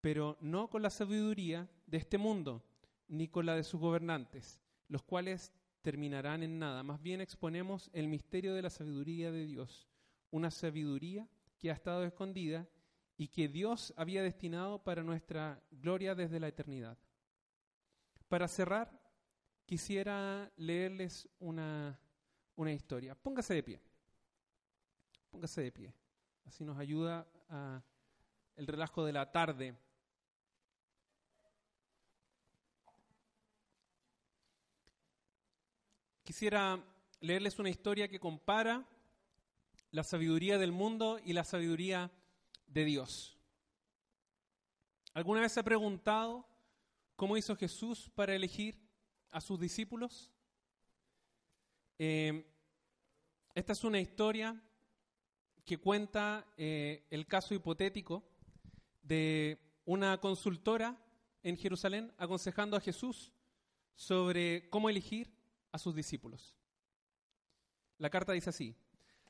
pero 0.00 0.36
no 0.40 0.68
con 0.68 0.82
la 0.82 0.90
sabiduría 0.90 1.68
de 1.86 1.98
este 1.98 2.18
mundo, 2.18 2.64
ni 3.08 3.28
con 3.28 3.46
la 3.46 3.54
de 3.54 3.64
sus 3.64 3.80
gobernantes, 3.80 4.60
los 4.88 5.02
cuales 5.02 5.52
terminarán 5.82 6.42
en 6.42 6.58
nada. 6.58 6.82
Más 6.82 7.02
bien 7.02 7.20
exponemos 7.20 7.90
el 7.92 8.08
misterio 8.08 8.54
de 8.54 8.62
la 8.62 8.70
sabiduría 8.70 9.30
de 9.30 9.46
Dios, 9.46 9.88
una 10.30 10.50
sabiduría 10.50 11.28
que 11.58 11.70
ha 11.70 11.74
estado 11.74 12.04
escondida 12.04 12.66
y 13.16 13.28
que 13.28 13.48
Dios 13.48 13.94
había 13.96 14.22
destinado 14.22 14.82
para 14.82 15.02
nuestra 15.02 15.62
gloria 15.70 16.14
desde 16.14 16.40
la 16.40 16.48
eternidad. 16.48 16.98
Para 18.28 18.48
cerrar, 18.48 18.90
quisiera 19.64 20.50
leerles 20.56 21.28
una, 21.38 21.98
una 22.56 22.72
historia. 22.72 23.14
Póngase 23.14 23.54
de 23.54 23.62
pie. 23.62 23.80
Póngase 25.30 25.62
de 25.62 25.72
pie. 25.72 25.94
Así 26.44 26.64
nos 26.64 26.78
ayuda 26.78 27.26
el 28.56 28.66
relajo 28.66 29.04
de 29.04 29.12
la 29.12 29.30
tarde. 29.30 29.76
Quisiera 36.24 36.82
leerles 37.20 37.58
una 37.58 37.70
historia 37.70 38.08
que 38.08 38.18
compara 38.18 38.84
la 39.94 40.02
sabiduría 40.02 40.58
del 40.58 40.72
mundo 40.72 41.20
y 41.24 41.34
la 41.34 41.44
sabiduría 41.44 42.10
de 42.66 42.84
Dios. 42.84 43.38
¿Alguna 45.12 45.40
vez 45.40 45.52
se 45.52 45.60
ha 45.60 45.62
preguntado 45.62 46.44
cómo 47.14 47.36
hizo 47.36 47.54
Jesús 47.54 48.10
para 48.12 48.34
elegir 48.34 48.76
a 49.30 49.40
sus 49.40 49.60
discípulos? 49.60 50.32
Eh, 51.96 52.44
esta 53.54 53.72
es 53.72 53.84
una 53.84 54.00
historia 54.00 54.60
que 55.64 55.78
cuenta 55.78 56.44
eh, 56.56 57.06
el 57.10 57.28
caso 57.28 57.54
hipotético 57.54 58.24
de 59.00 59.60
una 59.84 60.18
consultora 60.20 61.00
en 61.44 61.56
Jerusalén 61.56 62.12
aconsejando 62.18 62.76
a 62.76 62.80
Jesús 62.80 63.30
sobre 63.94 64.68
cómo 64.70 64.90
elegir 64.90 65.32
a 65.70 65.78
sus 65.78 65.94
discípulos. 65.94 66.56
La 67.98 68.10
carta 68.10 68.32
dice 68.32 68.50
así, 68.50 68.76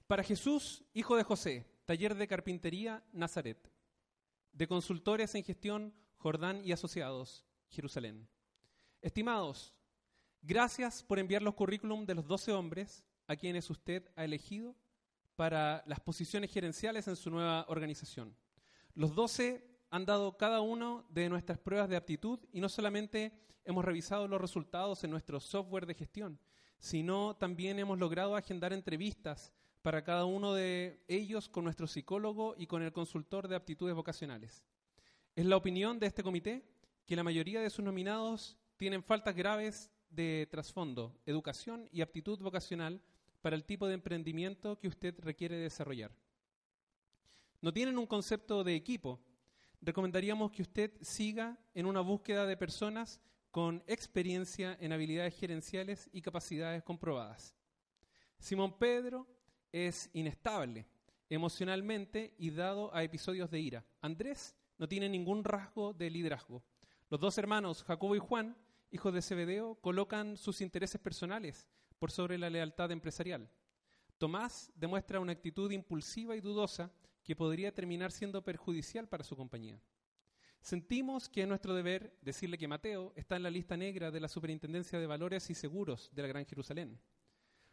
para 0.07 0.22
Jesús, 0.22 0.84
hijo 0.92 1.16
de 1.16 1.24
José, 1.24 1.66
taller 1.84 2.14
de 2.14 2.28
carpintería, 2.28 3.02
Nazaret, 3.12 3.70
de 4.52 4.68
consultores 4.68 5.34
en 5.34 5.44
gestión, 5.44 5.94
Jordán 6.16 6.64
y 6.64 6.72
Asociados, 6.72 7.44
Jerusalén. 7.68 8.28
Estimados, 9.00 9.74
gracias 10.42 11.02
por 11.02 11.18
enviar 11.18 11.42
los 11.42 11.55
currículum 11.55 12.07
de 12.07 12.14
los 12.14 12.26
doce 12.26 12.52
hombres 12.52 13.05
a 13.26 13.36
quienes 13.36 13.68
usted 13.70 14.11
ha 14.16 14.24
elegido 14.24 14.76
para 15.36 15.82
las 15.86 16.00
posiciones 16.00 16.52
gerenciales 16.52 17.09
en 17.09 17.16
su 17.16 17.30
nueva 17.30 17.64
organización. 17.68 18.36
Los 18.94 19.14
12 19.14 19.66
han 19.90 20.05
dado 20.05 20.36
cada 20.36 20.61
uno 20.61 21.07
de 21.09 21.28
nuestras 21.28 21.59
pruebas 21.59 21.88
de 21.88 21.96
aptitud 21.96 22.38
y 22.52 22.61
no 22.61 22.68
solamente 22.68 23.32
hemos 23.64 23.84
revisado 23.84 24.28
los 24.28 24.40
resultados 24.40 25.02
en 25.05 25.11
nuestro 25.11 25.40
software 25.40 25.86
de 25.86 25.94
gestión, 25.94 26.38
sino 26.78 27.36
también 27.36 27.78
hemos 27.78 27.98
logrado 27.98 28.36
agendar 28.36 28.72
entrevistas 28.72 29.52
para 29.85 30.03
cada 30.03 30.24
uno 30.24 30.55
de 30.55 30.99
ellos 31.09 31.51
con 31.51 31.64
nuestro 31.64 31.87
psicólogo 31.87 32.55
y 32.57 32.66
con 32.66 32.82
el 32.82 32.91
consultor 32.91 33.49
de 33.49 33.57
aptitudes 33.57 33.95
vocacionales. 33.95 34.64
Es 35.37 35.45
la 35.45 35.59
opinión 35.59 35.99
de 35.99 36.07
este 36.07 36.22
comité 36.22 36.64
que 37.05 37.14
la 37.14 37.22
mayoría 37.22 37.61
de 37.61 37.68
sus 37.68 37.85
nominados 37.85 38.57
tienen 38.78 39.03
faltas 39.03 39.37
graves 39.37 39.91
de 40.09 40.49
trasfondo, 40.51 41.14
educación 41.26 41.87
y 41.93 42.01
aptitud 42.01 42.39
vocacional 42.39 43.03
para 43.43 43.57
el 43.57 43.66
tipo 43.66 43.87
de 43.87 43.93
emprendimiento 43.93 44.78
que 44.78 44.89
usted 44.89 45.20
requiere 45.20 45.59
desarrollar. 45.59 46.16
No 47.61 47.70
tienen 47.70 47.99
un 47.99 48.07
concepto 48.07 48.64
de 48.64 48.76
equipo. 48.76 49.20
Recomendaríamos 49.82 50.51
que 50.51 50.62
usted 50.62 50.93
siga 51.03 51.59
en 51.74 51.85
una 51.85 52.01
búsqueda 52.01 52.47
de 52.47 52.57
personas 52.57 53.20
con 53.51 53.85
experiencia 53.87 54.78
en 54.80 54.95
habilidades 54.95 55.39
gerenciales 55.39 56.09
y 56.11 56.22
capacidades 56.22 56.82
comprobadas. 56.82 57.55
Simón 58.39 58.78
Pedro 58.78 59.34
es 59.75 60.09
inestable 60.12 60.87
emocionalmente 61.29 62.33
y 62.39 62.51
dado 62.51 62.95
a 62.95 63.03
episodios 63.03 63.51
de 63.51 63.59
ira. 63.59 63.85
Andrés 64.01 64.55
no 64.79 64.89
tiene 64.89 65.09
ningún 65.09 65.43
rasgo 65.43 65.93
de 65.93 66.11
liderazgo. 66.11 66.62
Los 67.11 67.18
dos 67.18 67.37
hermanos, 67.39 67.83
Jacobo 67.83 68.14
y 68.14 68.20
Juan, 68.20 68.57
hijos 68.93 69.12
de 69.12 69.20
Zebedeo, 69.20 69.75
colocan 69.81 70.37
sus 70.37 70.61
intereses 70.61 71.01
personales 71.01 71.66
por 71.99 72.12
sobre 72.12 72.39
la 72.39 72.51
lealtad 72.51 72.93
empresarial. 72.93 73.51
Tomás 74.16 74.70
demuestra 74.77 75.18
una 75.18 75.33
actitud 75.33 75.68
impulsiva 75.72 76.37
y 76.37 76.41
dudosa 76.41 76.93
que 77.25 77.35
podría 77.35 77.75
terminar 77.75 78.12
siendo 78.12 78.45
perjudicial 78.45 79.09
para 79.09 79.25
su 79.25 79.35
compañía. 79.35 79.81
Sentimos 80.61 81.29
que 81.29 81.43
es 81.43 81.49
nuestro 81.49 81.75
deber 81.75 82.16
decirle 82.22 82.59
que 82.59 82.68
Mateo 82.68 83.12
está 83.16 83.35
en 83.35 83.43
la 83.43 83.51
lista 83.51 83.77
negra 83.77 84.12
de 84.12 84.20
la 84.20 84.29
Superintendencia 84.29 85.01
de 85.01 85.07
Valores 85.09 85.51
y 85.51 85.55
Seguros 85.55 86.11
de 86.12 86.22
la 86.22 86.29
Gran 86.29 86.47
Jerusalén. 86.47 87.01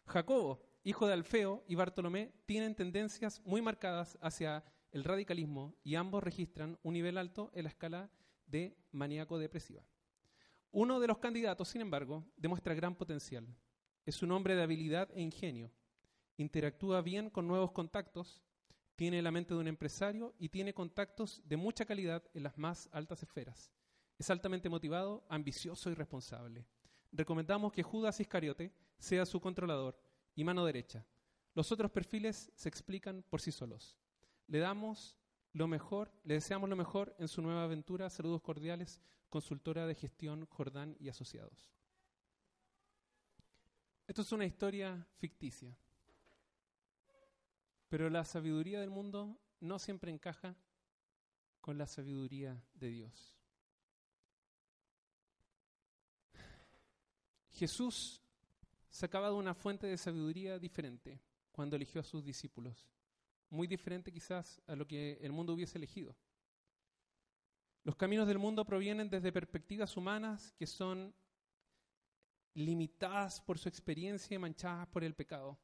Jacobo, 0.07 0.70
hijo 0.83 1.07
de 1.07 1.13
Alfeo, 1.13 1.63
y 1.67 1.75
Bartolomé 1.75 2.33
tienen 2.45 2.75
tendencias 2.75 3.41
muy 3.45 3.61
marcadas 3.61 4.17
hacia 4.21 4.63
el 4.91 5.03
radicalismo 5.03 5.75
y 5.83 5.95
ambos 5.95 6.23
registran 6.23 6.77
un 6.83 6.93
nivel 6.93 7.17
alto 7.17 7.51
en 7.53 7.63
la 7.63 7.69
escala 7.69 8.09
de 8.45 8.77
maníaco 8.91 9.37
depresiva. 9.37 9.83
Uno 10.71 10.99
de 10.99 11.07
los 11.07 11.19
candidatos, 11.19 11.69
sin 11.69 11.81
embargo, 11.81 12.25
demuestra 12.35 12.73
gran 12.73 12.95
potencial. 12.95 13.47
Es 14.05 14.21
un 14.21 14.31
hombre 14.31 14.55
de 14.55 14.63
habilidad 14.63 15.09
e 15.13 15.21
ingenio. 15.21 15.71
Interactúa 16.37 17.01
bien 17.01 17.29
con 17.29 17.47
nuevos 17.47 17.71
contactos, 17.71 18.41
tiene 18.95 19.21
la 19.21 19.31
mente 19.31 19.53
de 19.53 19.59
un 19.59 19.67
empresario 19.67 20.33
y 20.37 20.49
tiene 20.49 20.73
contactos 20.73 21.41
de 21.45 21.57
mucha 21.57 21.85
calidad 21.85 22.23
en 22.33 22.43
las 22.43 22.57
más 22.57 22.89
altas 22.91 23.23
esferas. 23.23 23.71
Es 24.17 24.29
altamente 24.29 24.69
motivado, 24.69 25.25
ambicioso 25.29 25.89
y 25.89 25.93
responsable. 25.93 26.65
Recomendamos 27.11 27.73
que 27.73 27.83
Judas 27.83 28.19
Iscariote 28.19 28.71
sea 28.97 29.25
su 29.25 29.41
controlador 29.41 29.99
y 30.35 30.43
mano 30.43 30.65
derecha. 30.65 31.05
Los 31.53 31.71
otros 31.71 31.91
perfiles 31.91 32.51
se 32.55 32.69
explican 32.69 33.23
por 33.29 33.41
sí 33.41 33.51
solos. 33.51 33.97
Le 34.47 34.59
damos 34.59 35.17
lo 35.53 35.67
mejor, 35.67 36.11
le 36.23 36.35
deseamos 36.35 36.69
lo 36.69 36.75
mejor 36.75 37.15
en 37.19 37.27
su 37.27 37.41
nueva 37.41 37.63
aventura. 37.63 38.09
Saludos 38.09 38.41
cordiales, 38.41 39.01
consultora 39.29 39.85
de 39.85 39.95
gestión 39.95 40.45
Jordán 40.45 40.95
y 40.99 41.09
Asociados. 41.09 41.71
Esto 44.07 44.21
es 44.21 44.31
una 44.31 44.45
historia 44.45 45.07
ficticia, 45.17 45.77
pero 47.87 48.09
la 48.09 48.25
sabiduría 48.25 48.81
del 48.81 48.89
mundo 48.89 49.39
no 49.59 49.79
siempre 49.79 50.11
encaja 50.11 50.55
con 51.61 51.77
la 51.77 51.87
sabiduría 51.87 52.61
de 52.73 52.89
Dios. 52.89 53.37
Jesús 57.51 58.21
sacaba 58.91 59.29
de 59.29 59.35
una 59.35 59.55
fuente 59.55 59.87
de 59.87 59.97
sabiduría 59.97 60.59
diferente 60.59 61.19
cuando 61.51 61.75
eligió 61.75 62.01
a 62.01 62.03
sus 62.03 62.23
discípulos, 62.23 62.87
muy 63.49 63.67
diferente 63.67 64.11
quizás 64.11 64.61
a 64.67 64.75
lo 64.75 64.85
que 64.85 65.17
el 65.21 65.31
mundo 65.31 65.53
hubiese 65.53 65.77
elegido. 65.77 66.15
Los 67.83 67.95
caminos 67.95 68.27
del 68.27 68.37
mundo 68.37 68.63
provienen 68.63 69.09
desde 69.09 69.31
perspectivas 69.31 69.97
humanas 69.97 70.53
que 70.53 70.67
son 70.67 71.15
limitadas 72.53 73.41
por 73.41 73.57
su 73.57 73.69
experiencia 73.69 74.35
y 74.35 74.39
manchadas 74.39 74.87
por 74.87 75.03
el 75.03 75.15
pecado. 75.15 75.57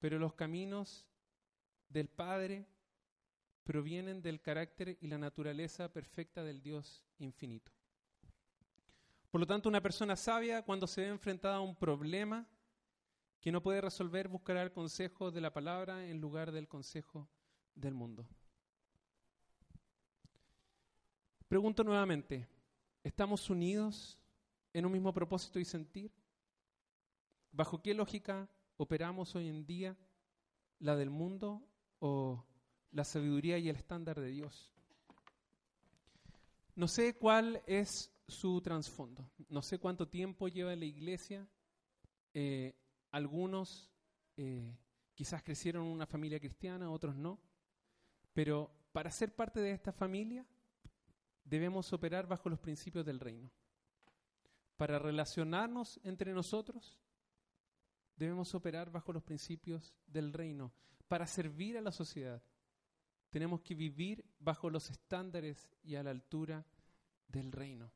Pero 0.00 0.18
los 0.18 0.34
caminos 0.34 1.06
del 1.88 2.08
Padre 2.08 2.66
provienen 3.62 4.20
del 4.20 4.40
carácter 4.40 4.98
y 5.00 5.06
la 5.06 5.18
naturaleza 5.18 5.92
perfecta 5.92 6.42
del 6.42 6.60
Dios 6.60 7.04
infinito. 7.18 7.72
Por 9.32 9.40
lo 9.40 9.46
tanto, 9.46 9.70
una 9.70 9.80
persona 9.80 10.14
sabia, 10.14 10.60
cuando 10.60 10.86
se 10.86 11.00
ve 11.00 11.08
enfrentada 11.08 11.56
a 11.56 11.60
un 11.62 11.74
problema 11.74 12.46
que 13.40 13.50
no 13.50 13.62
puede 13.62 13.80
resolver, 13.80 14.28
buscará 14.28 14.62
el 14.62 14.72
consejo 14.72 15.30
de 15.30 15.40
la 15.40 15.54
palabra 15.54 16.06
en 16.06 16.20
lugar 16.20 16.52
del 16.52 16.68
consejo 16.68 17.30
del 17.74 17.94
mundo. 17.94 18.28
Pregunto 21.48 21.82
nuevamente, 21.82 22.46
¿estamos 23.02 23.48
unidos 23.48 24.18
en 24.74 24.84
un 24.84 24.92
mismo 24.92 25.14
propósito 25.14 25.58
y 25.58 25.64
sentir? 25.64 26.12
¿Bajo 27.52 27.80
qué 27.80 27.94
lógica 27.94 28.50
operamos 28.76 29.34
hoy 29.34 29.48
en 29.48 29.64
día? 29.64 29.96
¿La 30.78 30.94
del 30.94 31.08
mundo 31.08 31.66
o 32.00 32.44
la 32.90 33.04
sabiduría 33.04 33.56
y 33.56 33.70
el 33.70 33.76
estándar 33.76 34.20
de 34.20 34.28
Dios? 34.28 34.70
No 36.74 36.86
sé 36.86 37.16
cuál 37.16 37.62
es 37.66 38.11
su 38.28 38.60
trasfondo. 38.60 39.30
No 39.48 39.62
sé 39.62 39.78
cuánto 39.78 40.08
tiempo 40.08 40.48
lleva 40.48 40.72
en 40.72 40.80
la 40.80 40.86
iglesia. 40.86 41.46
Eh, 42.34 42.74
algunos 43.10 43.90
eh, 44.36 44.76
quizás 45.14 45.42
crecieron 45.42 45.86
en 45.86 45.92
una 45.92 46.06
familia 46.06 46.40
cristiana, 46.40 46.90
otros 46.90 47.14
no. 47.16 47.40
Pero 48.32 48.70
para 48.92 49.10
ser 49.10 49.34
parte 49.34 49.60
de 49.60 49.72
esta 49.72 49.92
familia 49.92 50.46
debemos 51.44 51.92
operar 51.92 52.26
bajo 52.26 52.48
los 52.48 52.58
principios 52.58 53.04
del 53.04 53.20
reino. 53.20 53.50
Para 54.76 54.98
relacionarnos 54.98 56.00
entre 56.02 56.32
nosotros 56.32 56.98
debemos 58.16 58.54
operar 58.54 58.90
bajo 58.90 59.12
los 59.12 59.22
principios 59.22 59.94
del 60.06 60.32
reino. 60.32 60.72
Para 61.08 61.26
servir 61.26 61.76
a 61.76 61.82
la 61.82 61.92
sociedad 61.92 62.42
tenemos 63.30 63.62
que 63.62 63.74
vivir 63.74 64.24
bajo 64.38 64.70
los 64.70 64.90
estándares 64.90 65.70
y 65.82 65.94
a 65.96 66.02
la 66.02 66.10
altura 66.10 66.66
del 67.28 67.50
reino 67.50 67.90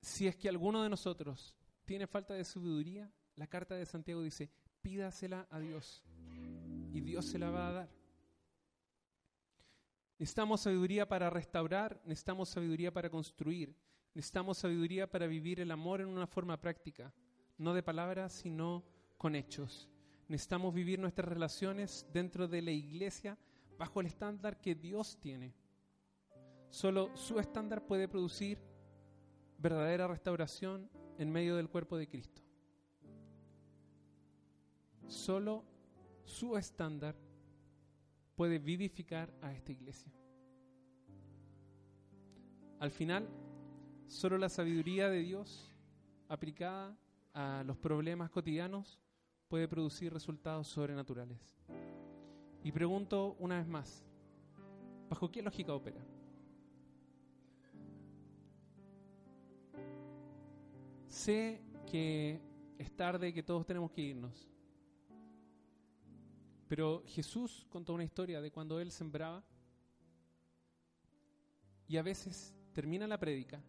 si 0.00 0.26
es 0.26 0.36
que 0.36 0.48
alguno 0.48 0.82
de 0.82 0.88
nosotros 0.88 1.54
tiene 1.84 2.06
falta 2.06 2.34
de 2.34 2.44
sabiduría, 2.44 3.10
la 3.36 3.46
carta 3.46 3.74
de 3.74 3.86
Santiago 3.86 4.22
dice, 4.22 4.50
pídasela 4.80 5.46
a 5.50 5.58
Dios 5.58 6.02
y 6.92 7.00
Dios 7.00 7.24
se 7.26 7.38
la 7.38 7.50
va 7.50 7.68
a 7.68 7.72
dar. 7.72 7.88
Necesitamos 10.18 10.60
sabiduría 10.60 11.08
para 11.08 11.30
restaurar, 11.30 12.00
necesitamos 12.04 12.48
sabiduría 12.50 12.92
para 12.92 13.08
construir, 13.08 13.74
necesitamos 14.14 14.58
sabiduría 14.58 15.10
para 15.10 15.26
vivir 15.26 15.60
el 15.60 15.70
amor 15.70 16.00
en 16.00 16.08
una 16.08 16.26
forma 16.26 16.60
práctica, 16.60 17.12
no 17.56 17.72
de 17.72 17.82
palabras, 17.82 18.32
sino 18.32 18.84
con 19.16 19.34
hechos. 19.34 19.88
Necesitamos 20.28 20.74
vivir 20.74 20.98
nuestras 20.98 21.28
relaciones 21.28 22.06
dentro 22.12 22.46
de 22.46 22.62
la 22.62 22.70
iglesia 22.70 23.38
bajo 23.78 24.00
el 24.00 24.06
estándar 24.06 24.60
que 24.60 24.74
Dios 24.74 25.18
tiene. 25.20 25.54
Solo 26.68 27.16
su 27.16 27.40
estándar 27.40 27.84
puede 27.86 28.06
producir 28.06 28.58
verdadera 29.60 30.08
restauración 30.08 30.88
en 31.18 31.30
medio 31.30 31.56
del 31.56 31.68
cuerpo 31.68 31.96
de 31.96 32.08
Cristo. 32.08 32.42
Solo 35.06 35.64
su 36.24 36.56
estándar 36.56 37.16
puede 38.36 38.58
vivificar 38.58 39.32
a 39.42 39.52
esta 39.52 39.72
iglesia. 39.72 40.12
Al 42.78 42.90
final, 42.90 43.28
solo 44.06 44.38
la 44.38 44.48
sabiduría 44.48 45.10
de 45.10 45.20
Dios 45.20 45.70
aplicada 46.28 46.96
a 47.34 47.62
los 47.66 47.76
problemas 47.76 48.30
cotidianos 48.30 48.98
puede 49.48 49.68
producir 49.68 50.12
resultados 50.12 50.68
sobrenaturales. 50.68 51.58
Y 52.62 52.72
pregunto 52.72 53.36
una 53.38 53.58
vez 53.58 53.66
más, 53.66 54.04
¿bajo 55.10 55.30
qué 55.30 55.42
lógica 55.42 55.74
opera? 55.74 56.00
Sé 61.10 61.60
que 61.86 62.40
es 62.78 62.96
tarde 62.96 63.28
y 63.28 63.32
que 63.32 63.42
todos 63.42 63.66
tenemos 63.66 63.90
que 63.90 64.00
irnos. 64.00 64.48
Pero 66.68 67.02
Jesús 67.04 67.66
contó 67.68 67.94
una 67.94 68.04
historia 68.04 68.40
de 68.40 68.52
cuando 68.52 68.78
él 68.78 68.92
sembraba 68.92 69.44
y 71.88 71.96
a 71.96 72.02
veces 72.02 72.54
termina 72.72 73.08
la 73.08 73.18
prédica, 73.18 73.60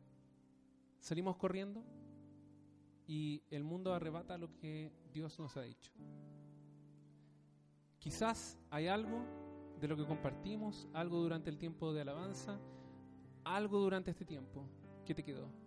salimos 1.00 1.36
corriendo 1.36 1.84
y 3.08 3.42
el 3.50 3.64
mundo 3.64 3.92
arrebata 3.92 4.38
lo 4.38 4.56
que 4.56 4.92
Dios 5.12 5.40
nos 5.40 5.58
ha 5.58 5.64
dicho. 5.64 5.92
Quizás 7.98 8.60
hay 8.70 8.88
algo 8.88 9.26
de 9.80 9.88
lo 9.88 9.98
que 9.98 10.06
compartimos, 10.06 10.88
algo 10.94 11.18
durante 11.18 11.50
el 11.50 11.58
tiempo 11.58 11.92
de 11.92 12.02
alabanza, 12.02 12.60
algo 13.44 13.80
durante 13.80 14.12
este 14.12 14.26
tiempo 14.26 14.64
que 15.04 15.16
te 15.16 15.24
quedó. 15.24 15.61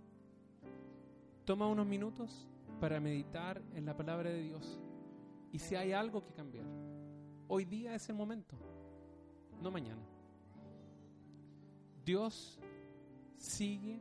Toma 1.44 1.66
unos 1.66 1.86
minutos 1.86 2.48
para 2.80 3.00
meditar 3.00 3.60
en 3.74 3.84
la 3.84 3.94
palabra 3.94 4.30
de 4.30 4.40
Dios. 4.40 4.80
Y 5.52 5.58
si 5.58 5.76
hay 5.76 5.92
algo 5.92 6.24
que 6.24 6.32
cambiar, 6.32 6.64
hoy 7.48 7.66
día 7.66 7.94
es 7.94 8.08
el 8.08 8.16
momento, 8.16 8.56
no 9.60 9.70
mañana. 9.70 10.02
Dios 12.04 12.58
sigue 13.36 14.00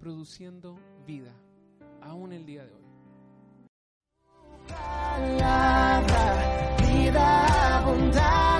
produciendo 0.00 0.76
vida, 1.06 1.32
aún 2.00 2.32
el 2.32 2.44
día 2.44 2.64
de 2.66 2.72
hoy. 2.72 2.80
vida 6.80 7.78
abundante. 7.78 8.59